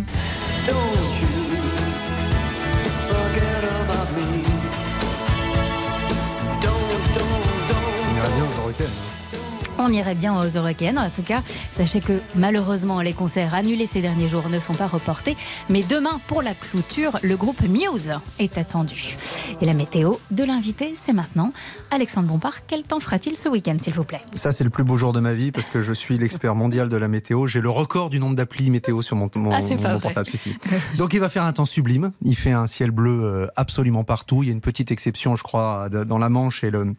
On 9.80 9.90
irait 9.90 10.16
bien 10.16 10.38
aux 10.40 10.48
Eurocaines. 10.48 10.98
En 11.00 11.10
tout 11.10 11.24
cas, 11.24 11.42
sachez 11.72 12.00
que 12.00 12.22
malheureusement, 12.36 13.02
les 13.02 13.14
concerts 13.14 13.54
annulés 13.54 13.86
ces 13.86 14.02
derniers 14.02 14.30
jours 14.30 14.48
ne 14.50 14.60
sont 14.60 14.74
pas 14.74 14.88
reportés. 14.88 15.36
Mais 15.70 15.82
demain, 15.82 16.20
pour 16.28 16.42
la 16.42 16.54
clôture, 16.54 17.18
le 17.24 17.36
groupe 17.36 17.62
Muse 17.68 18.14
est 18.40 18.58
attendu. 18.58 19.18
Et 19.62 19.66
la 19.66 19.74
météo 19.74 20.14
de 20.32 20.44
l'invité, 20.44 20.94
c'est 20.96 21.12
maintenant. 21.12 21.52
Alexandre 21.92 22.28
Bompard, 22.28 22.66
quel 22.68 22.84
temps 22.84 23.00
fera-t-il 23.00 23.36
ce 23.36 23.50
week-end, 23.50 23.78
s'il 23.80 23.94
vous 23.94 24.04
plaît? 24.04 24.22
Ça, 24.36 24.52
c'est 24.52 24.64
le 24.64 24.70
plus 24.70 24.84
beau 24.84 24.96
jour 24.96 25.12
de 25.12 25.20
ma 25.20 25.34
vie 25.34 25.52
parce 25.52 25.70
que 25.70 25.82
je 25.82 25.92
suis 25.92 26.18
l'expert 26.18 26.56
mondial 26.56 26.88
de 26.88 26.98
la 26.98 27.08
météo. 27.08 27.48
J'ai 27.48 27.62
le 27.62 27.70
record 27.70 28.10
du 28.10 28.20
nombre 28.20 28.36
d'applis 28.36 28.70
météo 28.70 29.02
sur 29.02 29.16
mon, 29.16 29.30
mon, 29.36 29.52
Ah, 29.52 29.60
mon 29.62 30.00
portable. 30.00 30.28
Si, 30.28 30.38
si. 30.38 30.56
Donc, 30.98 31.14
il 31.14 31.20
va 31.20 31.30
faire 31.30 31.44
un 31.44 31.54
temps 31.54 31.66
sublime. 31.66 32.12
Il 32.24 32.36
fait 32.36 32.52
un 32.52 32.68
ciel 32.68 32.92
bleu 32.92 33.24
euh, 33.24 33.48
absolument 33.56 34.04
partout. 34.04 34.44
Il 34.44 34.48
y 34.48 34.50
a 34.50 34.54
une 34.54 34.62
petite 34.62 34.92
exception, 34.92 35.36
je 35.36 35.44
crois, 35.44 35.90
dans 35.90 36.18
la 36.20 36.30
Manche 36.30 36.64
et 36.64 36.70
le, 36.72 36.94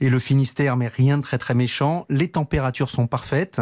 et 0.00 0.08
le 0.08 0.18
Finistère, 0.18 0.76
mais 0.76 0.88
rien 0.88 1.18
de 1.18 1.22
très 1.22 1.38
très 1.38 1.54
méchant. 1.54 2.06
Les 2.14 2.28
températures 2.28 2.90
sont 2.90 3.08
parfaites. 3.08 3.60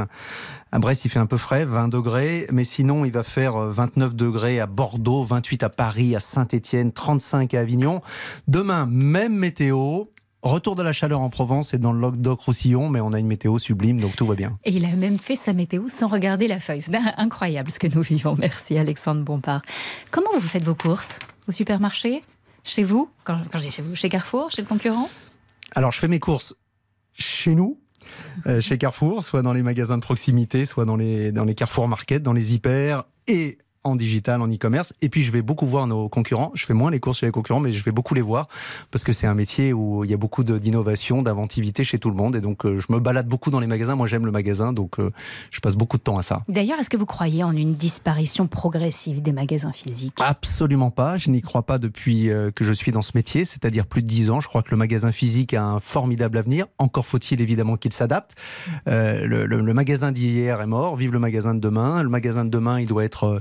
À 0.73 0.79
Brest, 0.79 1.07
il 1.07 1.09
fait 1.09 1.19
un 1.19 1.25
peu 1.25 1.39
frais, 1.39 1.65
20 1.65 1.89
degrés, 1.89 2.47
mais 2.53 2.65
sinon, 2.65 3.07
il 3.07 3.11
va 3.11 3.23
faire 3.23 3.57
euh, 3.57 3.73
29 3.73 4.15
degrés 4.15 4.61
à 4.61 4.67
Bordeaux, 4.67 5.25
28 5.25 5.63
à 5.63 5.71
Paris, 5.71 6.15
à 6.15 6.21
Saint-Étienne, 6.21 6.93
35 6.93 7.55
à 7.55 7.61
Avignon. 7.61 8.03
Demain, 8.49 8.87
même 8.91 9.35
météo. 9.35 10.05
Retour 10.43 10.77
de 10.77 10.83
la 10.83 10.93
chaleur 10.93 11.21
en 11.21 11.31
Provence 11.31 11.73
et 11.73 11.79
dans 11.79 11.95
le 11.95 12.01
Languedoc-Roussillon, 12.01 12.91
mais 12.91 13.01
on 13.01 13.15
a 13.15 13.19
une 13.19 13.27
météo 13.27 13.59
sublime, 13.59 14.01
donc 14.01 14.17
tout 14.17 14.27
va 14.27 14.35
bien. 14.35 14.59
Et 14.65 14.73
il 14.73 14.85
a 14.85 14.95
même 14.97 15.19
fait 15.19 15.37
sa 15.37 15.55
météo 15.55 15.89
sans 15.89 16.09
regarder 16.09 16.47
la 16.47 16.61
feuille. 16.61 16.83
C'est 16.83 16.95
incroyable 17.17 17.71
ce 17.71 17.79
que 17.79 17.87
nous 17.87 18.03
vivons. 18.03 18.35
Merci 18.39 18.77
Alexandre 18.77 19.23
Bompard. 19.23 19.63
Comment 20.11 20.31
vous 20.35 20.41
faites 20.41 20.65
vos 20.65 20.75
courses 20.75 21.21
Au 21.49 21.53
supermarché? 21.53 22.21
Chez 22.65 22.83
vous? 22.83 23.09
Quand, 23.25 23.39
quand 23.51 23.61
je 23.61 23.65
dis 23.65 23.71
chez 23.71 23.83
vous, 23.83 23.97
chez 23.97 24.11
Carrefour 24.11 24.51
Chez 24.51 24.61
le 24.61 24.69
concurrent? 24.69 25.09
Alors, 25.75 25.93
je 25.93 25.99
fais 25.99 26.09
mes 26.09 26.21
courses 26.21 26.55
chez 27.15 27.55
nous, 27.55 27.79
euh, 27.79 27.82
chez 28.61 28.79
Carrefour, 28.79 29.25
soit 29.25 29.43
dans 29.43 29.53
les 29.53 29.63
magasins 29.63 29.99
de 29.99 30.03
proximité, 30.03 30.65
soit 30.65 30.85
dans 30.85 30.97
les, 30.97 31.33
dans 31.33 31.45
Carrefour 31.55 31.89
Market, 31.89 32.23
dans 32.23 32.33
les 32.33 32.55
hyper 32.55 33.05
et 33.29 33.59
en 33.85 33.97
digital, 33.97 34.41
en 34.43 34.49
e-commerce. 34.49 34.93
Et 35.03 35.09
puis, 35.09 35.23
je 35.23 35.33
vais 35.33 35.43
beaucoup 35.43 35.67
voir 35.67 35.87
nos 35.87 36.09
concurrents. 36.09 36.51
Je 36.55 36.65
fais 36.67 36.75
moins 36.75 36.91
les 36.91 37.01
courses 37.01 37.19
chez 37.19 37.27
les 37.27 37.33
concurrents, 37.33 37.61
mais 37.61 37.73
je 37.73 37.83
vais 37.83 37.91
beaucoup 37.93 38.15
les 38.15 38.21
voir 38.23 38.49
parce 38.91 39.03
que 39.05 39.13
c'est 39.13 39.27
un 39.27 39.35
métier 39.35 39.73
où 39.73 40.05
il 40.05 40.11
y 40.11 40.15
a 40.15 40.17
beaucoup 40.17 40.45
d'innovation, 40.45 41.23
d'inventivité 41.23 41.83
chez 41.85 41.99
tout 41.99 42.11
le 42.11 42.17
monde. 42.17 42.37
Et 42.37 42.41
donc, 42.41 42.65
euh, 42.65 42.79
je 42.79 42.93
me 42.93 43.01
balade 43.01 43.27
beaucoup 43.27 43.51
dans 43.51 43.61
les 43.61 43.67
magasins. 43.67 43.95
Moi, 43.97 44.07
j'aime 44.07 44.25
le 44.27 44.33
magasin, 44.33 44.73
donc 44.73 44.99
euh, 45.01 45.11
je 45.51 45.61
passe 45.61 45.75
beaucoup 45.77 45.97
de 45.99 46.03
temps 46.03 46.17
à 46.19 46.23
ça. 46.23 46.43
D'ailleurs, 46.49 46.79
est-ce 46.79 46.91
que 46.91 46.97
vous 46.97 47.07
croyez 47.07 47.43
en 47.45 47.57
une 47.57 47.75
disparition 47.75 48.47
progressive 48.47 49.21
des 49.23 49.33
magasins 49.33 49.73
physiques? 49.73 50.15
Absolument 50.21 50.91
pas. 50.91 51.19
Je 51.19 51.31
n'y 51.31 51.43
crois 51.43 51.63
pas 51.65 51.79
depuis 51.79 52.31
euh, 52.31 52.51
que 52.51 52.65
je 52.65 52.73
suis 52.73 52.93
dans 52.93 53.03
ce 53.03 53.13
métier, 53.15 53.45
c'est-à-dire 53.45 53.87
plus 53.87 54.03
de 54.03 54.09
10 54.09 54.31
ans. 54.31 54.41
Je 54.41 54.49
crois 54.49 54.63
que 54.63 54.71
le 54.71 54.77
magasin 54.77 55.13
physique 55.13 55.55
a 55.55 55.65
un 55.65 55.81
formidable 55.81 56.39
avenir. 56.39 56.67
Encore 56.79 57.07
faut-il 57.07 57.41
évidemment 57.41 57.77
qu'il 57.77 57.93
s'adapte. 57.93 58.37
Euh, 58.89 59.27
le, 59.27 59.47
le- 59.47 59.61
le 59.61 59.75
magasin 59.75 60.13
d'hier 60.13 60.61
est 60.61 60.67
mort. 60.67 60.97
Vive 60.97 61.13
le 61.13 61.19
magasin 61.19 61.55
de 61.55 61.61
demain. 61.61 62.03
Le 62.03 62.09
magasin 62.09 62.45
de 62.45 62.51
demain, 62.51 62.81
il 62.81 62.87
doit 62.87 63.05
être 63.05 63.41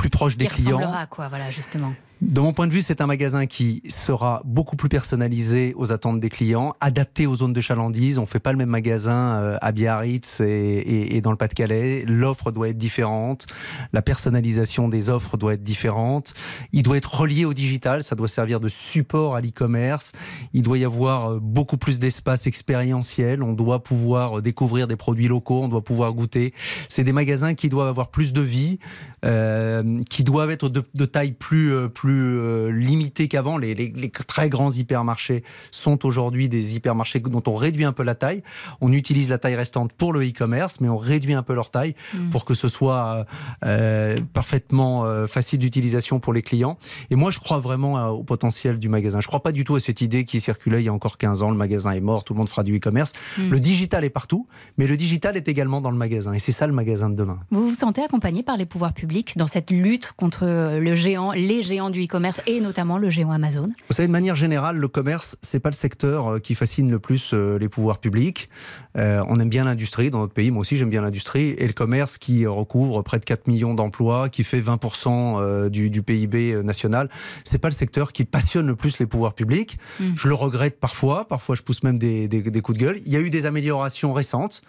plus 0.00 0.08
proche 0.10 0.36
des 0.38 0.46
Qui 0.46 0.62
clients. 0.62 0.92
à 0.92 1.06
quoi 1.06 1.28
Voilà, 1.28 1.50
justement. 1.50 1.92
De 2.22 2.38
mon 2.40 2.52
point 2.52 2.66
de 2.66 2.72
vue, 2.72 2.82
c'est 2.82 3.00
un 3.00 3.06
magasin 3.06 3.46
qui 3.46 3.82
sera 3.88 4.42
beaucoup 4.44 4.76
plus 4.76 4.90
personnalisé 4.90 5.72
aux 5.76 5.90
attentes 5.90 6.20
des 6.20 6.28
clients, 6.28 6.74
adapté 6.80 7.26
aux 7.26 7.34
zones 7.36 7.54
de 7.54 7.60
chalandise. 7.62 8.18
On 8.18 8.26
fait 8.26 8.40
pas 8.40 8.52
le 8.52 8.58
même 8.58 8.68
magasin 8.68 9.32
euh, 9.36 9.56
à 9.62 9.72
Biarritz 9.72 10.40
et, 10.40 10.44
et- 10.44 11.16
et 11.16 11.20
dans 11.22 11.30
le 11.30 11.38
Pas-de-Calais. 11.38 12.04
L'offre 12.06 12.50
doit 12.50 12.68
être 12.68 12.76
différente. 12.76 13.46
La 13.94 14.02
personnalisation 14.02 14.88
des 14.90 15.08
offres 15.08 15.38
doit 15.38 15.54
être 15.54 15.62
différente. 15.62 16.34
Il 16.74 16.82
doit 16.82 16.98
être 16.98 17.20
relié 17.20 17.46
au 17.46 17.54
digital. 17.54 18.02
Ça 18.02 18.14
doit 18.16 18.28
servir 18.28 18.60
de 18.60 18.68
support 18.68 19.34
à 19.34 19.40
l'e-commerce. 19.40 20.12
Il 20.52 20.62
doit 20.62 20.76
y 20.76 20.84
avoir 20.84 21.30
euh, 21.32 21.38
beaucoup 21.40 21.78
plus 21.78 22.00
d'espace 22.00 22.46
expérientiel. 22.46 23.42
On 23.42 23.54
doit 23.54 23.82
pouvoir 23.82 24.38
euh, 24.38 24.42
découvrir 24.42 24.86
des 24.88 24.96
produits 24.96 25.28
locaux. 25.28 25.60
On 25.62 25.68
doit 25.68 25.82
pouvoir 25.84 26.12
goûter. 26.12 26.52
C'est 26.90 27.04
des 27.04 27.12
magasins 27.14 27.54
qui 27.54 27.70
doivent 27.70 27.88
avoir 27.88 28.08
plus 28.08 28.34
de 28.34 28.42
vie, 28.42 28.78
euh, 29.24 29.82
qui 30.08 30.24
doivent 30.24 30.50
être 30.50 30.68
de, 30.68 30.82
de 30.94 31.04
taille 31.04 31.32
plus, 31.32 31.72
euh, 31.72 31.88
plus 31.88 32.38
euh, 32.38 32.70
limitée 32.70 33.28
qu'avant. 33.28 33.58
Les, 33.58 33.74
les- 33.74 33.92
les 33.94 34.10
très 34.10 34.48
grands 34.48 34.70
hypermarchés 34.70 35.42
sont 35.70 36.04
aujourd'hui 36.06 36.48
des 36.48 36.74
hypermarchés 36.76 37.20
dont 37.20 37.42
on 37.46 37.56
réduit 37.56 37.84
un 37.84 37.92
peu 37.92 38.02
la 38.02 38.14
taille. 38.14 38.42
On 38.80 38.92
utilise 38.92 39.28
la 39.28 39.38
taille 39.38 39.56
restante 39.56 39.92
pour 39.92 40.12
le 40.12 40.26
e-commerce, 40.26 40.80
mais 40.80 40.88
on 40.88 40.96
réduit 40.96 41.34
un 41.34 41.42
peu 41.42 41.54
leur 41.54 41.70
taille 41.70 41.94
Mm. 42.14 42.30
pour 42.30 42.44
que 42.44 42.54
ce 42.54 42.68
soit 42.68 43.26
euh, 43.64 44.16
parfaitement 44.32 45.04
euh, 45.04 45.26
facile 45.26 45.58
d'utilisation 45.58 46.20
pour 46.20 46.32
les 46.32 46.42
clients. 46.42 46.78
Et 47.10 47.16
moi, 47.16 47.30
je 47.30 47.38
crois 47.38 47.58
vraiment 47.58 48.08
au 48.08 48.22
potentiel 48.22 48.78
du 48.78 48.88
magasin. 48.88 49.20
Je 49.20 49.26
crois 49.26 49.42
pas 49.42 49.52
du 49.52 49.64
tout 49.64 49.74
à 49.76 49.80
cette 49.80 50.00
idée 50.00 50.24
qui 50.24 50.40
circulait 50.40 50.80
il 50.82 50.84
y 50.86 50.88
a 50.88 50.92
encore 50.92 51.18
15 51.18 51.42
ans, 51.42 51.50
le 51.50 51.56
magasin 51.56 51.92
est 51.92 52.00
mort, 52.00 52.24
tout 52.24 52.32
le 52.34 52.38
monde 52.38 52.48
fera 52.48 52.62
du 52.62 52.76
e-commerce. 52.76 53.12
Mm. 53.38 53.50
Le 53.50 53.60
digital 53.60 54.04
est 54.04 54.10
partout, 54.10 54.46
mais 54.78 54.86
le 54.86 54.96
digital 54.96 55.36
est 55.36 55.48
également 55.48 55.80
dans 55.80 55.90
le 55.90 55.96
magasin. 55.96 56.32
Et 56.32 56.38
c'est 56.38 56.52
ça 56.52 56.66
le 56.66 56.72
magasin 56.72 57.10
de 57.10 57.14
demain. 57.16 57.38
Vous 57.50 57.68
vous 57.68 57.74
sentez 57.74 58.02
accompagné 58.02 58.42
par 58.42 58.56
les 58.56 58.66
pouvoirs 58.66 58.92
publics 58.92 59.36
dans 59.36 59.46
cette 59.46 59.70
lutte 59.70 59.79
contre 60.16 60.46
le 60.78 60.94
géant, 60.94 61.32
les 61.32 61.62
géants 61.62 61.90
du 61.90 62.04
e-commerce 62.04 62.40
et 62.46 62.60
notamment 62.60 62.98
le 62.98 63.10
géant 63.10 63.30
Amazon 63.30 63.62
Vous 63.62 63.94
savez, 63.94 64.06
de 64.08 64.12
manière 64.12 64.34
générale, 64.34 64.76
le 64.76 64.88
commerce, 64.88 65.36
c'est 65.42 65.60
pas 65.60 65.70
le 65.70 65.74
secteur 65.74 66.32
euh, 66.34 66.38
qui 66.38 66.54
fascine 66.54 66.90
le 66.90 66.98
plus 66.98 67.30
euh, 67.32 67.58
les 67.58 67.68
pouvoirs 67.68 67.98
publics. 67.98 68.48
Euh, 68.96 69.22
on 69.28 69.38
aime 69.40 69.48
bien 69.48 69.64
l'industrie 69.64 70.10
dans 70.10 70.18
notre 70.18 70.32
pays. 70.32 70.50
Moi 70.50 70.60
aussi, 70.62 70.76
j'aime 70.76 70.90
bien 70.90 71.00
l'industrie. 71.02 71.54
Et 71.58 71.66
le 71.66 71.72
commerce 71.72 72.18
qui 72.18 72.46
recouvre 72.46 73.02
près 73.02 73.18
de 73.18 73.24
4 73.24 73.46
millions 73.46 73.74
d'emplois, 73.74 74.28
qui 74.28 74.44
fait 74.44 74.60
20% 74.60 75.38
euh, 75.40 75.68
du, 75.68 75.90
du 75.90 76.02
PIB 76.02 76.62
national, 76.62 77.08
c'est 77.44 77.58
pas 77.58 77.68
le 77.68 77.74
secteur 77.74 78.12
qui 78.12 78.24
passionne 78.24 78.66
le 78.66 78.76
plus 78.76 78.98
les 78.98 79.06
pouvoirs 79.06 79.34
publics. 79.34 79.78
Mm. 80.00 80.04
Je 80.16 80.28
le 80.28 80.34
regrette 80.34 80.78
parfois. 80.80 81.26
Parfois, 81.28 81.54
je 81.54 81.62
pousse 81.62 81.82
même 81.82 81.98
des, 81.98 82.28
des- 82.28 82.42
des 82.42 82.60
coups 82.60 82.78
de 82.78 82.84
gueule. 82.84 82.98
Il 83.06 83.12
y 83.12 83.16
a 83.16 83.20
eu 83.20 83.30
des 83.30 83.46
améliorations 83.46 84.12
récentes. 84.12 84.62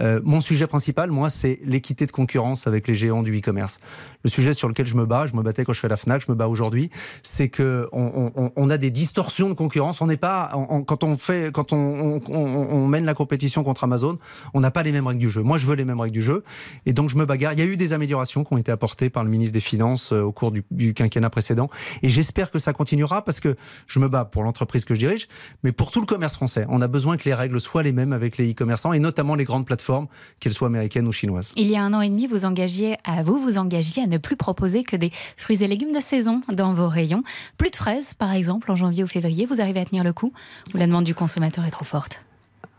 Euh, 0.00 0.20
mon 0.24 0.40
sujet 0.40 0.66
principal, 0.66 1.10
moi, 1.10 1.30
c'est 1.30 1.60
l'équité 1.64 2.04
de 2.06 2.10
concurrence 2.12 2.66
avec 2.66 2.86
les 2.88 2.94
géants 2.94 3.22
du 3.22 3.36
e-commerce. 3.38 3.78
Le 4.24 4.30
sujet 4.30 4.45
sur 4.54 4.68
lequel 4.68 4.86
je 4.86 4.94
me 4.94 5.06
bats, 5.06 5.26
je 5.26 5.34
me 5.34 5.42
battais 5.42 5.64
quand 5.64 5.72
je 5.72 5.80
fais 5.80 5.88
la 5.88 5.96
Fnac, 5.96 6.22
je 6.26 6.30
me 6.30 6.36
bats 6.36 6.48
aujourd'hui, 6.48 6.90
c'est 7.22 7.48
que 7.48 7.88
on, 7.92 8.70
a 8.70 8.78
des 8.78 8.90
distorsions 8.90 9.48
de 9.48 9.54
concurrence. 9.54 10.00
On 10.00 10.06
n'est 10.06 10.16
pas 10.16 10.50
quand 10.86 11.04
on 11.04 11.16
fait, 11.16 11.52
quand 11.52 11.72
on, 11.72 12.86
mène 12.86 13.04
la 13.04 13.14
compétition 13.14 13.64
contre 13.64 13.84
Amazon, 13.84 14.18
on 14.54 14.60
n'a 14.60 14.70
pas 14.70 14.82
les 14.82 14.92
mêmes 14.92 15.06
règles 15.06 15.20
du 15.20 15.30
jeu. 15.30 15.42
Moi, 15.42 15.58
je 15.58 15.66
veux 15.66 15.74
les 15.74 15.84
mêmes 15.84 16.00
règles 16.00 16.14
du 16.14 16.22
jeu, 16.22 16.44
et 16.84 16.92
donc 16.92 17.10
je 17.10 17.16
me 17.16 17.24
bagarre. 17.24 17.52
Il 17.52 17.58
y 17.58 17.62
a 17.62 17.66
eu 17.66 17.76
des 17.76 17.92
améliorations 17.92 18.44
qui 18.44 18.54
ont 18.54 18.58
été 18.58 18.72
apportées 18.72 19.10
par 19.10 19.24
le 19.24 19.30
ministre 19.30 19.54
des 19.54 19.60
Finances 19.60 20.12
euh, 20.12 20.22
au 20.22 20.32
cours 20.32 20.50
du, 20.50 20.64
du 20.70 20.94
quinquennat 20.94 21.30
précédent, 21.30 21.70
et 22.02 22.08
j'espère 22.08 22.50
que 22.50 22.58
ça 22.58 22.72
continuera 22.72 23.24
parce 23.24 23.40
que 23.40 23.56
je 23.86 23.98
me 23.98 24.08
bats 24.08 24.24
pour 24.24 24.42
l'entreprise 24.42 24.84
que 24.84 24.94
je 24.94 25.00
dirige, 25.00 25.28
mais 25.62 25.72
pour 25.72 25.90
tout 25.90 26.00
le 26.00 26.06
commerce 26.06 26.34
français. 26.34 26.66
On 26.68 26.80
a 26.80 26.88
besoin 26.88 27.16
que 27.16 27.24
les 27.24 27.34
règles 27.34 27.60
soient 27.60 27.82
les 27.82 27.92
mêmes 27.92 28.12
avec 28.12 28.36
les 28.38 28.50
e-commerçants 28.50 28.92
et 28.92 28.98
notamment 28.98 29.34
les 29.34 29.44
grandes 29.44 29.66
plateformes, 29.66 30.06
qu'elles 30.40 30.52
soient 30.52 30.68
américaines 30.68 31.06
ou 31.06 31.12
chinoises. 31.12 31.52
Il 31.56 31.70
y 31.70 31.76
a 31.76 31.82
un 31.82 31.92
an 31.94 32.00
et 32.00 32.08
demi, 32.08 32.26
vous 32.26 32.44
engagiez 32.44 32.96
à 33.04 33.22
vous 33.22 33.38
vous 33.38 33.58
engagiez 33.58 34.02
à 34.02 34.06
ne 34.06 34.18
plus 34.18 34.35
proposer 34.36 34.84
que 34.84 34.96
des 34.96 35.10
fruits 35.36 35.62
et 35.62 35.66
légumes 35.66 35.92
de 35.92 36.00
saison 36.00 36.42
dans 36.52 36.72
vos 36.72 36.88
rayons? 36.88 37.22
Plus 37.58 37.70
de 37.70 37.76
fraises, 37.76 38.14
par 38.14 38.32
exemple, 38.32 38.70
en 38.70 38.76
janvier 38.76 39.04
ou 39.04 39.08
février. 39.08 39.46
Vous 39.46 39.60
arrivez 39.60 39.80
à 39.80 39.84
tenir 39.84 40.04
le 40.04 40.12
coup 40.12 40.32
ou 40.74 40.78
la 40.78 40.86
demande 40.86 41.04
du 41.04 41.14
consommateur 41.14 41.64
est 41.64 41.70
trop 41.70 41.84
forte? 41.84 42.20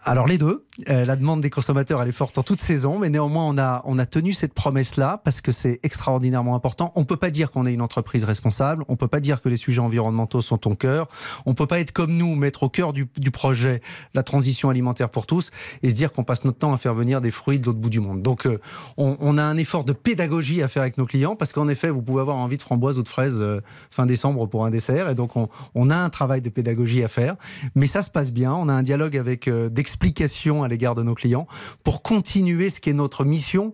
Alors 0.08 0.26
les 0.26 0.38
deux, 0.38 0.66
Euh, 0.90 1.06
la 1.06 1.16
demande 1.16 1.42
des 1.42 1.50
consommateurs 1.50 2.04
elle 2.04 2.10
est 2.10 2.12
forte 2.12 2.38
en 2.38 2.44
toute 2.44 2.62
saison, 2.62 3.00
mais 3.00 3.10
néanmoins 3.10 3.46
on 3.48 3.58
a 3.58 3.82
on 3.86 3.98
a 3.98 4.06
tenu 4.06 4.34
cette 4.34 4.54
promesse 4.54 4.96
là 4.96 5.20
parce 5.24 5.42
que 5.42 5.52
c'est 5.52 5.80
extraordinairement 5.82 6.54
important. 6.54 6.92
On 6.96 7.04
peut 7.04 7.18
pas 7.18 7.32
dire 7.32 7.50
qu'on 7.52 7.66
est 7.66 7.74
une 7.74 7.82
entreprise 7.82 8.24
responsable, 8.24 8.84
on 8.88 8.96
peut 8.96 9.08
pas 9.08 9.20
dire 9.20 9.42
que 9.42 9.50
les 9.50 9.58
sujets 9.58 9.82
environnementaux 9.82 10.42
sont 10.42 10.68
au 10.68 10.76
cœur, 10.76 11.08
on 11.48 11.56
peut 11.56 11.66
pas 11.66 11.80
être 11.80 11.92
comme 11.92 12.16
nous 12.16 12.36
mettre 12.36 12.62
au 12.64 12.70
cœur 12.70 12.94
du, 12.94 13.08
projet 13.32 13.82
la 14.14 14.24
transition 14.24 14.70
alimentaire 14.70 15.10
pour 15.10 15.26
tous 15.26 15.52
et 15.84 15.90
se 15.90 15.96
dire 15.96 16.12
qu'on 16.12 16.24
passe 16.24 16.46
notre 16.46 16.60
temps 16.60 16.74
à 16.74 16.78
faire 16.78 16.94
venir 16.94 17.22
des 17.22 17.32
fruits 17.32 17.60
de 17.60 17.66
l'autre 17.66 17.80
bout 17.80 17.90
du 17.90 18.00
monde. 18.00 18.22
Donc 18.22 18.46
euh, 18.46 18.60
on, 18.98 19.38
a 19.38 19.44
un 19.44 19.58
effort 19.58 19.84
de 19.84 19.94
pédagogie 19.94 20.62
à 20.62 20.68
faire 20.68 20.84
avec 20.84 20.98
nos 20.98 21.06
clients 21.06 21.36
parce 21.36 21.54
qu'en 21.54 21.68
effet 21.68 21.90
vous 21.90 22.02
pouvez 22.04 22.22
avoir 22.22 22.38
envie 22.38 22.58
de 22.58 22.62
framboise 22.62 23.00
ou 23.00 23.04
de 23.04 23.10
fraises 23.10 23.42
euh, 23.42 23.62
fin 23.90 24.06
décembre 24.06 24.46
pour 24.46 24.64
un 24.64 24.70
dessert 24.70 25.10
et 25.10 25.16
donc 25.16 25.36
on, 25.36 25.50
on 25.74 25.90
a 25.90 25.98
un 25.98 26.10
travail 26.10 26.42
de 26.42 26.50
pédagogie 26.50 27.04
à 27.04 27.08
faire, 27.08 27.36
mais 27.74 27.88
ça 27.88 28.04
se 28.04 28.12
passe 28.12 28.32
bien. 28.32 28.54
On 28.54 28.70
a 28.70 28.74
un 28.74 28.84
dialogue 28.84 29.18
avec 29.18 29.48
euh, 29.48 29.70
d'explication 29.98 30.64
à 30.64 30.68
l'égard 30.68 30.96
de 30.96 31.04
nos 31.04 31.16
clients 31.16 31.48
pour 31.84 32.02
continuer 32.02 32.70
ce 32.70 32.80
qui 32.80 32.90
est 32.90 32.94
notre 32.94 33.26
mission. 33.26 33.74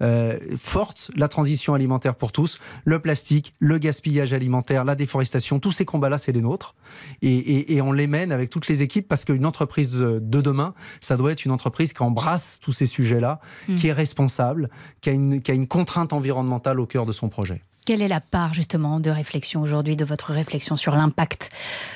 euh, 0.00 0.36
forte, 0.58 1.12
la 1.14 1.28
transition 1.28 1.74
alimentaire 1.74 2.16
pour 2.16 2.32
tous, 2.32 2.58
le 2.84 2.98
plastique, 2.98 3.54
le 3.60 3.78
gaspillage 3.78 4.32
alimentaire, 4.32 4.84
la 4.84 4.96
déforestation, 4.96 5.60
tous 5.60 5.70
ces 5.70 5.84
combats-là, 5.84 6.18
c'est 6.18 6.32
les 6.32 6.40
nôtres. 6.40 6.74
Et, 7.20 7.28
et- 7.36 7.74
et 7.76 7.82
on 7.82 7.92
les 7.92 8.08
mène 8.08 8.32
avec 8.32 8.50
toutes 8.50 8.66
les 8.66 8.82
équipes 8.82 9.06
parce 9.06 9.24
qu'une 9.24 9.46
entreprise 9.46 9.90
de, 9.92 10.18
de 10.18 10.40
demain, 10.40 10.74
ça 11.00 11.16
doit 11.16 11.30
être 11.30 11.44
une 11.44 11.52
entreprise 11.52 11.92
qui 11.92 12.02
embrasse 12.02 12.58
tous 12.60 12.72
ces 12.72 12.86
sujets-là, 12.86 13.38
Mm. 13.68 13.74
qui 13.76 13.86
est 13.88 13.92
responsable, 13.92 14.70
qui 15.02 15.10
a, 15.10 15.12
une, 15.12 15.40
qui 15.40 15.52
a 15.52 15.54
une 15.54 15.68
contrainte 15.68 16.12
environnementale 16.12 16.80
au 16.80 16.86
cœur 16.86 17.06
de 17.06 17.12
son 17.12 17.28
projet. 17.28 17.62
Quelle 17.86 18.02
est 18.02 18.08
la 18.08 18.20
part 18.20 18.54
justement 18.54 18.98
de 18.98 19.10
réflexion 19.10 19.60
aujourd'hui, 19.62 19.94
de 19.94 20.04
votre 20.04 20.32
réflexion 20.32 20.76
sur 20.76 20.96
l'impact 20.96 21.50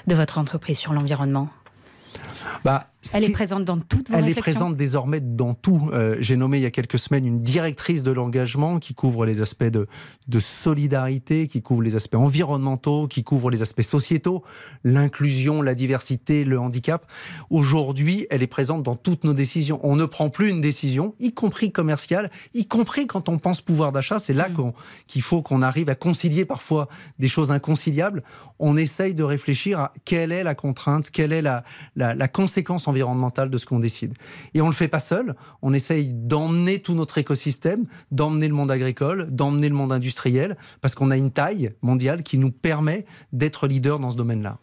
de 0.07 0.15
votre 0.15 0.39
entreprise 0.39 0.79
sur 0.79 0.93
l'environnement? 0.93 1.49
Bah, 2.65 2.87
Elle 3.15 3.25
est 3.25 3.31
présente 3.31 3.65
dans 3.65 3.79
toutes 3.79 4.11
vos 4.11 4.17
Elle 4.17 4.29
est 4.29 4.35
présente 4.35 4.77
désormais 4.77 5.21
dans 5.21 5.55
tout. 5.55 5.91
Euh, 5.93 6.17
J'ai 6.21 6.37
nommé 6.37 6.59
il 6.59 6.63
y 6.63 6.67
a 6.67 6.71
quelques 6.71 6.99
semaines 6.99 7.27
une 7.27 7.43
directrice 7.43 8.03
de 8.03 8.11
l'engagement 8.11 8.79
qui 8.79 8.95
couvre 8.95 9.25
les 9.27 9.41
aspects 9.41 9.65
de, 9.65 9.87
de 10.29 10.41
solidarité, 10.41 11.47
qui 11.47 11.63
couvre 11.63 11.83
les 11.83 11.95
aspects 11.97 12.17
environnementaux, 12.17 13.07
qui 13.09 13.23
couvre 13.25 13.51
les 13.51 13.63
aspects 13.63 13.83
sociétaux, 13.83 14.43
l'inclusion, 14.85 15.63
la 15.63 15.75
diversité, 15.75 16.45
le 16.45 16.59
handicap. 16.59 17.07
Aujourd'hui, 17.51 18.27
elle 18.31 18.43
est 18.43 18.47
présente 18.47 18.83
dans 18.83 18.97
toutes 18.97 19.25
nos 19.25 19.33
décisions. 19.33 19.81
On 19.83 19.97
ne 19.97 20.05
prend 20.05 20.31
plus 20.31 20.51
une 20.51 20.61
décision, 20.61 21.15
y 21.21 21.33
compris 21.33 21.73
commerciale, 21.73 22.31
y 22.55 22.67
compris 22.67 23.07
quand 23.07 23.29
on 23.29 23.39
pense 23.39 23.61
pouvoir 23.61 23.93
d'achat. 23.93 24.19
C'est 24.19 24.35
là 24.35 24.49
qu'on- 24.49 24.75
qu'il 25.07 25.23
faut 25.23 25.43
qu'on 25.43 25.63
arrive 25.63 25.89
à 25.89 25.95
concilier 25.95 26.45
parfois 26.45 26.89
des 27.19 27.29
choses 27.29 27.51
inconciliables. 27.51 28.23
On 28.59 28.77
essaye 28.77 29.15
de 29.15 29.23
réfléchir 29.23 29.79
à 29.79 29.93
quelle 30.05 30.33
est 30.33 30.43
la 30.45 30.55
contrainte, 30.55 31.11
quelle 31.11 31.33
est 31.33 31.43
la, 31.43 31.65
la, 31.95 32.15
la 32.15 32.29
conséquence 32.37 32.87
environnementale 32.87 33.49
de 33.49 33.57
ce 33.57 33.65
qu'on 33.65 33.79
décide. 33.79 34.13
Et 34.53 34.61
on 34.61 34.67
le 34.67 34.75
fait 34.75 34.89
pas 34.89 35.01
seul. 35.01 35.35
On 35.63 35.73
essaye 35.73 36.13
d'emmener 36.13 36.81
tout 36.81 36.93
notre 36.93 37.17
écosystème, 37.17 37.87
d'emmener 38.11 38.47
le 38.47 38.53
monde 38.53 38.71
agricole, 38.71 39.29
d'emmener 39.31 39.71
le 39.71 39.75
monde 39.75 39.91
industriel, 39.91 40.59
parce 40.83 40.95
qu'on 40.95 41.11
a 41.11 41.17
une 41.17 41.31
taille 41.31 41.73
mondiale 41.81 42.23
qui 42.23 42.37
nous 42.37 42.51
permet 42.51 43.07
d'être 43.33 43.67
leader 43.67 43.99
dans 43.99 44.11
ce 44.11 44.19
domaine-là. 44.19 44.59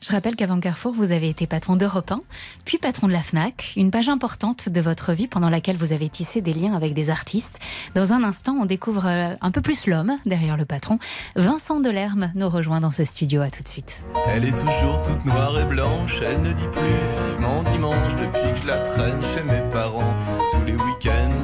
Je 0.00 0.12
rappelle 0.12 0.36
qu'avant 0.36 0.60
Carrefour, 0.60 0.92
vous 0.92 1.10
avez 1.10 1.28
été 1.28 1.48
patron 1.48 1.74
d'Europe 1.74 2.12
1, 2.12 2.20
puis 2.64 2.78
patron 2.78 3.08
de 3.08 3.12
la 3.12 3.22
FNAC, 3.22 3.72
une 3.76 3.90
page 3.90 4.08
importante 4.08 4.68
de 4.68 4.80
votre 4.80 5.12
vie 5.12 5.26
pendant 5.26 5.50
laquelle 5.50 5.76
vous 5.76 5.92
avez 5.92 6.08
tissé 6.08 6.40
des 6.40 6.52
liens 6.52 6.74
avec 6.74 6.94
des 6.94 7.10
artistes. 7.10 7.58
Dans 7.96 8.12
un 8.12 8.22
instant, 8.22 8.56
on 8.60 8.64
découvre 8.64 9.06
euh, 9.06 9.34
un 9.40 9.50
peu 9.50 9.60
plus 9.60 9.88
l'homme 9.88 10.16
derrière 10.24 10.56
le 10.56 10.64
patron. 10.64 11.00
Vincent 11.34 11.80
Delerme 11.80 12.30
nous 12.36 12.48
rejoint 12.48 12.80
dans 12.80 12.92
ce 12.92 13.02
studio. 13.02 13.42
À 13.42 13.50
tout 13.50 13.62
de 13.62 13.68
suite. 13.68 14.04
Elle 14.26 14.44
est 14.44 14.56
toujours 14.56 15.02
toute 15.02 15.24
noire 15.24 15.58
et 15.60 15.64
blanche, 15.64 16.22
elle 16.22 16.42
ne 16.42 16.52
dit 16.52 16.68
plus 16.68 17.28
vivement 17.28 17.62
dimanche 17.64 18.16
depuis 18.16 18.52
que 18.54 18.60
je 18.62 18.66
la 18.66 18.78
traîne 18.78 19.22
chez 19.22 19.42
mes 19.42 19.62
parents. 19.72 20.16
Tous 20.52 20.64
les 20.64 20.74
week-ends. 20.74 21.42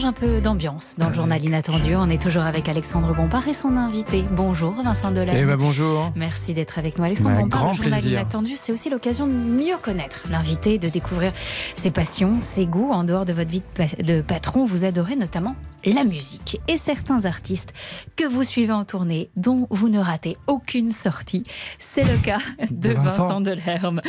Change 0.00 0.04
un 0.08 0.12
peu 0.12 0.40
d'ambiance 0.40 0.94
dans 0.98 1.08
le 1.08 1.14
journal 1.14 1.44
inattendu. 1.44 1.94
On 1.94 2.08
est 2.08 2.20
toujours 2.20 2.44
avec 2.44 2.68
Alexandre 2.68 3.14
Bompard 3.14 3.46
et 3.48 3.52
son 3.54 3.76
invité. 3.76 4.24
Bonjour 4.32 4.72
Vincent 4.82 5.10
Delerme. 5.10 5.36
Eh 5.38 5.44
ben, 5.44 5.56
bonjour. 5.58 6.10
Merci 6.16 6.54
d'être 6.54 6.78
avec 6.78 6.96
nous. 6.96 7.04
Alexandre 7.04 7.34
Bah, 7.36 7.42
Bompard, 7.42 7.60
grand 7.60 7.70
le 7.72 7.76
journal 7.76 8.00
plaisir. 8.00 8.18
inattendu, 8.20 8.52
c'est 8.56 8.72
aussi 8.72 8.88
l'occasion 8.88 9.26
de 9.26 9.32
mieux 9.32 9.76
connaître 9.82 10.22
l'invité, 10.30 10.78
de 10.78 10.88
découvrir 10.88 11.32
ses 11.74 11.90
passions, 11.90 12.38
ses 12.40 12.66
goûts. 12.66 12.90
En 12.92 13.04
dehors 13.04 13.24
de 13.26 13.32
votre 13.34 13.50
vie 13.50 13.60
de, 13.60 13.64
pa- 13.86 14.02
de 14.02 14.22
patron, 14.22 14.64
vous 14.64 14.84
adorez 14.84 15.16
notamment 15.16 15.54
la 15.84 16.04
musique 16.04 16.60
et 16.68 16.76
certains 16.76 17.24
artistes 17.24 17.72
que 18.16 18.24
vous 18.26 18.44
suivez 18.44 18.72
en 18.72 18.84
tournée, 18.84 19.30
dont 19.36 19.66
vous 19.70 19.88
ne 19.88 19.98
ratez 19.98 20.36
aucune 20.46 20.90
sortie. 20.90 21.44
C'est 21.78 22.04
le 22.04 22.16
cas 22.22 22.38
de 22.70 22.88
De 22.90 22.94
Vincent. 22.94 23.22
Vincent 23.28 23.40
Delerme. 23.40 24.02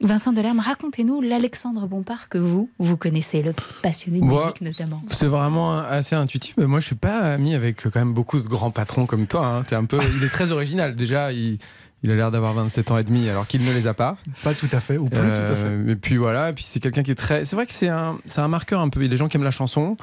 Vincent 0.00 0.32
Delerme, 0.32 0.58
racontez-nous 0.58 1.20
l'Alexandre 1.20 1.86
Bompard 1.86 2.28
que 2.28 2.36
vous, 2.38 2.68
vous 2.80 2.96
connaissez, 2.96 3.42
le 3.42 3.52
passionné 3.82 4.18
de 4.20 4.24
Moi, 4.24 4.40
musique 4.40 4.60
notamment. 4.60 5.00
C'est 5.24 5.30
vraiment 5.30 5.78
assez 5.78 6.14
intuitif. 6.14 6.54
Mais 6.58 6.66
moi, 6.66 6.80
je 6.80 6.84
suis 6.84 6.94
pas 6.96 7.32
ami 7.32 7.54
avec 7.54 7.86
euh, 7.86 7.90
quand 7.90 7.98
même 7.98 8.12
beaucoup 8.12 8.38
de 8.40 8.46
grands 8.46 8.70
patrons 8.70 9.06
comme 9.06 9.26
toi. 9.26 9.46
hein. 9.46 9.62
T'es 9.62 9.74
un 9.74 9.86
peu, 9.86 9.98
il 10.18 10.22
est 10.22 10.28
très 10.28 10.52
original. 10.52 10.94
Déjà, 10.94 11.32
il, 11.32 11.56
il 12.02 12.10
a 12.10 12.14
l'air 12.14 12.30
d'avoir 12.30 12.52
27 12.52 12.90
ans 12.90 12.98
et 12.98 13.04
demi, 13.04 13.26
alors 13.30 13.46
qu'il 13.46 13.64
ne 13.64 13.72
les 13.72 13.86
a 13.86 13.94
pas. 13.94 14.18
Pas 14.42 14.52
tout 14.52 14.68
à 14.70 14.80
fait, 14.80 14.98
ou 14.98 15.06
plus 15.08 15.18
tout 15.18 15.24
à 15.24 15.32
fait. 15.46 15.54
Euh, 15.64 15.92
Et 15.92 15.96
puis 15.96 16.18
voilà. 16.18 16.50
Et 16.50 16.52
puis 16.52 16.62
c'est 16.64 16.78
quelqu'un 16.78 17.02
qui 17.02 17.10
est 17.10 17.14
très. 17.14 17.46
C'est 17.46 17.56
vrai 17.56 17.64
que 17.64 17.72
c'est 17.72 17.88
un, 17.88 18.18
c'est 18.26 18.42
un 18.42 18.48
marqueur 18.48 18.82
un 18.82 18.90
peu. 18.90 19.00
Il 19.00 19.04
y 19.04 19.06
a 19.06 19.08
des 19.08 19.16
gens 19.16 19.28
qui 19.28 19.38
aiment 19.38 19.44
la 19.44 19.50
chanson, 19.50 19.96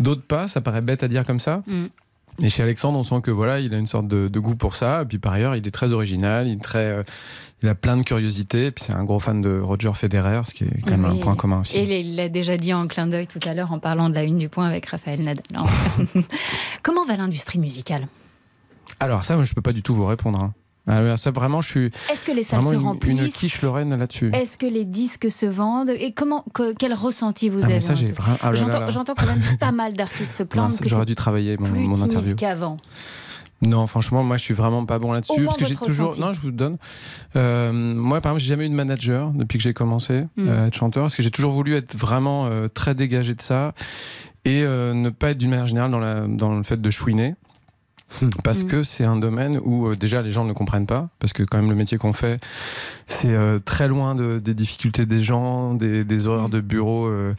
d'autres 0.00 0.20
pas. 0.22 0.48
Ça 0.48 0.60
paraît 0.60 0.82
bête 0.82 1.02
à 1.02 1.08
dire 1.08 1.24
comme 1.24 1.40
ça. 1.40 1.62
Mm. 1.66 1.86
Et 2.40 2.50
chez 2.50 2.62
Alexandre, 2.62 2.98
on 2.98 3.04
sent 3.04 3.20
que 3.22 3.30
voilà, 3.32 3.58
il 3.60 3.74
a 3.74 3.78
une 3.78 3.86
sorte 3.86 4.06
de, 4.06 4.28
de 4.28 4.38
goût 4.40 4.54
pour 4.54 4.74
ça. 4.76 5.02
Et 5.02 5.04
puis 5.06 5.18
par 5.18 5.32
ailleurs, 5.32 5.56
il 5.56 5.66
est 5.66 5.70
très 5.70 5.92
original, 5.92 6.46
il 6.46 6.54
est 6.54 6.62
très, 6.62 6.86
euh, 6.92 7.02
il 7.62 7.68
a 7.68 7.74
plein 7.74 7.96
de 7.96 8.02
curiosité. 8.02 8.66
Et 8.66 8.70
puis 8.70 8.84
c'est 8.84 8.92
un 8.92 9.02
gros 9.04 9.18
fan 9.18 9.40
de 9.42 9.58
Roger 9.60 9.92
Federer, 9.94 10.42
ce 10.46 10.54
qui 10.54 10.64
est 10.64 10.80
quand 10.82 10.96
même 10.96 11.04
un 11.04 11.16
point 11.16 11.34
commun 11.34 11.62
aussi. 11.62 11.76
Et 11.76 12.00
il 12.00 12.14
l'a 12.16 12.28
déjà 12.28 12.56
dit 12.56 12.72
en 12.72 12.86
clin 12.86 13.06
d'œil 13.08 13.26
tout 13.26 13.40
à 13.46 13.54
l'heure 13.54 13.72
en 13.72 13.78
parlant 13.80 14.08
de 14.08 14.14
la 14.14 14.22
une 14.22 14.38
du 14.38 14.48
point 14.48 14.66
avec 14.68 14.86
Raphaël 14.86 15.20
Nadal. 15.22 15.44
Comment 16.82 17.04
va 17.04 17.16
l'industrie 17.16 17.58
musicale? 17.58 18.06
Alors 19.00 19.24
ça, 19.24 19.34
moi, 19.34 19.44
je 19.44 19.52
peux 19.54 19.62
pas 19.62 19.72
du 19.72 19.82
tout 19.82 19.94
vous 19.94 20.06
répondre. 20.06 20.38
hein. 20.40 20.54
Alors, 20.88 21.18
ça 21.18 21.30
vraiment, 21.30 21.60
je 21.60 21.68
suis 21.68 21.90
Est-ce 22.10 22.24
que 22.24 22.32
les 22.32 22.42
salles 22.42 22.62
se 22.64 22.72
une- 22.74 22.80
remplissent 22.80 23.20
Une 23.20 23.28
quiche 23.28 23.60
Lorraine 23.62 23.94
là-dessus. 23.96 24.30
Est-ce 24.32 24.56
que 24.58 24.66
les 24.66 24.84
disques 24.84 25.30
se 25.30 25.46
vendent 25.46 25.90
Et 25.90 26.12
comment, 26.12 26.44
que- 26.54 26.72
quel 26.74 26.94
ressenti 26.94 27.48
vous 27.48 27.60
Ah, 27.62 27.66
avez 27.66 27.80
ça, 27.80 27.92
en 27.92 27.96
j'ai 27.96 28.06
tout- 28.12 28.14
vraiment- 28.22 28.38
ah 28.42 28.90
J'entends 28.90 29.14
quand 29.14 29.26
même 29.26 29.40
pas 29.60 29.72
mal 29.72 29.94
d'artistes 29.94 30.34
se 30.36 30.42
plaindre 30.42 30.76
que 30.78 30.88
J'aurais 30.88 31.04
dû 31.06 31.14
travailler 31.14 31.56
mon, 31.58 31.68
plus 31.70 31.80
mon 31.80 32.00
interview. 32.02 32.34
qu'avant. 32.34 32.76
Non, 33.60 33.88
franchement, 33.88 34.22
moi, 34.22 34.36
je 34.36 34.42
suis 34.44 34.54
vraiment 34.54 34.84
pas 34.86 35.00
bon 35.00 35.10
là-dessus 35.12 35.44
parce 35.44 35.56
que 35.56 35.64
j'ai 35.64 35.74
toujours. 35.74 36.08
ressenti. 36.08 36.20
Non, 36.26 36.32
je 36.32 36.40
vous 36.40 36.52
donne. 36.52 36.76
Euh, 37.34 37.72
moi, 37.72 38.20
par 38.20 38.30
exemple, 38.32 38.42
j'ai 38.42 38.48
jamais 38.50 38.66
eu 38.66 38.68
de 38.70 38.74
manager 38.74 39.30
depuis 39.34 39.58
que 39.58 39.64
j'ai 39.64 39.74
commencé 39.74 40.26
Mm. 40.36 40.48
euh, 40.48 40.64
à 40.64 40.66
être 40.68 40.76
chanteur, 40.76 41.02
parce 41.04 41.16
que 41.16 41.22
j'ai 41.24 41.30
toujours 41.32 41.52
voulu 41.52 41.74
être 41.74 41.96
vraiment 41.96 42.46
euh, 42.46 42.68
très 42.68 42.94
dégagé 42.94 43.34
de 43.34 43.42
ça 43.42 43.72
et 44.44 44.62
euh, 44.62 44.94
ne 44.94 45.10
pas 45.10 45.30
être 45.30 45.38
d'une 45.38 45.50
manière 45.50 45.66
générale 45.66 45.90
dans, 45.90 45.98
la, 45.98 46.26
dans 46.28 46.56
le 46.56 46.62
fait 46.62 46.80
de 46.80 46.90
chouiner. 46.90 47.34
Parce 48.44 48.62
Mm. 48.62 48.66
que 48.66 48.82
c'est 48.82 49.04
un 49.04 49.16
domaine 49.16 49.60
où 49.62 49.86
euh, 49.88 49.96
déjà 49.96 50.22
les 50.22 50.30
gens 50.30 50.44
ne 50.44 50.52
comprennent 50.52 50.86
pas, 50.86 51.08
parce 51.18 51.32
que 51.32 51.42
quand 51.42 51.58
même 51.58 51.68
le 51.70 51.76
métier 51.76 51.98
qu'on 51.98 52.12
fait, 52.14 52.40
c'est 53.06 53.34
euh, 53.34 53.58
très 53.58 53.86
loin 53.88 54.14
de- 54.14 54.38
des 54.38 54.54
difficultés 54.54 55.04
des 55.06 55.22
gens, 55.22 55.74
des, 55.74 56.04
des 56.04 56.26
horaires 56.26 56.48
de 56.48 56.60
bureau 56.60 57.06
euh, 57.06 57.34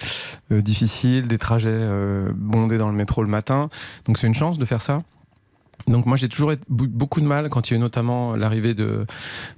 euh, 0.52 0.62
difficiles, 0.62 1.28
des 1.28 1.38
trajets 1.40 1.70
euh, 1.72 2.32
bondés 2.36 2.78
dans 2.78 2.90
le 2.90 2.96
métro 2.96 3.24
le 3.24 3.30
matin. 3.30 3.70
Donc 4.06 4.18
c'est 4.20 4.28
une 4.28 4.36
chance 4.36 4.60
de 4.60 4.66
faire 4.66 4.82
ça. 4.82 5.02
Donc 5.88 6.06
moi 6.06 6.18
j'ai 6.18 6.30
toujours 6.30 6.52
eu 6.52 6.58
beaucoup 6.70 7.20
de 7.22 7.26
mal 7.26 7.50
quand 7.50 7.70
il 7.70 7.74
y 7.74 7.76
a 7.76 7.78
eu 7.78 7.80
notamment 7.80 8.36
l'arrivée 8.36 8.74
de 8.76 9.08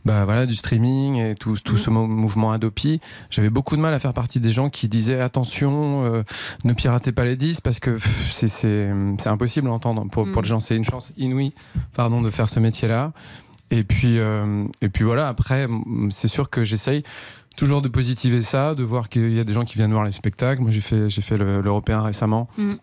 bah 0.06 0.24
voilà 0.24 0.46
du 0.46 0.56
streaming 0.56 1.16
et 1.18 1.36
tout, 1.36 1.58
tout 1.64 1.76
ce 1.78 1.90
mou- 1.90 2.08
mouvement 2.08 2.52
Adopi. 2.52 3.02
J'avais 3.30 3.50
beaucoup 3.50 3.76
de 3.76 3.82
mal 3.82 3.94
à 3.94 4.00
faire 4.00 4.14
partie 4.14 4.40
des 4.40 4.52
gens 4.52 4.70
qui 4.70 4.88
disaient 4.88 5.20
attention, 5.20 6.06
euh, 6.06 6.24
ne 6.64 6.72
piratez 6.74 7.12
pas 7.12 7.26
les 7.26 7.36
disques 7.36 7.64
parce 7.64 7.80
que 7.80 7.98
c'est 8.32 8.90
impossible 9.26 9.68
à 9.68 9.72
entendre 9.72 10.08
pour, 10.10 10.30
pour 10.32 10.42
Mm. 10.42 10.46
les 10.46 10.48
gens. 10.50 10.60
C'est 10.60 10.76
une 10.78 10.86
chance 10.86 11.12
inouïe 11.18 11.54
pardon 11.94 12.22
de 12.22 12.30
faire 12.30 12.48
ce 12.50 12.60
métier 12.60 12.88
là. 12.88 13.12
Et 13.70 13.84
puis 13.84 14.20
euh, 14.20 14.66
et 14.82 14.90
puis 14.90 15.04
voilà 15.04 15.28
après 15.28 15.68
c'est 16.10 16.28
sûr 16.28 16.50
que 16.50 16.64
j'essaye 16.64 17.04
toujours 17.58 17.82
de 17.82 17.90
positiver 17.90 18.42
ça, 18.42 18.76
de 18.76 18.84
voir 18.84 19.10
qu'il 19.10 19.32
y 19.34 19.40
a 19.40 19.44
des 19.44 19.54
gens 19.54 19.66
qui 19.66 19.76
viennent 19.76 19.92
voir 19.92 20.06
les 20.06 20.12
spectacles. 20.12 20.62
Moi 20.62 20.72
j'ai 20.72 20.82
fait 20.82 21.10
j'ai 21.10 21.22
fait 21.22 21.38
le- 21.38 21.62
l'européen 21.62 22.02
récemment. 22.02 22.48
Mm. 22.58 22.74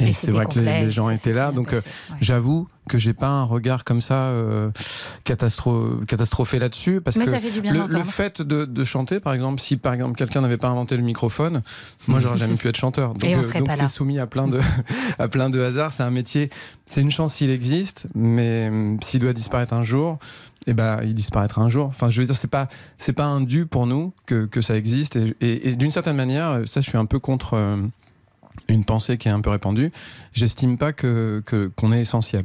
Et, 0.00 0.08
Et 0.08 0.12
c'est 0.12 0.30
vrai 0.30 0.46
que 0.46 0.58
les, 0.60 0.90
gens 0.90 1.10
étaient 1.10 1.32
là, 1.32 1.50
donc 1.50 1.72
euh, 1.72 1.76
ouais. 1.80 2.16
j'avoue 2.20 2.68
que 2.88 2.98
j'ai 2.98 3.12
pas 3.14 3.28
un 3.28 3.42
regard 3.42 3.82
comme 3.84 4.00
ça 4.00 4.14
euh, 4.14 4.70
catastro- 5.24 6.04
catastrophé 6.06 6.58
là-dessus, 6.58 7.00
parce 7.00 7.16
Mais 7.16 7.24
que 7.24 7.30
ça 7.30 7.40
fait 7.40 7.50
du 7.50 7.60
bien 7.60 7.72
le, 7.72 7.84
le 7.86 8.04
fait 8.04 8.40
de, 8.40 8.64
de 8.64 8.84
chanter, 8.84 9.20
par 9.20 9.32
exemple, 9.34 9.60
si 9.60 9.76
par 9.76 9.92
exemple 9.92 10.16
quelqu'un 10.16 10.40
n'avait 10.40 10.56
pas 10.56 10.68
inventé 10.68 10.96
le 10.96 11.02
microphone, 11.02 11.62
moi 12.06 12.20
j'aurais 12.20 12.38
jamais 12.38 12.54
pu 12.56 12.68
être 12.68 12.76
chanteur. 12.76 13.14
Donc 13.14 13.24
euh, 13.24 13.58
donc 13.58 13.68
c'est 13.72 13.86
soumis 13.88 14.18
à 14.18 14.26
plein 14.26 14.48
de 14.48 14.60
à 15.18 15.28
plein 15.28 15.50
de 15.50 15.60
hasards. 15.60 15.92
C'est 15.92 16.02
un 16.04 16.10
métier, 16.10 16.50
c'est 16.86 17.00
une 17.00 17.10
chance 17.10 17.34
s'il 17.34 17.50
existe, 17.50 18.06
mais 18.14 18.68
hum, 18.68 18.98
s'il 19.02 19.20
doit 19.20 19.32
disparaître 19.32 19.72
un 19.74 19.82
jour. 19.82 20.18
Eh 20.66 20.74
ben, 20.74 21.00
il 21.02 21.14
disparaîtra 21.14 21.62
un 21.62 21.70
jour. 21.70 21.86
Enfin, 21.86 22.10
je 22.10 22.20
veux 22.20 22.26
dire, 22.26 22.36
c'est 22.36 22.46
pas, 22.50 22.68
c'est 22.98 23.14
pas 23.14 23.24
un 23.24 23.40
dû 23.40 23.64
pour 23.64 23.86
nous 23.86 24.12
que, 24.26 24.44
que 24.44 24.60
ça 24.60 24.76
existe. 24.76 25.16
Et, 25.16 25.34
et- 25.40 25.68
et 25.68 25.76
d'une 25.76 25.90
certaine 25.90 26.16
manière, 26.16 26.60
ça, 26.66 26.82
je 26.82 26.88
suis 26.90 26.98
un 26.98 27.06
peu 27.06 27.18
contre 27.18 27.54
euh, 27.54 27.76
une 28.68 28.84
pensée 28.84 29.18
qui 29.18 29.28
est 29.28 29.32
un 29.32 29.40
peu 29.40 29.50
répandue. 29.50 29.90
J'estime 30.34 30.78
pas 30.78 30.92
que 30.92 31.42
que- 31.46 31.70
qu'on 31.76 31.92
est 31.92 32.00
essentiel. 32.00 32.44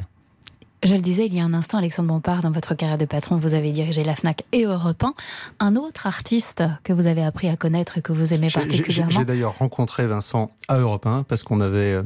Je 0.86 0.96
le 0.96 1.00
disais 1.02 1.26
il 1.28 1.34
y 1.34 1.40
a 1.40 1.44
un 1.46 1.54
instant, 1.54 1.78
Alexandre 1.78 2.10
Bompard, 2.10 2.42
dans 2.42 2.52
votre 2.52 2.76
carrière 2.76 2.98
de 2.98 3.06
patron, 3.06 3.38
vous 3.38 3.54
avez 3.54 3.72
dirigé 3.72 4.04
la 4.04 4.16
FNAC 4.16 4.44
et 4.52 4.64
Europe 4.66 5.02
1. 5.02 5.14
Un 5.62 5.78
autre 5.78 6.08
artiste 6.08 6.62
que 6.84 6.92
vous 6.92 7.08
avez 7.08 7.24
appris 7.24 7.48
à 7.48 7.56
connaître 7.56 7.98
et 7.98 8.02
que 8.02 8.12
vous 8.12 8.34
aimez 8.34 8.50
particulièrement. 8.50 9.10
j'ai 9.10 9.24
d'ailleurs 9.24 9.58
rencontré 9.60 10.06
Vincent 10.08 10.52
à 10.68 10.80
Europe 10.80 11.06
1 11.06 11.24
parce 11.24 11.42
qu'on 11.42 11.62
avait, 11.62 11.94
euh, 11.94 12.04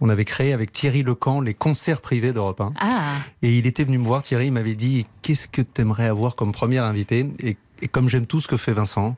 on 0.00 0.08
avait 0.08 0.24
créé 0.24 0.54
avec 0.54 0.72
Thierry 0.72 1.02
Lecan 1.02 1.42
les 1.42 1.52
concerts 1.52 2.00
privés 2.00 2.32
d'Europe 2.32 2.62
1. 2.62 2.72
Ah, 2.80 3.00
Et 3.42 3.58
il 3.58 3.66
était 3.66 3.84
venu 3.84 3.98
me 3.98 4.06
voir, 4.06 4.22
Thierry, 4.22 4.46
il 4.46 4.52
m'avait 4.52 4.74
dit 4.74 5.04
Qu'est-ce 5.20 5.46
que 5.46 5.60
tu 5.60 5.82
aimerais 5.82 6.06
avoir 6.06 6.34
comme 6.34 6.52
premier 6.52 6.78
invité? 6.78 7.30
Et, 7.40 7.58
et 7.82 7.88
comme 7.88 8.08
j'aime 8.08 8.24
tout 8.24 8.40
ce 8.40 8.48
que 8.48 8.56
fait 8.56 8.72
Vincent, 8.72 9.16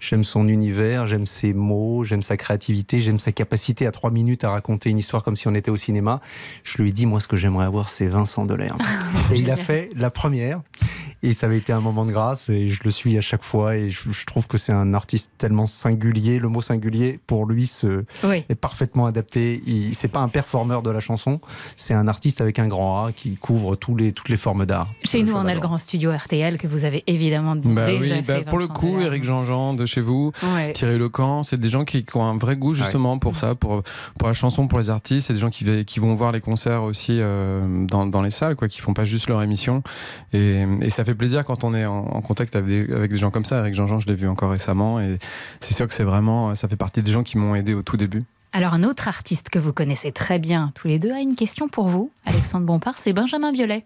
j'aime 0.00 0.24
son 0.24 0.48
univers, 0.48 1.06
j'aime 1.06 1.26
ses 1.26 1.52
mots, 1.52 2.04
j'aime 2.04 2.22
sa 2.22 2.36
créativité, 2.36 3.00
j'aime 3.00 3.18
sa 3.18 3.32
capacité 3.32 3.86
à 3.86 3.90
trois 3.90 4.10
minutes 4.10 4.44
à 4.44 4.50
raconter 4.50 4.90
une 4.90 4.98
histoire 4.98 5.22
comme 5.22 5.36
si 5.36 5.48
on 5.48 5.54
était 5.54 5.70
au 5.70 5.76
cinéma, 5.76 6.20
je 6.62 6.80
lui 6.82 6.90
ai 6.90 6.92
dit 6.92 7.06
Moi, 7.06 7.20
ce 7.20 7.28
que 7.28 7.36
j'aimerais 7.36 7.66
avoir, 7.66 7.88
c'est 7.88 8.06
Vincent 8.06 8.44
Delerme. 8.44 8.78
et 9.32 9.36
il 9.38 9.50
a 9.50 9.56
fait 9.56 9.88
la 9.96 10.10
première. 10.10 10.60
Et 11.22 11.32
ça 11.32 11.46
avait 11.46 11.56
été 11.56 11.72
un 11.72 11.80
moment 11.80 12.04
de 12.04 12.12
grâce 12.12 12.50
et 12.50 12.68
je 12.68 12.80
le 12.84 12.90
suis 12.90 13.16
à 13.16 13.22
chaque 13.22 13.42
fois 13.42 13.76
et 13.76 13.88
je, 13.88 14.10
je 14.10 14.26
trouve 14.26 14.46
que 14.46 14.58
c'est 14.58 14.72
un 14.74 14.92
artiste 14.92 15.30
tellement 15.38 15.66
singulier. 15.66 16.38
Le 16.38 16.48
mot 16.50 16.60
singulier 16.60 17.18
pour 17.26 17.46
lui 17.46 17.66
se, 17.66 18.04
Oui. 18.24 18.44
est 18.50 18.54
parfaitement 18.54 19.06
adapté. 19.06 19.62
Il 19.66 19.94
c'est 19.94 20.08
pas 20.08 20.20
un 20.20 20.28
performeur 20.28 20.82
de 20.82 20.90
la 20.90 21.00
chanson, 21.00 21.40
c'est 21.76 21.94
un 21.94 22.08
artiste 22.08 22.42
avec 22.42 22.58
un 22.58 22.66
grand 22.68 23.06
A 23.06 23.12
qui 23.12 23.36
couvre 23.36 23.74
tous 23.74 23.96
les, 23.96 24.12
toutes 24.12 24.28
les 24.28 24.36
formes 24.36 24.66
d'art. 24.66 24.90
Chez 25.02 25.22
nous, 25.22 25.32
on 25.32 25.46
a 25.46 25.54
le 25.54 25.60
grand 25.60 25.78
studio 25.78 26.12
RTL 26.14 26.58
que 26.58 26.66
vous 26.66 26.84
avez 26.84 27.02
évidemment 27.06 27.56
Bah 27.56 27.86
déjà 27.86 28.16
oui, 28.16 28.22
fait. 28.22 28.40
bah 28.40 28.50
pour 28.50 28.58
le 28.58 28.66
coup, 28.66 28.88
Delerme. 28.88 29.02
Eric 29.06 29.24
Jean-Jean, 29.24 29.72
de 29.72 29.83
chez 29.86 30.00
vous, 30.00 30.32
Ouais. 30.42 30.72
Thierry 30.72 30.98
Lecan, 30.98 31.42
c'est 31.42 31.58
des 31.58 31.70
gens 31.70 31.84
qui, 31.84 32.04
qui 32.04 32.16
ont 32.16 32.24
un 32.24 32.36
vrai 32.36 32.56
goût 32.56 32.74
justement 32.74 33.18
pour 33.18 33.36
ça, 33.36 33.54
pour, 33.54 33.82
pour 34.18 34.28
la 34.28 34.34
chanson, 34.34 34.66
pour 34.66 34.78
les 34.78 34.90
artistes, 34.90 35.28
c'est 35.28 35.34
des 35.34 35.40
gens 35.40 35.50
qui, 35.50 35.64
vont 35.98 36.14
voir 36.14 36.32
les 36.32 36.40
concerts 36.40 36.82
aussi 36.82 37.18
euh, 37.20 37.86
dans, 37.86 38.06
dans 38.06 38.22
les 38.22 38.30
salles, 38.30 38.56
quoi, 38.56 38.68
qui 38.68 38.80
font 38.80 38.94
pas 38.94 39.04
juste 39.04 39.28
leur 39.28 39.42
émission. 39.42 39.82
Et, 40.32 40.64
et 40.82 40.90
ça 40.90 41.04
fait 41.04 41.14
plaisir 41.14 41.44
quand 41.44 41.64
on 41.64 41.74
est 41.74 41.86
en, 41.86 41.98
en 41.98 42.20
contact 42.20 42.56
avec 42.56 42.68
des, 42.68 42.94
avec 42.94 43.10
des 43.10 43.16
gens 43.16 43.30
comme 43.30 43.44
ça. 43.44 43.58
Avec 43.58 43.74
Jean-Jean, 43.74 44.00
je 44.00 44.06
l'ai 44.06 44.14
vu 44.14 44.28
encore 44.28 44.50
récemment, 44.50 45.00
et 45.00 45.18
c'est 45.60 45.74
sûr 45.74 45.86
que 45.86 45.94
c'est 45.94 46.04
vraiment, 46.04 46.54
ça 46.54 46.68
fait 46.68 46.76
partie 46.76 47.02
des 47.02 47.12
gens 47.12 47.22
qui 47.22 47.38
m'ont 47.38 47.54
aidé 47.54 47.74
au 47.74 47.82
tout 47.82 47.96
début. 47.96 48.24
Alors, 48.52 48.74
un 48.74 48.84
autre 48.84 49.08
artiste 49.08 49.48
que 49.48 49.58
vous 49.58 49.72
connaissez 49.72 50.12
très 50.12 50.38
bien, 50.38 50.70
tous 50.76 50.86
les 50.86 51.00
deux, 51.00 51.10
a 51.10 51.20
une 51.20 51.34
question 51.34 51.68
pour 51.68 51.88
vous, 51.88 52.10
Alexandre 52.24 52.66
Bompard, 52.66 52.98
c'est 52.98 53.12
Benjamin 53.12 53.50
Biolay. 53.52 53.84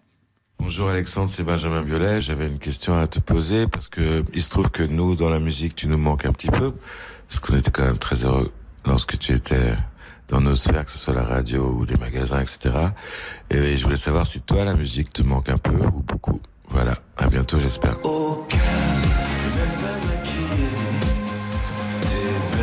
Bonjour 0.61 0.89
Alexandre, 0.89 1.29
c'est 1.29 1.43
Benjamin 1.43 1.81
Biolay. 1.81 2.19
J'avais 2.19 2.47
une 2.47 2.59
question 2.59 2.99
à 2.99 3.07
te 3.07 3.19
poser 3.19 3.65
parce 3.65 3.87
que 3.87 4.25
il 4.33 4.41
se 4.41 4.49
trouve 4.49 4.69
que 4.69 4.83
nous, 4.83 5.15
dans 5.15 5.29
la 5.29 5.39
musique, 5.39 5.73
tu 5.73 5.87
nous 5.87 5.97
manques 5.97 6.25
un 6.25 6.33
petit 6.33 6.49
peu. 6.49 6.73
Parce 7.27 7.39
qu'on 7.39 7.57
était 7.57 7.71
quand 7.71 7.85
même 7.85 7.97
très 7.97 8.25
heureux 8.25 8.51
lorsque 8.85 9.17
tu 9.17 9.33
étais 9.33 9.73
dans 10.27 10.41
nos 10.41 10.55
sphères, 10.55 10.83
que 10.83 10.91
ce 10.91 10.99
soit 10.99 11.13
la 11.13 11.23
radio 11.23 11.65
ou 11.65 11.85
les 11.85 11.95
magasins, 11.95 12.41
etc. 12.41 12.75
Et 13.49 13.77
je 13.77 13.83
voulais 13.83 13.95
savoir 13.95 14.27
si 14.27 14.41
toi, 14.41 14.65
la 14.65 14.75
musique 14.75 15.13
te 15.13 15.21
manque 15.21 15.47
un 15.47 15.57
peu 15.57 15.71
ou 15.71 16.01
beaucoup. 16.01 16.41
Voilà. 16.67 16.97
À 17.17 17.27
bientôt, 17.27 17.57
j'espère. 17.59 17.95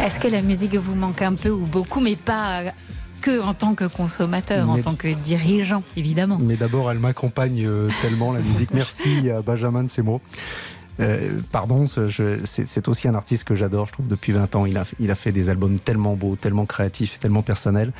Est-ce 0.04 0.20
que 0.20 0.28
la 0.28 0.42
musique 0.42 0.74
vous 0.74 0.94
manque 0.94 1.22
un 1.22 1.34
peu 1.34 1.50
ou 1.50 1.64
beaucoup, 1.64 2.00
mais 2.00 2.14
pas 2.14 2.62
que 3.26 3.40
en 3.40 3.54
tant 3.54 3.74
que 3.74 3.84
consommateur, 3.84 4.70
en 4.70 4.78
tant 4.78 4.94
que 4.94 5.08
dirigeant, 5.08 5.82
évidemment 5.96 6.38
Mais 6.40 6.54
d'abord, 6.54 6.92
elle 6.92 7.00
m'accompagne 7.00 7.64
euh, 7.66 7.88
tellement, 8.00 8.32
la 8.32 8.38
musique. 8.38 8.70
Merci 8.72 9.30
à 9.30 9.42
Benjamin 9.42 9.82
de 9.82 9.88
ces 9.88 10.02
mots. 10.02 10.20
Euh, 11.00 11.30
pardon, 11.52 11.84
c'est 11.86 12.88
aussi 12.88 13.08
un 13.08 13.14
artiste 13.14 13.44
que 13.44 13.54
j'adore, 13.54 13.86
je 13.86 13.92
trouve, 13.92 14.08
depuis 14.08 14.32
20 14.32 14.56
ans. 14.56 14.66
Il 14.66 14.76
a, 14.78 14.84
il 15.00 15.10
a 15.10 15.14
fait 15.14 15.32
des 15.32 15.48
albums 15.50 15.78
tellement 15.78 16.14
beaux, 16.14 16.36
tellement 16.36 16.66
créatifs, 16.66 17.18
tellement 17.18 17.42
personnels. 17.42 17.92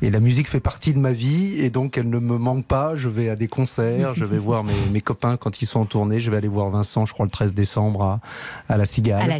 Et 0.00 0.10
la 0.10 0.20
musique 0.20 0.48
fait 0.48 0.60
partie 0.60 0.94
de 0.94 0.98
ma 0.98 1.12
vie, 1.12 1.58
et 1.60 1.70
donc 1.70 1.98
elle 1.98 2.08
ne 2.08 2.18
me 2.18 2.38
manque 2.38 2.64
pas. 2.66 2.94
Je 2.94 3.08
vais 3.08 3.28
à 3.28 3.34
des 3.36 3.48
concerts, 3.48 4.14
je 4.14 4.24
vais 4.24 4.38
voir 4.38 4.64
mes, 4.64 4.72
mes 4.92 5.00
copains 5.00 5.36
quand 5.36 5.60
ils 5.60 5.66
sont 5.66 5.80
en 5.80 5.84
tournée. 5.86 6.20
Je 6.20 6.30
vais 6.30 6.36
aller 6.36 6.48
voir 6.48 6.70
Vincent, 6.70 7.04
je 7.06 7.12
crois, 7.12 7.26
le 7.26 7.30
13 7.30 7.54
décembre 7.54 8.02
à, 8.02 8.20
à 8.68 8.76
la 8.76 8.86
Cigale. 8.86 9.22
À 9.22 9.26
la- 9.26 9.38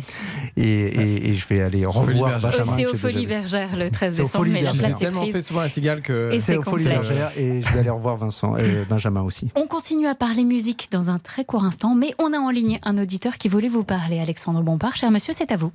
Et, 0.56 0.62
et- 0.64 1.28
et 1.30 1.34
je 1.34 1.46
vais 1.48 1.60
aller 1.62 1.84
revoir. 1.86 2.38
Benjamin. 2.40 2.72
C'est 2.76 2.84
que 2.84 2.90
au 2.90 2.96
Folie. 2.96 3.26
Bergère 3.26 3.76
le 3.76 3.90
13 3.90 4.14
C'est 4.16 4.20
au 4.20 4.24
décembre, 4.24 4.46
mais 4.50 4.62
la 4.62 4.72
place 4.72 4.92
est 4.92 4.98
tellement 4.98 5.20
prise. 5.22 5.32
fait 5.32 5.42
souvent 5.42 5.60
la 5.60 5.68
cigale 5.68 6.02
que. 6.02 6.36
C'est 6.38 6.56
au 6.56 6.62
Folie. 6.62 6.84
Bergère, 6.84 7.30
et 7.36 7.60
je 7.62 7.72
vais 7.72 7.80
aller 7.80 7.90
revoir 7.90 8.16
Vincent 8.16 8.56
et 8.56 8.84
Benjamin 8.88 9.22
aussi. 9.22 9.50
On 9.54 9.66
continue 9.66 10.06
à 10.06 10.14
parler 10.14 10.44
musique 10.44 10.88
dans 10.90 11.10
un 11.10 11.18
très 11.18 11.44
court 11.44 11.64
instant, 11.64 11.94
mais 11.94 12.12
on 12.18 12.32
a 12.32 12.38
en 12.38 12.50
ligne 12.50 12.78
un 12.82 12.97
auditeur 12.98 13.38
qui 13.38 13.48
voulait 13.48 13.68
vous 13.68 13.84
parler, 13.84 14.20
Alexandre 14.20 14.62
Bompard. 14.62 14.96
Cher 14.96 15.10
monsieur, 15.10 15.32
c'est 15.32 15.52
à 15.52 15.56
vous. 15.56 15.72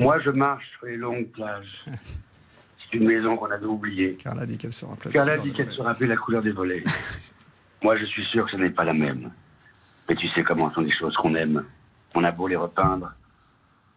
Moi, 0.00 0.18
je 0.20 0.30
marche 0.30 0.64
sur 0.76 0.86
les 0.86 0.96
longues 0.96 1.28
plages. 1.28 1.84
C'est 2.78 2.98
une 2.98 3.06
maison 3.06 3.36
qu'on 3.36 3.50
avait 3.50 3.64
oubliée. 3.66 4.14
Carla 4.16 4.44
dit 4.44 4.58
qu'elle 4.58 4.72
se 4.72 4.84
rappelle. 4.84 5.12
Carla 5.12 5.38
dit 5.38 5.52
qu'elle 5.52 5.70
se 5.70 5.80
rappelle 5.80 6.08
la 6.08 6.16
couleur 6.16 6.42
des 6.42 6.50
volets. 6.50 6.84
Moi, 7.82 7.96
je 7.98 8.04
suis 8.04 8.24
sûr 8.26 8.44
que 8.44 8.50
ce 8.50 8.56
n'est 8.56 8.70
pas 8.70 8.84
la 8.84 8.92
même. 8.92 9.30
Mais 10.08 10.14
tu 10.14 10.28
sais 10.28 10.42
comment 10.42 10.70
sont 10.70 10.80
les 10.80 10.90
choses 10.90 11.16
qu'on 11.16 11.34
aime. 11.34 11.64
On 12.14 12.24
a 12.24 12.30
beau 12.30 12.48
les 12.48 12.56
repeindre. 12.56 13.12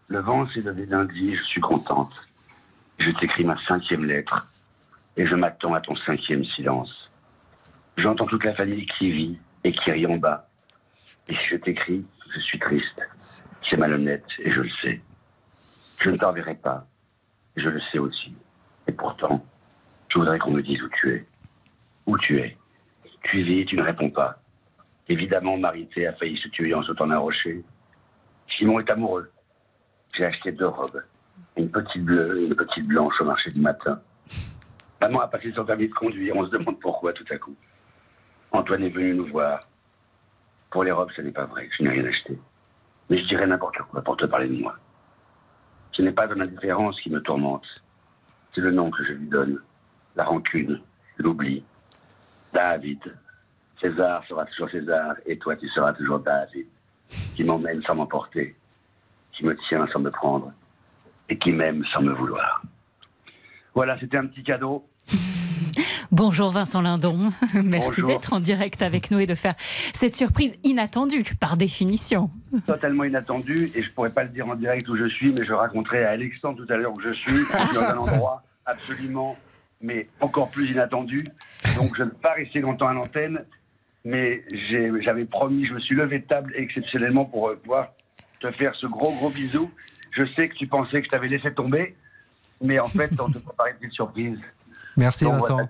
Le 0.07 0.19
vent 0.19 0.47
s'est 0.47 0.61
levé 0.61 0.85
lundi, 0.85 1.35
je 1.35 1.43
suis 1.43 1.61
contente. 1.61 2.13
Je 2.99 3.11
t'écris 3.11 3.43
ma 3.43 3.57
cinquième 3.65 4.05
lettre. 4.05 4.47
Et 5.17 5.27
je 5.27 5.35
m'attends 5.35 5.73
à 5.73 5.81
ton 5.81 5.95
cinquième 5.95 6.45
silence. 6.45 7.09
J'entends 7.97 8.27
toute 8.27 8.43
la 8.43 8.53
famille 8.53 8.85
qui 8.97 9.11
vit 9.11 9.37
et 9.67 9.73
qui 9.73 9.91
rit 9.91 10.07
en 10.07 10.15
bas. 10.15 10.47
Et 11.27 11.35
si 11.35 11.47
je 11.51 11.57
t'écris, 11.57 12.05
je 12.33 12.39
suis 12.39 12.57
triste. 12.57 13.05
C'est 13.69 13.75
malhonnête 13.75 14.23
et 14.39 14.49
je 14.49 14.61
le 14.61 14.71
sais. 14.71 15.01
Je 15.99 16.09
ne 16.09 16.17
t'enverrai 16.17 16.55
pas. 16.55 16.87
Et 17.57 17.61
je 17.61 17.67
le 17.67 17.81
sais 17.91 17.99
aussi. 17.99 18.33
Et 18.87 18.93
pourtant, 18.93 19.45
je 20.07 20.19
voudrais 20.19 20.39
qu'on 20.39 20.51
me 20.51 20.61
dise 20.61 20.81
où 20.81 20.89
tu 21.01 21.15
es. 21.15 21.27
Où 22.05 22.17
tu 22.17 22.39
es. 22.39 22.57
Tu 23.23 23.41
vis 23.41 23.65
tu 23.65 23.75
ne 23.75 23.81
réponds 23.81 24.09
pas. 24.09 24.39
Évidemment, 25.09 25.57
Marité 25.57 26.07
a 26.07 26.13
failli 26.13 26.37
se 26.37 26.47
tuer 26.47 26.73
en 26.73 26.83
sautant 26.83 27.07
d'un 27.07 27.17
rocher. 27.17 27.61
Simon 28.57 28.79
est 28.79 28.89
amoureux. 28.89 29.29
J'ai 30.15 30.25
acheté 30.25 30.53
deux 30.53 30.67
robes. 30.67 31.03
Une 31.57 31.69
petite 31.69 32.05
bleue 32.05 32.41
et 32.41 32.45
une 32.45 32.55
petite 32.55 32.87
blanche 32.87 33.19
au 33.19 33.25
marché 33.25 33.49
du 33.51 33.59
matin. 33.59 34.01
Maman 35.01 35.19
a 35.19 35.27
passé 35.27 35.51
son 35.53 35.65
permis 35.65 35.89
de 35.89 35.93
conduire. 35.93 36.37
On 36.37 36.45
se 36.45 36.51
demande 36.51 36.79
pourquoi 36.79 37.11
tout 37.11 37.25
à 37.29 37.37
coup. 37.37 37.55
Antoine 38.57 38.85
est 38.85 38.89
venu 38.89 39.13
nous 39.13 39.27
voir. 39.27 39.59
Pour 40.71 40.83
les 40.83 40.91
robes, 40.91 41.11
ce 41.15 41.21
n'est 41.21 41.31
pas 41.31 41.45
vrai. 41.45 41.69
Je 41.77 41.83
n'ai 41.83 41.89
rien 41.89 42.05
acheté. 42.05 42.39
Mais 43.07 43.19
je 43.19 43.27
dirais 43.27 43.45
n'importe 43.45 43.77
quoi 43.91 44.01
pour 44.01 44.17
te 44.17 44.25
parler 44.25 44.47
de 44.47 44.59
moi. 44.59 44.75
Ce 45.91 46.01
n'est 46.01 46.11
pas 46.11 46.25
une 46.25 46.41
indifférence 46.41 46.99
qui 46.99 47.11
me 47.11 47.21
tourmente. 47.21 47.67
C'est 48.55 48.61
le 48.61 48.71
nom 48.71 48.89
que 48.89 49.03
je 49.05 49.13
lui 49.13 49.27
donne. 49.27 49.59
La 50.15 50.25
rancune, 50.25 50.81
l'oubli. 51.19 51.63
David. 52.51 52.99
César 53.79 54.25
sera 54.27 54.43
toujours 54.45 54.71
César 54.71 55.13
et 55.27 55.37
toi 55.37 55.55
tu 55.55 55.69
seras 55.69 55.93
toujours 55.93 56.19
David. 56.19 56.65
Qui 57.35 57.43
m'emmène 57.43 57.83
sans 57.83 57.93
m'emporter. 57.93 58.55
Qui 59.33 59.45
me 59.45 59.55
tient 59.69 59.85
sans 59.93 59.99
me 59.99 60.09
prendre. 60.09 60.51
Et 61.29 61.37
qui 61.37 61.51
m'aime 61.51 61.85
sans 61.93 62.01
me 62.01 62.11
vouloir. 62.11 62.63
Voilà, 63.75 63.99
c'était 63.99 64.17
un 64.17 64.25
petit 64.25 64.43
cadeau. 64.43 64.83
Bonjour 66.11 66.51
Vincent 66.51 66.81
Lindon, 66.81 67.31
merci 67.53 68.01
d'être 68.01 68.31
en 68.31 68.39
direct 68.39 68.81
avec 68.81 69.11
nous 69.11 69.19
et 69.19 69.25
de 69.25 69.35
faire 69.35 69.55
cette 69.93 70.15
surprise 70.15 70.55
inattendue 70.63 71.25
par 71.39 71.57
définition. 71.57 72.31
Totalement 72.65 73.03
inattendu 73.03 73.71
et 73.75 73.81
je 73.81 73.91
pourrais 73.91 74.11
pas 74.11 74.23
le 74.23 74.29
dire 74.29 74.47
en 74.47 74.55
direct 74.55 74.87
où 74.87 74.95
je 74.95 75.07
suis, 75.09 75.33
mais 75.33 75.45
je 75.45 75.51
raconterai 75.51 76.05
à 76.05 76.11
Alexandre 76.11 76.63
tout 76.65 76.71
à 76.71 76.77
l'heure 76.77 76.93
où 76.95 77.01
je 77.01 77.11
suis, 77.11 77.43
dans 77.73 77.81
un 77.81 77.97
endroit 77.97 78.43
absolument, 78.65 79.37
mais 79.81 80.07
encore 80.21 80.49
plus 80.49 80.71
inattendu. 80.71 81.25
Donc 81.75 81.97
je 81.97 82.03
ne 82.03 82.09
vais 82.09 82.15
pas 82.15 82.33
rester 82.33 82.61
longtemps 82.61 82.87
à 82.87 82.93
l'antenne, 82.93 83.43
mais 84.05 84.45
j'avais 85.03 85.25
promis, 85.25 85.65
je 85.65 85.73
me 85.73 85.79
suis 85.81 85.95
levé 85.95 86.19
de 86.19 86.25
table 86.25 86.53
exceptionnellement 86.55 87.25
pour 87.25 87.49
euh, 87.49 87.55
pouvoir 87.55 87.89
te 88.39 88.49
faire 88.51 88.73
ce 88.75 88.87
gros 88.87 89.11
gros 89.11 89.29
bisou. 89.29 89.69
Je 90.11 90.23
sais 90.35 90.47
que 90.47 90.55
tu 90.55 90.67
pensais 90.67 91.01
que 91.01 91.05
je 91.05 91.11
t'avais 91.11 91.27
laissé 91.27 91.53
tomber, 91.53 91.97
mais 92.61 92.79
en 92.79 92.87
fait 92.87 93.11
on 93.19 93.29
te 93.29 93.37
préparait 93.45 93.75
une 93.81 93.91
surprise. 93.91 94.39
Merci 94.95 95.25
Donc, 95.25 95.33
Vincent. 95.33 95.53
voilà. 95.55 95.69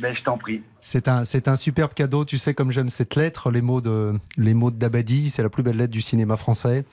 Ben, 0.00 0.14
je 0.16 0.22
t'en 0.24 0.36
prie. 0.36 0.60
C'est 0.80 1.06
un, 1.06 1.22
c'est 1.24 1.46
un 1.46 1.54
superbe 1.56 1.94
cadeau. 1.94 2.24
Tu 2.24 2.36
sais, 2.36 2.52
comme 2.52 2.70
j'aime 2.72 2.88
cette 2.88 3.14
lettre, 3.14 3.50
les 3.50 3.62
mots 3.62 3.80
de, 3.80 4.14
les 4.36 4.52
mots 4.52 4.70
de 4.72 4.76
Dabadi, 4.76 5.28
c'est 5.28 5.42
la 5.42 5.48
plus 5.48 5.62
belle 5.62 5.76
lettre 5.76 5.92
du 5.92 6.00
cinéma 6.00 6.36
français. 6.36 6.84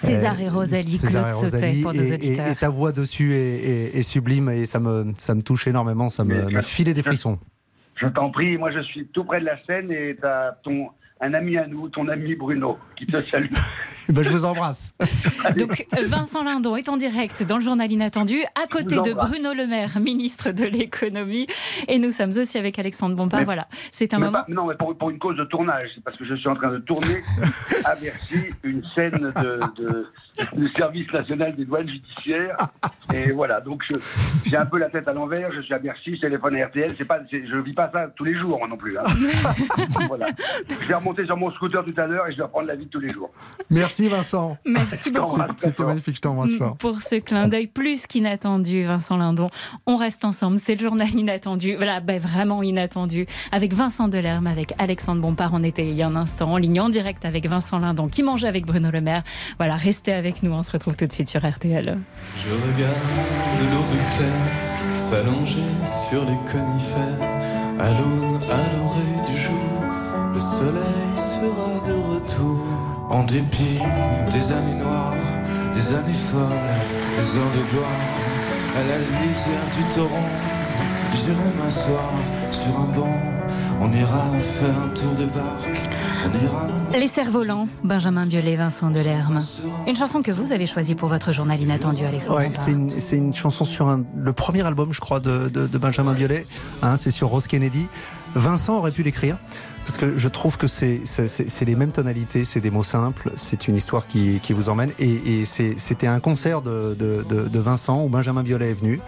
César 0.00 0.36
Euh, 0.38 0.42
et 0.44 0.48
Rosalie, 0.48 0.90
César 0.92 1.26
Claude 1.26 1.36
et 1.44 1.46
Sautet 1.50 1.56
Rosalie. 1.66 1.82
pour 1.82 1.92
nos 1.94 2.02
Et- 2.02 2.08
et- 2.08 2.14
auditeurs. 2.14 2.46
Et, 2.48 2.54
ta 2.56 2.68
voix 2.70 2.92
dessus 2.92 3.34
est, 3.34 3.38
est- 3.64 3.96
est 3.98 4.02
sublime 4.02 4.48
et 4.48 4.64
ça 4.66 4.80
me, 4.80 5.12
ça 5.18 5.34
me 5.34 5.42
touche 5.42 5.66
énormément. 5.66 6.08
Ça 6.08 6.24
me, 6.24 6.60
filé 6.62 6.94
des 6.94 7.02
frissons. 7.02 7.38
Je 7.96 8.06
t'en 8.08 8.30
prie, 8.30 8.56
moi 8.56 8.70
je 8.72 8.80
suis 8.80 9.06
tout 9.08 9.24
près 9.24 9.38
de 9.40 9.44
la 9.44 9.62
scène 9.64 9.92
et 9.92 10.16
t'as 10.20 10.52
ton 10.64 10.88
un 11.22 11.34
ami 11.34 11.56
à 11.56 11.66
nous, 11.68 11.88
ton 11.88 12.08
ami 12.08 12.34
Bruno, 12.34 12.76
qui 12.96 13.06
te 13.06 13.20
salue. 13.30 13.46
Ben, 14.08 14.22
je 14.24 14.30
vous 14.30 14.44
embrasse. 14.44 14.94
Donc 15.56 15.86
Vincent 16.02 16.42
Lindon 16.42 16.74
est 16.74 16.88
en 16.88 16.96
direct 16.96 17.44
dans 17.44 17.56
le 17.58 17.62
journal 17.62 17.90
Inattendu, 17.90 18.42
à 18.60 18.66
côté 18.66 18.96
de. 18.96 19.14
Bruno 19.14 19.54
Le 19.54 19.68
Maire, 19.68 20.00
ministre 20.00 20.50
de 20.50 20.64
l'économie. 20.64 21.46
Et 21.86 22.00
nous 22.00 22.10
sommes 22.10 22.30
aussi 22.30 22.58
avec 22.58 22.80
Alexandre 22.80 23.14
Bompard. 23.14 23.38
Mais- 23.40 23.44
Voilà, 23.44 23.68
c'est 23.92 24.12
un 24.12 24.18
Mais 24.18 24.26
moment. 24.26 24.40
pas- 24.40 24.52
non, 24.52 24.66
mais 24.66 24.74
pour, 24.74 24.98
pour 24.98 25.10
une 25.10 25.20
cause 25.20 25.36
de 25.36 25.44
tournage, 25.44 25.88
c'est 25.94 26.02
parce 26.02 26.16
que 26.16 26.24
je 26.24 26.34
suis 26.34 26.48
en 26.48 26.56
train 26.56 26.72
de 26.72 26.78
tourner 26.78 27.22
à 27.84 27.94
Bercy 27.94 28.50
une 28.64 28.82
scène 28.92 29.12
de, 29.40 29.60
de- 29.80 30.06
du 30.56 30.68
service 30.72 31.10
national 31.12 31.54
des 31.54 31.64
douanes 31.64 31.88
judiciaires. 31.88 32.56
Et 33.14 33.32
voilà, 33.32 33.60
donc 33.60 33.82
j'ai 34.44 34.56
un 34.56 34.66
peu 34.66 34.78
la 34.78 34.88
tête 34.90 35.06
à 35.08 35.12
l'envers, 35.12 35.50
je 35.52 35.60
suis 35.62 35.74
à 35.74 35.78
Bercy, 35.78 36.16
je 36.16 36.20
téléphone 36.20 36.56
à 36.56 36.66
RTL, 36.66 36.94
c'est 36.96 37.04
pas, 37.04 37.20
c'est- 37.30 37.46
je 37.46 37.56
ne 37.56 37.60
vis 37.62 37.72
pas 37.74 37.90
ça 37.92 38.08
tous 38.14 38.24
les 38.24 38.34
jours 38.38 38.58
moi 38.58 38.68
non 38.68 38.76
plus. 38.76 38.96
hein. 38.98 39.02
voilà. 40.08 40.26
Je 40.80 40.86
vais 40.86 40.94
remonter 40.94 41.24
sur 41.26 41.36
mon 41.36 41.50
scooter 41.52 41.84
tout 41.84 41.94
à 42.00 42.06
l'heure 42.06 42.26
et 42.28 42.32
je 42.32 42.36
vais 42.38 42.42
reprendre 42.44 42.66
la 42.68 42.74
vie 42.76 42.86
de 42.86 42.90
tous 42.90 43.00
les 43.00 43.12
jours. 43.12 43.30
Merci 43.70 44.08
Vincent. 44.08 44.56
Merci 44.64 45.10
beaucoup. 45.10 45.40
C'était 45.56 45.84
magnifique, 45.84 46.16
je 46.16 46.20
t'embrasse 46.20 46.54
fort. 46.56 46.76
Pour 46.76 47.00
ce 47.02 47.16
clin 47.16 47.48
d'œil 47.48 47.66
plus 47.66 48.06
qu'inattendu, 48.06 48.84
Vincent 48.84 49.16
Lindon. 49.16 49.48
On 49.86 49.96
reste 49.96 50.24
ensemble, 50.24 50.58
c'est 50.58 50.74
le 50.74 50.80
journal 50.80 51.08
inattendu. 51.14 51.74
Voilà, 51.76 52.00
ben, 52.00 52.18
vraiment 52.20 52.62
inattendu. 52.62 53.26
Avec 53.52 53.72
Vincent 53.72 54.08
Delerme, 54.08 54.46
avec 54.46 54.72
Alexandre 54.78 55.20
Bompard. 55.20 55.50
On 55.54 55.62
était 55.62 55.86
il 55.86 55.94
y 55.94 56.02
a 56.02 56.06
un 56.08 56.16
instant 56.16 56.52
en 56.52 56.56
ligne 56.56 56.80
en 56.80 56.88
direct 56.88 57.24
avec 57.24 57.46
Vincent 57.46 57.78
Lindon 57.78 58.08
qui 58.08 58.22
mangeait 58.22 58.48
avec 58.48 58.66
Bruno 58.66 58.90
Le 58.90 59.00
Maire. 59.00 59.22
Voilà, 59.58 59.76
restez 59.76 60.12
avec 60.12 60.42
nous. 60.42 60.52
On 60.52 60.62
se 60.62 60.70
retrouve 60.72 60.96
tout 60.96 61.06
de 61.06 61.12
suite 61.12 61.28
sur 61.28 61.40
RTL. 61.46 61.98
Je 62.36 62.50
regarde 62.50 62.96
l'aube 63.70 64.02
claire 64.16 64.72
s'allonger 64.96 65.70
sur 66.08 66.24
les 66.24 66.38
conifères. 66.50 67.28
À 67.78 67.88
l'aune, 67.88 68.40
à 68.50 68.62
l'orée 68.76 69.26
du 69.26 69.36
jour, 69.36 69.72
le 70.34 70.40
soleil 70.40 71.10
sera 71.14 71.72
de 71.86 71.94
retour. 72.14 72.58
En 73.10 73.24
dépit 73.24 73.80
des 74.32 74.52
années 74.52 74.78
noires, 74.78 75.14
des 75.74 75.94
années 75.94 76.22
folles, 76.30 76.70
des 77.16 77.38
heures 77.38 77.54
de 77.58 77.70
gloire, 77.70 78.02
à 78.76 78.82
la 78.88 78.98
lisière 78.98 79.68
du 79.76 79.84
torrent, 79.94 80.30
j'irai 81.14 81.34
m'asseoir 81.62 82.10
sur 82.50 82.76
un 82.80 82.98
banc. 82.98 83.16
On 83.80 83.92
ira 83.92 84.30
faire 84.38 84.78
un 84.78 84.88
tour 84.88 85.12
de 85.18 85.24
barque. 85.26 85.80
Les 86.92 87.08
cerfs-volants, 87.08 87.66
Benjamin 87.82 88.26
Biolay, 88.26 88.54
Vincent 88.54 88.90
Delerme. 88.90 89.40
Une 89.88 89.96
chanson 89.96 90.22
que 90.22 90.30
vous 90.30 90.52
avez 90.52 90.66
choisie 90.66 90.94
pour 90.94 91.08
votre 91.08 91.32
journal 91.32 91.60
inattendu, 91.60 92.04
Alexandre. 92.04 92.38
Ouais, 92.38 92.50
c'est 92.54 92.70
une, 92.70 93.00
c'est 93.00 93.16
une 93.16 93.34
chanson 93.34 93.64
sur 93.64 93.88
un- 93.88 94.04
le 94.16 94.32
premier 94.32 94.64
album, 94.64 94.92
je 94.92 95.00
crois, 95.00 95.18
de, 95.18 95.48
de- 95.48 95.66
de 95.66 95.78
Benjamin 95.78 96.12
Biolay. 96.12 96.46
Hein, 96.82 96.96
c'est 96.96 97.10
sur 97.10 97.28
Rose 97.28 97.48
Kennedy. 97.48 97.88
Vincent 98.36 98.78
aurait 98.78 98.92
pu 98.92 99.02
l'écrire 99.02 99.36
parce 99.84 99.96
que 99.96 100.16
je 100.16 100.28
trouve 100.28 100.56
que 100.56 100.66
c'est 100.66 101.02
les 101.64 101.74
mêmes 101.74 101.92
tonalités, 101.92 102.44
c'est 102.44 102.60
des 102.60 102.70
mots 102.70 102.82
simples, 102.82 103.32
c'est 103.36 103.68
une 103.68 103.76
histoire 103.76 104.06
qui, 104.06 104.40
vous 104.50 104.68
emmène. 104.68 104.92
Et, 104.98 105.44
c'était 105.44 106.06
un 106.06 106.20
concert 106.20 106.62
de, 106.62 107.58
Vincent 107.58 108.04
où 108.04 108.08
Benjamin 108.08 108.42
Biolay 108.42 108.70
est 108.70 108.74
venu. 108.74 109.00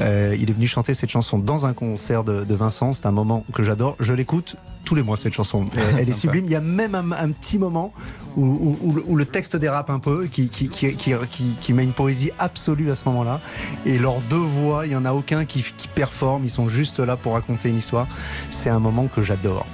Euh, 0.00 0.36
il 0.38 0.50
est 0.50 0.52
venu 0.52 0.66
chanter 0.66 0.94
cette 0.94 1.10
chanson 1.10 1.38
dans 1.38 1.66
un 1.66 1.72
concert 1.72 2.24
de 2.24 2.54
Vincent. 2.54 2.92
C'est 2.92 3.06
un 3.06 3.12
moment 3.12 3.44
que 3.52 3.62
j'adore. 3.62 3.96
Je 4.00 4.14
l'écoute 4.14 4.56
tous 4.84 4.94
les 4.94 5.02
mois 5.02 5.16
cette 5.16 5.32
chanson. 5.34 5.64
Elle, 5.98 6.08
est 6.08 6.12
sublime. 6.12 6.44
Il 6.44 6.50
y 6.50 6.54
a 6.56 6.60
même 6.60 6.94
un, 6.94 7.10
un 7.12 7.30
petit 7.30 7.58
moment 7.58 7.92
où, 8.36 8.44
où- 8.44 8.78
où 8.82 8.92
le- 8.94 9.04
où 9.06 9.16
le 9.16 9.24
texte 9.24 9.56
dérape 9.56 9.90
un 9.90 9.98
peu, 9.98 10.26
qui, 10.26 10.48
qui, 10.48 10.68
qui, 10.68 10.94
qui, 10.94 11.12
qui- 11.30 11.54
qui 11.60 11.72
met 11.72 11.84
une 11.84 11.92
poésie 11.92 12.30
absolue 12.38 12.90
à 12.90 12.94
ce 12.94 13.04
moment-là. 13.08 13.40
Et 13.86 13.98
leurs 13.98 14.20
deux 14.30 14.36
voix, 14.36 14.86
il 14.86 14.90
n'y 14.90 14.96
en 14.96 15.04
a 15.04 15.12
aucun 15.12 15.44
qui, 15.44 15.62
qui 15.76 15.88
performe. 15.88 16.44
Ils 16.44 16.50
sont 16.50 16.68
juste 16.68 16.98
là 17.00 17.16
pour 17.16 17.32
raconter 17.32 17.68
une 17.70 17.78
histoire. 17.78 18.06
C'est 18.50 18.70
un 18.70 18.78
moment 18.78 19.06
que 19.06 19.22
j'adore. 19.22 19.66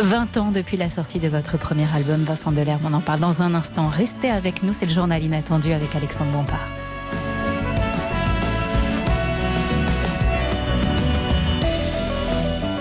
20 0.00 0.36
ans 0.38 0.44
depuis 0.52 0.76
la 0.76 0.88
sortie 0.90 1.18
de 1.18 1.28
votre 1.28 1.58
premier 1.58 1.86
album, 1.94 2.22
Vincent 2.22 2.52
Delerme. 2.52 2.80
On 2.84 2.92
en 2.94 3.00
parle 3.00 3.20
dans 3.20 3.42
un 3.42 3.54
instant. 3.54 3.88
Restez 3.88 4.30
avec 4.30 4.62
nous, 4.62 4.72
c'est 4.72 4.86
le 4.86 4.92
journal 4.92 5.22
inattendu 5.22 5.72
avec 5.72 5.94
Alexandre 5.94 6.30
Bompard. 6.32 6.66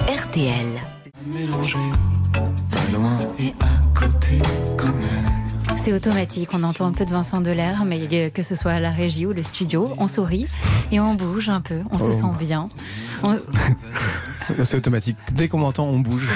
RTL. 0.07 0.81
Mélangé, 1.76 1.93
à 2.72 2.91
loin 2.91 3.19
et 3.39 3.53
à 3.59 3.99
côté 3.99 4.39
quand 4.78 4.88
même. 4.88 5.78
C'est 5.78 5.93
automatique, 5.93 6.49
on 6.53 6.63
entend 6.63 6.86
un 6.88 6.91
peu 6.91 7.05
de 7.05 7.11
Vincent 7.11 7.41
Delerme, 7.41 7.88
mais 7.88 8.01
euh, 8.13 8.30
que 8.30 8.41
ce 8.41 8.55
soit 8.55 8.74
à 8.74 8.80
la 8.80 8.91
régie 8.91 9.26
ou 9.26 9.34
le 9.34 9.41
studio, 9.41 9.93
on 9.97 10.07
sourit 10.07 10.47
et 10.91 10.99
on 10.99 11.15
bouge 11.15 11.49
un 11.49 11.61
peu, 11.61 11.82
on 11.91 11.97
se 11.97 12.05
Oh. 12.09 12.11
sent 12.11 12.34
bien. 12.45 12.69
On- 13.24 13.36
C'est 14.64 14.78
automatique. 14.78 15.18
Dès 15.34 15.47
qu'on 15.47 15.60
m'entend, 15.60 15.88
on 15.88 15.99
bouge. 15.99 16.28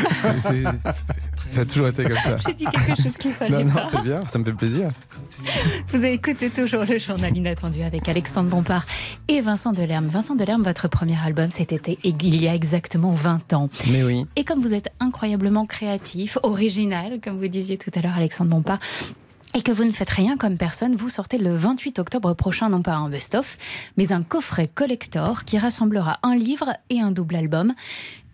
Ça 1.51 1.61
a 1.61 1.66
toujours 1.66 1.88
été 1.88 2.03
comme 2.03 2.16
ça. 2.16 2.38
J'ai 2.45 2.53
dit 2.53 2.66
quelque 2.66 3.01
chose 3.01 3.18
qu'il 3.18 3.32
fallait 3.32 3.63
Non, 3.63 3.72
non, 3.72 3.82
c'est 3.89 4.01
bien, 4.01 4.24
ça 4.28 4.39
me 4.39 4.43
fait 4.43 4.53
plaisir. 4.53 4.89
Vous 5.88 5.97
avez 5.97 6.13
écouté 6.13 6.49
toujours 6.49 6.84
le 6.84 6.97
journal 6.97 7.36
inattendu 7.36 7.82
avec 7.84 8.09
Alexandre 8.09 8.49
Bompard 8.49 8.86
et 9.28 9.41
Vincent 9.41 9.72
Delerme. 9.72 10.07
Vincent 10.07 10.36
Delerme, 10.36 10.63
votre 10.63 10.88
premier 10.88 11.18
album, 11.24 11.51
c'était 11.51 11.97
il 12.03 12.41
y 12.41 12.47
a 12.47 12.55
exactement 12.55 13.13
20 13.13 13.53
ans. 13.53 13.70
Mais 13.91 14.03
oui. 14.03 14.26
Et 14.36 14.43
comme 14.43 14.61
vous 14.61 14.74
êtes 14.74 14.89
incroyablement 14.99 15.66
créatif, 15.66 16.38
original, 16.43 17.20
comme 17.24 17.38
vous 17.39 17.47
disiez 17.47 17.78
tout 17.78 17.91
à 17.95 18.01
l'heure, 18.01 18.16
Alexandre 18.16 18.49
Bompard, 18.49 18.80
et 19.56 19.62
que 19.62 19.72
vous 19.72 19.86
ne 19.86 19.93
faites 19.93 20.10
rien 20.10 20.36
comme 20.36 20.58
personne, 20.58 20.95
vous 20.95 21.08
sortez 21.08 21.38
le 21.38 21.56
28 21.56 21.99
octobre 21.99 22.34
prochain 22.34 22.68
non 22.68 22.82
pas 22.82 22.95
un 22.95 23.10
best-of, 23.10 23.58
mais 23.95 24.12
un 24.12 24.22
coffret 24.22 24.68
collector 24.68 25.45
qui 25.45 25.58
rassemblera 25.58 26.20
un 26.24 26.36
livre 26.36 26.74
et 26.89 26.99
un 26.99 27.12
double 27.12 27.38
album. 27.38 27.74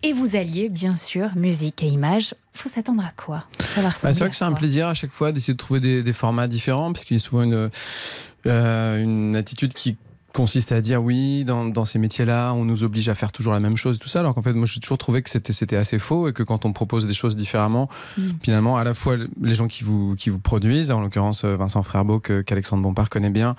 Et 0.02 0.12
vous 0.12 0.34
alliez, 0.34 0.68
bien 0.68 0.96
sûr, 0.96 1.30
musique 1.36 1.80
et 1.84 1.86
images. 1.86 2.34
Faut 2.54 2.68
s'attendre 2.68 3.04
à 3.04 3.12
quoi? 3.16 3.44
Ça 3.72 3.82
va 3.82 3.90
Bah, 3.90 3.94
c'est 3.94 4.18
vrai 4.18 4.30
que 4.30 4.36
c'est 4.36 4.44
un 4.44 4.52
plaisir 4.52 4.88
à 4.88 4.94
chaque 4.94 5.12
fois 5.12 5.30
d'essayer 5.30 5.54
de 5.54 5.58
trouver 5.58 5.78
des, 5.78 6.02
des 6.02 6.12
formats 6.12 6.48
différents, 6.48 6.92
parce 6.92 7.04
qu'il 7.04 7.16
y 7.16 7.20
a 7.20 7.22
souvent 7.22 7.44
une, 7.44 7.70
euh, 8.46 9.02
une 9.02 9.36
attitude 9.36 9.74
qui 9.74 9.96
consiste 10.32 10.72
à 10.72 10.80
dire 10.80 11.02
oui, 11.02 11.44
dans, 11.44 11.64
dans 11.66 11.84
ces 11.84 11.98
métiers-là, 11.98 12.52
on 12.54 12.64
nous 12.64 12.84
oblige 12.84 13.08
à 13.08 13.14
faire 13.14 13.32
toujours 13.32 13.52
la 13.52 13.60
même 13.60 13.76
chose, 13.76 13.98
tout 13.98 14.08
ça, 14.08 14.20
alors 14.20 14.34
qu'en 14.34 14.42
fait, 14.42 14.52
moi, 14.52 14.66
j'ai 14.66 14.80
toujours 14.80 14.98
trouvé 14.98 15.22
que 15.22 15.30
c'était, 15.30 15.52
c'était 15.52 15.76
assez 15.76 15.98
faux 15.98 16.28
et 16.28 16.32
que 16.32 16.42
quand 16.42 16.64
on 16.64 16.72
propose 16.72 17.06
des 17.06 17.14
choses 17.14 17.36
différemment, 17.36 17.88
Mm. 18.16 18.22
finalement, 18.42 18.76
à 18.76 18.84
la 18.84 18.94
fois 18.94 19.16
les 19.40 19.54
gens 19.54 19.68
qui 19.68 19.84
vous, 19.84 20.16
qui 20.16 20.30
vous 20.30 20.38
produisent, 20.38 20.90
en 20.90 21.00
l'occurrence 21.00 21.44
Vincent 21.44 21.82
Frerbeau, 21.82 22.18
que, 22.20 22.40
qu'Alexandre 22.42 22.82
Bompard 22.82 23.10
connaît 23.10 23.30
bien, 23.30 23.54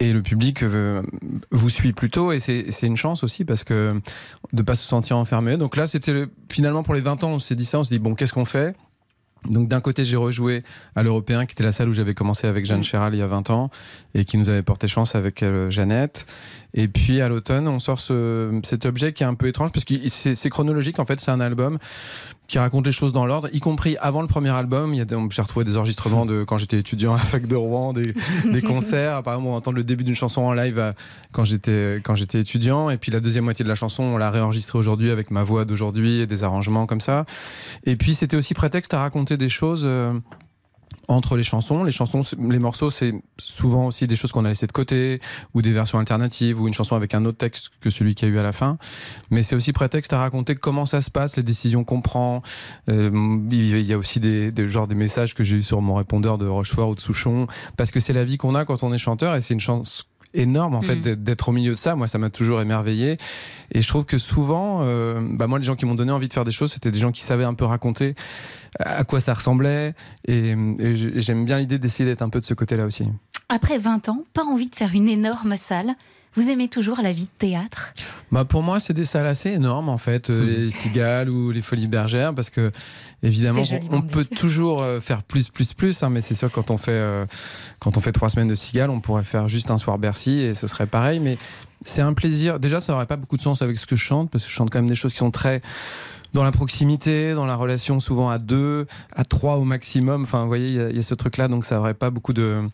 et 0.00 0.12
le 0.12 0.22
public 0.22 0.62
euh, 0.62 1.02
vous 1.50 1.68
suit 1.70 1.92
plutôt, 1.92 2.32
et 2.32 2.40
c'est, 2.40 2.66
c'est 2.70 2.86
une 2.86 2.96
chance 2.96 3.24
aussi 3.24 3.44
parce 3.44 3.64
que 3.64 4.00
de 4.52 4.62
pas 4.62 4.74
se 4.76 4.84
sentir 4.84 5.16
enfermé. 5.18 5.56
Donc 5.56 5.76
là, 5.76 5.86
c'était 5.86 6.12
le- 6.12 6.30
finalement 6.50 6.82
pour 6.82 6.94
les 6.94 7.00
20 7.00 7.24
ans, 7.24 7.30
on 7.32 7.38
s'est 7.40 7.54
dit 7.56 7.64
ça, 7.64 7.78
on 7.80 7.84
s'est 7.84 7.94
dit 7.96 7.98
bon, 7.98 8.14
qu'est-ce 8.14 8.32
qu'on 8.32 8.44
fait? 8.44 8.74
Donc 9.48 9.68
d'un 9.68 9.80
côté, 9.80 10.04
j'ai 10.04 10.16
rejoué 10.16 10.62
à 10.96 11.02
l'Européen, 11.02 11.46
qui 11.46 11.52
était 11.52 11.64
la 11.64 11.72
salle 11.72 11.88
où 11.88 11.92
j'avais 11.92 12.14
commencé 12.14 12.46
avec 12.46 12.64
Jeanne 12.66 12.82
Chéral 12.84 13.14
il 13.14 13.18
y 13.18 13.22
a 13.22 13.26
20 13.26 13.50
ans, 13.50 13.70
et 14.14 14.24
qui 14.24 14.36
nous 14.38 14.48
avait 14.48 14.62
porté 14.62 14.88
chance 14.88 15.14
avec 15.14 15.42
euh, 15.42 15.70
Jeannette. 15.70 16.26
Et 16.72 16.88
puis 16.88 17.20
à 17.20 17.28
l'automne, 17.28 17.68
on 17.68 17.78
sort 17.78 17.98
ce- 18.00 18.58
cet 18.64 18.84
objet 18.86 19.12
qui 19.12 19.22
est 19.22 19.26
un 19.26 19.34
peu 19.34 19.46
étrange, 19.46 19.70
parce 19.72 19.84
que 19.84 19.94
c'est 20.08 20.34
c'est 20.34 20.50
chronologique, 20.50 20.98
en 20.98 21.04
fait, 21.04 21.20
c'est 21.20 21.30
un 21.30 21.40
album 21.40 21.78
qui 22.46 22.58
raconte 22.58 22.84
les 22.84 22.92
choses 22.92 23.12
dans 23.12 23.24
l'ordre, 23.24 23.48
y 23.52 23.60
compris 23.60 23.96
avant 24.00 24.20
le 24.20 24.26
premier 24.28 24.50
album. 24.50 24.92
Il 24.92 24.98
y 24.98 25.00
a 25.00 25.04
des- 25.06 25.16
J'ai 25.30 25.40
retrouvé 25.42 25.64
des 25.64 25.76
enregistrements 25.78 26.26
de 26.26 26.44
quand 26.44 26.58
j'étais 26.58 26.78
étudiant 26.78 27.14
à 27.14 27.16
la 27.18 27.22
fac 27.22 27.46
de 27.46 27.56
Rouen, 27.56 27.92
des, 27.94 28.14
des 28.52 28.60
concerts. 28.62 29.16
Apparemment, 29.16 29.52
on 29.52 29.56
entend 29.56 29.72
le 29.72 29.82
début 29.82 30.04
d'une 30.04 30.14
chanson 30.14 30.42
en 30.42 30.52
live 30.52 30.78
euh, 30.78 30.92
quand 31.32 31.44
j'étais 31.44 32.00
quand 32.04 32.16
j'étais 32.16 32.40
étudiant. 32.40 32.90
Et 32.90 32.98
puis 32.98 33.10
la 33.10 33.20
deuxième 33.20 33.44
moitié 33.44 33.64
de 33.64 33.68
la 33.68 33.74
chanson, 33.74 34.02
on 34.02 34.16
l'a 34.18 34.30
réenregistrée 34.30 34.78
aujourd'hui 34.78 35.10
avec 35.10 35.30
ma 35.30 35.42
voix 35.42 35.64
d'aujourd'hui 35.64 36.20
et 36.20 36.26
des 36.26 36.44
arrangements 36.44 36.86
comme 36.86 37.00
ça. 37.00 37.24
Et 37.84 37.96
puis 37.96 38.14
c'était 38.14 38.36
aussi 38.36 38.52
prétexte 38.54 38.92
à 38.94 39.00
raconter 39.00 39.36
des 39.36 39.48
choses. 39.48 39.82
euh, 39.84 40.12
entre 41.08 41.36
les 41.36 41.42
chansons. 41.42 41.84
Les 41.84 41.92
chansons, 41.92 42.22
les 42.38 42.58
morceaux, 42.58 42.90
c'est 42.90 43.14
souvent 43.38 43.86
aussi 43.86 44.06
des 44.06 44.16
choses 44.16 44.32
qu'on 44.32 44.44
a 44.44 44.48
laissées 44.48 44.66
de 44.66 44.72
côté, 44.72 45.20
ou 45.54 45.62
des 45.62 45.72
versions 45.72 45.98
alternatives, 45.98 46.60
ou 46.60 46.68
une 46.68 46.74
chanson 46.74 46.96
avec 46.96 47.14
un 47.14 47.24
autre 47.24 47.38
texte 47.38 47.70
que 47.80 47.90
celui 47.90 48.14
qu'il 48.14 48.28
y 48.28 48.30
a 48.30 48.34
eu 48.34 48.38
à 48.38 48.42
la 48.42 48.52
fin. 48.52 48.78
Mais 49.30 49.42
c'est 49.42 49.56
aussi 49.56 49.72
prétexte 49.72 50.12
à 50.12 50.18
raconter 50.18 50.54
comment 50.54 50.86
ça 50.86 51.00
se 51.00 51.10
passe, 51.10 51.36
les 51.36 51.42
décisions 51.42 51.84
qu'on 51.84 52.00
prend. 52.00 52.42
Euh, 52.88 53.38
il 53.50 53.80
y 53.80 53.92
a 53.92 53.98
aussi 53.98 54.20
des, 54.20 54.52
des, 54.52 54.68
genre 54.68 54.86
des 54.86 54.94
messages 54.94 55.34
que 55.34 55.44
j'ai 55.44 55.56
eu 55.56 55.62
sur 55.62 55.80
mon 55.80 55.94
répondeur 55.94 56.38
de 56.38 56.46
Rochefort 56.46 56.90
ou 56.90 56.94
de 56.94 57.00
Souchon, 57.00 57.46
parce 57.76 57.90
que 57.90 58.00
c'est 58.00 58.12
la 58.12 58.24
vie 58.24 58.36
qu'on 58.36 58.54
a 58.54 58.64
quand 58.64 58.82
on 58.82 58.92
est 58.92 58.98
chanteur, 58.98 59.34
et 59.36 59.40
c'est 59.40 59.54
une 59.54 59.60
chance 59.60 60.06
énorme 60.34 60.74
en 60.74 60.82
fait 60.82 60.96
Mm. 60.96 61.14
d'être- 61.16 61.48
au 61.48 61.52
milieu 61.52 61.72
de 61.72 61.78
ça 61.78 61.94
moi 61.96 62.08
ça 62.08 62.18
m'a 62.18 62.30
toujours 62.30 62.60
émerveillé 62.60 63.16
et 63.72 63.80
je 63.80 63.88
trouve 63.88 64.04
que 64.04 64.18
souvent 64.18 64.80
euh, 64.82 65.20
bah 65.22 65.46
moi 65.46 65.58
les 65.58 65.64
gens 65.64 65.76
qui 65.76 65.86
m'ont 65.86 65.94
donné 65.94 66.12
envie 66.12 66.28
de 66.28 66.32
faire 66.32 66.44
des 66.44 66.50
choses 66.52 66.72
c'était 66.72 66.90
des 66.90 66.98
gens 66.98 67.12
qui 67.12 67.22
savaient 67.22 67.44
un 67.44 67.54
peu 67.54 67.64
raconter 67.64 68.14
à 68.80 69.04
quoi 69.04 69.20
ça 69.20 69.34
ressemblait 69.34 69.94
et, 70.26 70.54
et 70.78 70.96
j'ai- 70.96 71.20
j'aime 71.20 71.44
bien 71.44 71.58
l'idée 71.58 71.78
d'essayer 71.78 72.04
d'être 72.08 72.22
un 72.22 72.28
peu 72.28 72.40
de 72.40 72.44
ce 72.44 72.54
côté 72.54 72.76
là 72.76 72.86
aussi 72.86 73.04
Après 73.48 73.78
20 73.78 74.08
ans, 74.08 74.24
pas 74.32 74.44
envie 74.44 74.68
de 74.68 74.74
faire 74.74 74.92
une 74.94 75.08
énorme 75.08 75.56
salle. 75.56 75.94
Vous 76.36 76.50
aimez 76.50 76.68
toujours 76.68 77.00
la 77.00 77.12
vie 77.12 77.24
de 77.24 77.38
théâtre? 77.38 77.92
Bah 78.32 78.44
pour 78.44 78.62
moi, 78.62 78.80
c'est 78.80 78.92
des 78.92 79.04
salles 79.04 79.26
assez 79.26 79.50
énormes 79.50 79.88
en 79.88 79.98
fait, 79.98 80.30
euh, 80.30 80.64
les 80.64 80.70
Cigales 80.72 81.30
ou 81.30 81.52
les 81.52 81.62
Folies 81.62 81.86
Bergères, 81.86 82.34
parce 82.34 82.50
que 82.50 82.72
évidemment, 83.22 83.62
on, 83.90 84.02
peut 84.02 84.24
toujours 84.24 84.82
euh, 84.82 85.00
faire 85.00 85.22
plus, 85.22 85.48
plus, 85.48 85.72
plus, 85.72 86.02
hein, 86.02 86.10
mais 86.10 86.22
c'est 86.22 86.34
sûr 86.34 86.48
que 86.48 86.54
quand 86.54 86.70
on 86.70 86.78
fait 86.78 86.90
euh, 86.92 87.24
quand 87.78 87.96
on 87.96 88.00
fait 88.00 88.12
trois 88.12 88.30
semaines 88.30 88.48
de 88.48 88.54
Cigales, 88.56 88.90
on 88.90 89.00
pourrait 89.00 89.24
faire 89.24 89.48
juste 89.48 89.70
un 89.70 89.78
soir 89.78 89.98
Bercy 89.98 90.40
et 90.40 90.54
ce 90.54 90.66
serait 90.66 90.86
pareil. 90.86 91.20
Mais 91.20 91.38
c'est 91.84 92.02
un 92.02 92.14
plaisir. 92.14 92.58
Déjà, 92.58 92.80
ça 92.80 92.92
n'aurait 92.92 93.06
pas 93.06 93.16
beaucoup 93.16 93.36
de 93.36 93.42
sens 93.42 93.62
avec 93.62 93.78
ce 93.78 93.86
que 93.86 93.94
je 93.94 94.02
chante, 94.02 94.30
parce 94.30 94.44
que 94.44 94.50
je 94.50 94.54
chante 94.54 94.70
quand 94.70 94.78
même 94.78 94.88
des 94.88 94.96
choses 94.96 95.12
qui 95.12 95.18
sont 95.18 95.30
très 95.30 95.62
dans 96.32 96.42
la 96.42 96.50
proximité, 96.50 97.32
dans 97.32 97.46
la 97.46 97.54
relation 97.54 98.00
souvent 98.00 98.28
à 98.28 98.38
deux, 98.38 98.86
à 99.14 99.24
trois 99.24 99.54
au 99.54 99.64
maximum. 99.64 100.24
Enfin, 100.24 100.42
vous 100.42 100.48
voyez, 100.48 100.66
il 100.66 100.90
y 100.92 100.96
y, 100.96 100.98
a 100.98 101.02
ce 101.04 101.14
truc-là, 101.14 101.46
donc 101.46 101.64
ça 101.64 101.76
n'aurait 101.76 101.94
pas 101.94 102.10
beaucoup 102.10 102.32
de 102.32 102.64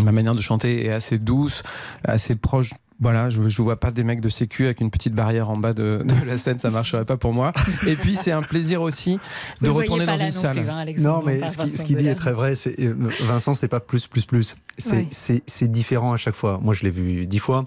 ma 0.00 0.12
manière 0.12 0.34
de 0.34 0.40
chanter 0.40 0.86
est 0.86 0.92
assez 0.92 1.18
douce, 1.18 1.62
assez 2.04 2.34
proche. 2.36 2.70
Voilà, 3.00 3.30
je 3.30 3.40
ne 3.40 3.48
vois 3.48 3.80
pas 3.80 3.90
des 3.90 4.04
mecs 4.04 4.20
de 4.20 4.28
sécu 4.28 4.66
avec 4.66 4.80
une 4.80 4.88
petite 4.90 5.12
barrière 5.12 5.50
en 5.50 5.56
bas 5.56 5.72
de, 5.72 6.04
de 6.04 6.24
la 6.26 6.36
scène, 6.36 6.58
ça 6.60 6.70
marcherait 6.70 7.04
pas 7.04 7.16
pour 7.16 7.32
moi. 7.34 7.52
Et 7.88 7.96
puis 7.96 8.14
c'est 8.14 8.30
un 8.30 8.42
plaisir 8.42 8.80
aussi 8.80 9.18
de 9.60 9.68
Vous 9.68 9.74
retourner 9.74 10.06
dans 10.06 10.16
une 10.16 10.26
non 10.26 10.30
salle. 10.30 10.58
plus, 10.60 10.70
hein, 10.70 10.84
Non, 10.98 11.20
mais 11.26 11.40
ce 11.48 11.58
qui- 11.58 11.64
ce 11.70 11.70
Vincent 11.72 11.82
qu'il 11.84 11.96
dit 11.96 12.06
est 12.06 12.14
très 12.14 12.32
vrai. 12.32 12.54
c'est- 12.54 12.78
euh, 12.80 12.94
Vincent, 13.22 13.54
c'est 13.54 13.66
pas 13.66 13.80
plus, 13.80 14.06
plus, 14.06 14.24
plus. 14.24 14.54
C'est 14.78 14.92
Ouais. 14.92 15.06
c'est- 15.10 15.42
c'est 15.48 15.70
différent 15.70 16.12
à 16.12 16.16
chaque 16.16 16.36
fois. 16.36 16.60
Moi, 16.62 16.74
je 16.74 16.84
l'ai 16.84 16.90
vu 16.90 17.26
dix 17.26 17.40
fois. 17.40 17.64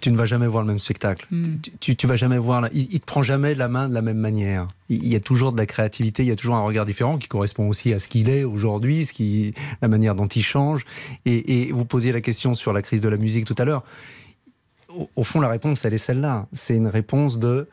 Tu 0.00 0.12
ne 0.12 0.16
vas 0.16 0.26
jamais 0.26 0.46
voir 0.46 0.62
le 0.62 0.68
même 0.68 0.78
spectacle. 0.78 1.26
Hmm. 1.30 1.58
Tu, 1.60 1.72
tu, 1.80 1.96
tu 1.96 2.06
vas 2.06 2.16
jamais 2.16 2.38
voir. 2.38 2.68
Il, 2.72 2.86
il 2.92 3.00
te 3.00 3.04
prend 3.04 3.22
jamais 3.22 3.54
la 3.54 3.68
main 3.68 3.88
de 3.88 3.94
la 3.94 4.02
même 4.02 4.18
manière. 4.18 4.68
Il, 4.88 5.02
il 5.02 5.08
y 5.08 5.16
a 5.16 5.20
toujours 5.20 5.52
de 5.52 5.58
la 5.58 5.66
créativité. 5.66 6.22
Il 6.22 6.28
y 6.28 6.30
a 6.30 6.36
toujours 6.36 6.54
un 6.54 6.62
regard 6.62 6.86
différent 6.86 7.18
qui 7.18 7.26
correspond 7.26 7.68
aussi 7.68 7.92
à 7.92 7.98
ce 7.98 8.06
qu'il 8.06 8.28
est 8.28 8.44
aujourd'hui, 8.44 9.04
ce 9.04 9.12
qui, 9.12 9.54
la 9.82 9.88
manière 9.88 10.14
dont 10.14 10.28
il 10.28 10.42
change. 10.42 10.84
Et, 11.24 11.68
et 11.68 11.72
vous 11.72 11.84
posiez 11.84 12.12
la 12.12 12.20
question 12.20 12.54
sur 12.54 12.72
la 12.72 12.82
crise 12.82 13.00
de 13.00 13.08
la 13.08 13.16
musique 13.16 13.44
tout 13.44 13.56
à 13.58 13.64
l'heure. 13.64 13.82
Au, 14.88 15.10
au 15.16 15.24
fond, 15.24 15.40
la 15.40 15.48
réponse, 15.48 15.84
elle 15.84 15.94
est 15.94 15.98
celle-là. 15.98 16.46
C'est 16.52 16.76
une 16.76 16.86
réponse 16.86 17.38
de 17.38 17.66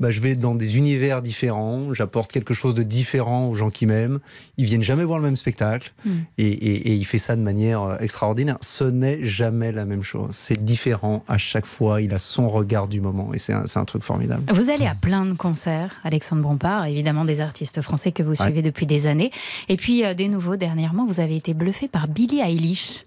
bah, 0.00 0.10
je 0.10 0.18
vais 0.20 0.34
dans 0.34 0.54
des 0.54 0.76
univers 0.78 1.22
différents, 1.22 1.94
j'apporte 1.94 2.32
quelque 2.32 2.54
chose 2.54 2.74
de 2.74 2.82
différent 2.82 3.46
aux 3.48 3.54
gens 3.54 3.70
qui 3.70 3.86
m'aiment. 3.86 4.18
Ils 4.56 4.64
viennent 4.64 4.82
jamais 4.82 5.04
voir 5.04 5.18
le 5.18 5.24
même 5.24 5.36
spectacle 5.36 5.92
Mm. 6.04 6.10
et, 6.38 6.48
et- 6.48 6.88
et 6.90 6.94
il 6.94 7.04
fait 7.04 7.18
ça 7.18 7.36
de 7.36 7.42
manière 7.42 7.82
euh, 7.82 7.98
extraordinaire. 8.00 8.56
Ce 8.62 8.84
n'est 8.84 9.24
jamais 9.24 9.70
la 9.72 9.84
même 9.84 10.02
chose. 10.02 10.30
C'est 10.32 10.64
différent 10.64 11.22
à 11.28 11.36
chaque 11.38 11.66
fois. 11.66 12.00
Il 12.00 12.12
a 12.14 12.18
son 12.18 12.48
regard 12.48 12.88
du 12.88 13.00
moment 13.00 13.32
et 13.34 13.38
c'est 13.38 13.52
un, 13.52 13.84
truc 13.84 14.02
formidable. 14.02 14.42
Vous 14.52 14.70
allez 14.70 14.86
à 14.86 14.94
plein 14.94 15.24
de 15.26 15.34
concerts, 15.34 15.94
Alexandre 16.02 16.42
Bompard, 16.42 16.86
évidemment 16.86 17.24
des 17.24 17.40
artistes 17.40 17.80
français 17.82 18.10
que 18.12 18.22
vous 18.22 18.30
Ouais. 18.30 18.36
suivez 18.46 18.62
depuis 18.62 18.86
des 18.86 19.06
années. 19.06 19.30
Et 19.68 19.76
puis 19.76 20.04
euh, 20.04 20.14
des 20.14 20.28
nouveaux, 20.28 20.56
dernièrement, 20.56 21.06
vous 21.06 21.20
avez 21.20 21.36
été 21.36 21.52
bluffé 21.54 21.88
par 21.88 22.08
Billie 22.08 22.40
Eilish. 22.40 23.04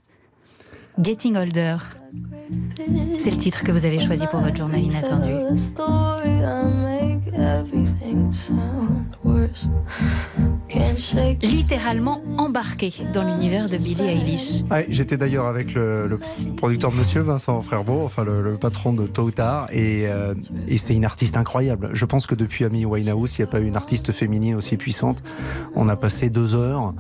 Getting 1.02 1.36
Older. 1.38 1.78
C'est 3.18 3.32
le 3.32 3.38
titre 3.38 3.64
que 3.64 3.72
vous 3.72 3.86
avez 3.86 4.00
choisi 4.00 4.28
pour 4.28 4.42
votre 4.42 4.56
journal 4.56 4.80
inattendu. 4.80 5.32
everything 7.44 8.32
sound 8.32 9.03
littéralement 11.42 12.22
embarqué 12.38 12.92
dans 13.14 13.24
l'univers 13.24 13.70
de 13.70 13.78
Billie 13.78 14.02
Eilish. 14.04 14.64
Ouais, 14.72 14.86
J'étais 14.90 15.18
d'ailleurs 15.18 15.46
avec 15.46 15.74
le, 15.74 16.08
le 16.08 16.20
producteur 16.58 16.92
de 16.92 16.98
Monsieur 16.98 17.22
Vincent 17.22 17.62
Frerbeau, 17.62 18.02
enfin 18.04 18.24
le, 18.24 18.42
le 18.42 18.56
patron 18.58 18.94
de 18.94 19.06
Tôt 19.08 19.24
ou 19.24 19.32
Tard, 19.32 19.68
et, 19.72 20.08
euh, 20.08 20.34
et 20.68 20.78
c'est 20.78 20.96
une 20.96 21.06
artiste 21.06 21.38
incroyable. 21.38 21.90
Je 21.94 22.06
pense 22.06 22.28
que 22.28 22.36
depuis 22.36 22.66
Amy 22.66 22.86
Winehouse, 22.86 23.38
il 23.38 23.42
n'y 23.42 23.48
a 23.48 23.52
pas 23.52 23.60
eu 23.60 23.68
une 23.68 23.76
artiste 23.76 24.12
féminine 24.12 24.56
aussi 24.56 24.78
puissante. 24.78 25.22
On 25.76 25.90
a 25.90 25.96
passé 25.96 26.30
deux 26.30 26.56
heures 26.56 26.94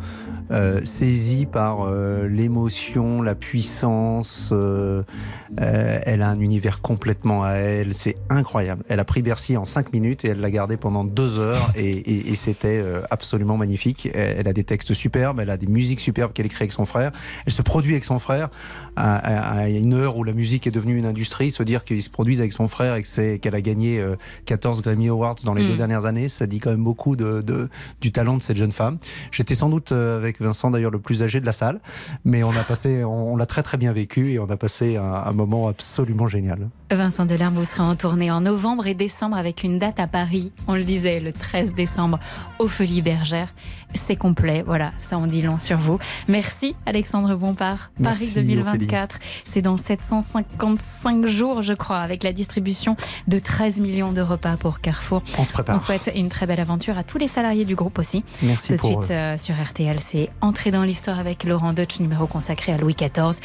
euh, 0.51 0.81
saisie 0.83 1.45
par 1.45 1.81
euh, 1.87 2.27
l'émotion, 2.27 3.21
la 3.21 3.35
puissance. 3.35 4.49
euh, 4.51 5.03
euh, 5.61 5.99
elle 6.05 6.21
a 6.21 6.29
un 6.29 6.39
univers 6.39 6.81
complètement 6.81 7.43
à 7.43 7.51
elle. 7.53 7.93
C'est 7.93 8.17
incroyable. 8.29 8.83
Elle 8.89 8.99
a 8.99 9.05
pris 9.05 9.21
Bercy 9.21 9.55
en 9.57 9.65
cinq 9.65 9.93
minutes 9.93 10.25
et 10.25 10.29
elle 10.29 10.39
l'a 10.39 10.51
gardé 10.51 10.77
pendant 10.77 11.03
deux 11.03 11.37
heures 11.39 11.71
et, 11.75 11.89
et- 11.91 12.12
et 12.19 12.35
c'était 12.35 12.79
euh, 12.81 13.01
absolument 13.11 13.57
magnifique. 13.57 14.09
Elle, 14.13 14.37
elle 14.39 14.47
a 14.47 14.53
des 14.53 14.63
textes 14.63 14.93
superbes, 14.93 15.39
elle 15.39 15.49
a 15.49 15.57
des 15.57 15.67
musiques 15.67 15.99
superbes 15.99 16.33
qu'elle 16.33 16.45
écrit 16.45 16.63
avec 16.63 16.71
son 16.71 16.85
frère. 16.85 17.11
Elle 17.45 17.53
se 17.53 17.61
produit 17.61 17.93
avec 17.93 18.03
son 18.03 18.19
frère 18.19 18.49
à, 18.95 19.15
à- 19.15 19.59
à 19.63 19.69
une 19.69 19.93
heure 19.93 20.17
où 20.17 20.23
la 20.23 20.33
musique 20.33 20.67
est 20.67 20.71
devenue 20.71 20.97
une 20.97 21.05
industrie. 21.05 21.51
Se 21.51 21.63
dire 21.63 21.83
qu'ils 21.83 22.01
se 22.03 22.09
produisent 22.09 22.39
avec 22.39 22.53
son 22.53 22.67
frère 22.67 22.95
et 22.95 23.39
qu'elle 23.39 23.55
a 23.55 23.61
gagné 23.61 23.99
euh, 23.99 24.15
14 24.45 24.81
Grammy 24.81 25.09
Awards 25.09 25.35
dans 25.45 25.53
les 25.53 25.63
Mm. 25.63 25.67
deux 25.67 25.75
dernières 25.77 26.05
années, 26.05 26.29
ça 26.29 26.45
dit 26.47 26.59
quand 26.59 26.71
même 26.71 26.83
beaucoup 26.83 27.15
de, 27.15 27.41
de- 27.41 27.69
du 28.01 28.11
talent 28.11 28.37
de 28.37 28.41
cette 28.41 28.57
jeune 28.57 28.71
femme. 28.71 28.97
J'étais 29.31 29.55
sans 29.55 29.69
doute 29.69 29.91
euh, 29.91 30.17
avec 30.17 30.41
Vincent 30.41 30.71
d'ailleurs 30.71 30.91
le 30.91 30.99
plus 30.99 31.23
âgé 31.23 31.39
de 31.39 31.45
la 31.45 31.51
salle, 31.53 31.79
mais 32.25 32.43
on 32.43 32.51
a 32.51 32.63
passé, 32.63 33.03
on, 33.03 33.33
on 33.33 33.35
l'a 33.35 33.45
très 33.45 33.63
très 33.63 33.77
bien 33.77 33.93
vécu 33.93 34.33
et 34.33 34.39
on 34.39 34.49
a 34.49 34.57
passé 34.57 34.97
un, 34.97 35.03
un 35.03 35.31
moment 35.33 35.67
absolument 35.67 36.27
génial. 36.27 36.69
Vincent 36.91 37.25
Delerme, 37.25 37.55
vous 37.55 37.65
serez 37.65 37.81
en 37.81 37.95
tournée 37.95 38.29
en 38.29 38.41
novembre 38.41 38.85
et 38.87 38.93
décembre 38.93 39.35
avec 39.37 39.63
une 39.63 39.79
date 39.79 39.99
à 39.99 40.07
Paris. 40.07 40.51
On 40.67 40.75
le 40.75 40.83
disait, 40.83 41.19
le 41.19 41.31
13 41.33 41.73
décembre, 41.73 42.02
aux 42.59 42.67
Folies 42.67 43.01
Bergères. 43.01 43.53
C'est 43.95 44.15
complet, 44.15 44.63
voilà, 44.65 44.91
ça 44.99 45.17
en 45.17 45.27
dit 45.27 45.41
long 45.41 45.57
sur 45.57 45.77
vous. 45.77 45.99
Merci 46.27 46.75
Alexandre 46.85 47.35
Bompard. 47.35 47.91
Merci, 47.99 48.33
Paris 48.33 48.45
2024, 48.47 49.19
c'est 49.45 49.61
dans 49.61 49.77
755 49.77 51.25
jours, 51.27 51.61
je 51.61 51.73
crois, 51.73 51.99
avec 51.99 52.23
la 52.23 52.33
distribution 52.33 52.95
de 53.27 53.39
13 53.39 53.79
millions 53.79 54.11
de 54.11 54.21
repas 54.21 54.57
pour 54.57 54.79
Carrefour. 54.81 55.21
On 55.37 55.43
se 55.43 55.51
prépare. 55.53 55.75
On 55.75 55.79
souhaite 55.79 56.11
une 56.15 56.29
très 56.29 56.45
belle 56.45 56.59
aventure 56.59 56.97
à 56.97 57.03
tous 57.03 57.17
les 57.17 57.27
salariés 57.27 57.65
du 57.65 57.75
groupe 57.75 57.99
aussi. 57.99 58.23
Merci 58.41 58.69
Tout 58.69 58.73
de 58.73 58.81
suite 59.01 59.11
euh, 59.11 59.37
sur 59.37 59.55
RTL, 59.55 59.97
c'est 59.99 60.29
Entrer 60.41 60.71
dans 60.71 60.83
l'histoire 60.83 61.19
avec 61.19 61.43
Laurent 61.43 61.73
Deutsch, 61.73 61.99
numéro 61.99 62.27
consacré 62.27 62.73
à 62.73 62.77
Louis 62.77 62.95
XIV. 62.95 63.39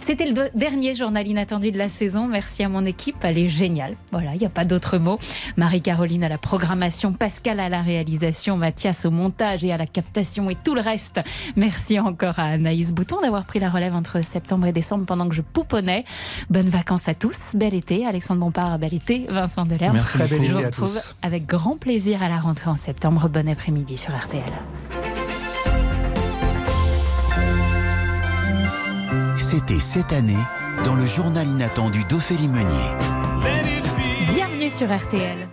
C'était 0.00 0.26
le 0.26 0.32
de- 0.32 0.50
dernier 0.54 0.94
journal 0.94 1.26
inattendu 1.26 1.72
de 1.72 1.78
la 1.78 1.88
saison. 1.88 2.26
Merci 2.28 2.62
à 2.62 2.68
mon 2.68 2.84
équipe, 2.84 3.16
elle 3.22 3.38
est 3.38 3.48
géniale. 3.48 3.96
Voilà, 4.12 4.34
il 4.34 4.38
n'y 4.38 4.46
a 4.46 4.50
pas 4.50 4.64
d'autre 4.64 4.98
mot. 4.98 5.18
Marie-Caroline 5.56 6.24
à 6.24 6.28
la 6.28 6.38
programmation, 6.38 7.12
Pascal 7.12 7.60
à 7.60 7.68
la 7.68 7.82
réalisation, 7.82 8.56
Mathias 8.56 9.04
au 9.04 9.10
montage 9.10 9.64
et 9.64 9.72
à 9.72 9.76
la 9.76 9.86
captation 9.94 10.50
et 10.50 10.56
tout 10.56 10.74
le 10.74 10.82
reste. 10.82 11.20
Merci 11.56 11.98
encore 11.98 12.38
à 12.38 12.44
Anaïs 12.44 12.92
Bouton 12.92 13.20
d'avoir 13.22 13.44
pris 13.44 13.60
la 13.60 13.70
relève 13.70 13.94
entre 13.94 14.22
septembre 14.22 14.66
et 14.66 14.72
décembre 14.72 15.06
pendant 15.06 15.28
que 15.28 15.34
je 15.34 15.40
pouponnais. 15.40 16.04
Bonnes 16.50 16.68
vacances 16.68 17.08
à 17.08 17.14
tous, 17.14 17.54
bel 17.54 17.74
été. 17.74 18.04
Alexandre 18.04 18.40
Bompard, 18.40 18.78
bel 18.78 18.92
été. 18.92 19.26
Vincent 19.30 19.64
Delerme. 19.64 19.94
Merci 19.94 20.18
Très 20.18 20.28
bel 20.28 20.44
Je 20.44 20.52
vous 20.52 20.58
retrouve 20.58 21.00
avec 21.22 21.46
grand 21.46 21.78
plaisir 21.78 22.22
à 22.22 22.28
la 22.28 22.38
rentrée 22.38 22.68
en 22.68 22.76
septembre. 22.76 23.28
Bon 23.28 23.48
après-midi 23.48 23.96
sur 23.96 24.14
RTL. 24.14 24.42
C'était 29.36 29.78
cette 29.78 30.12
année 30.12 30.34
dans 30.84 30.96
le 30.96 31.06
journal 31.06 31.46
inattendu 31.46 32.04
d'Ophélie 32.08 32.48
Meunier. 32.48 34.30
Bienvenue 34.30 34.70
sur 34.70 34.92
RTL. 34.94 35.48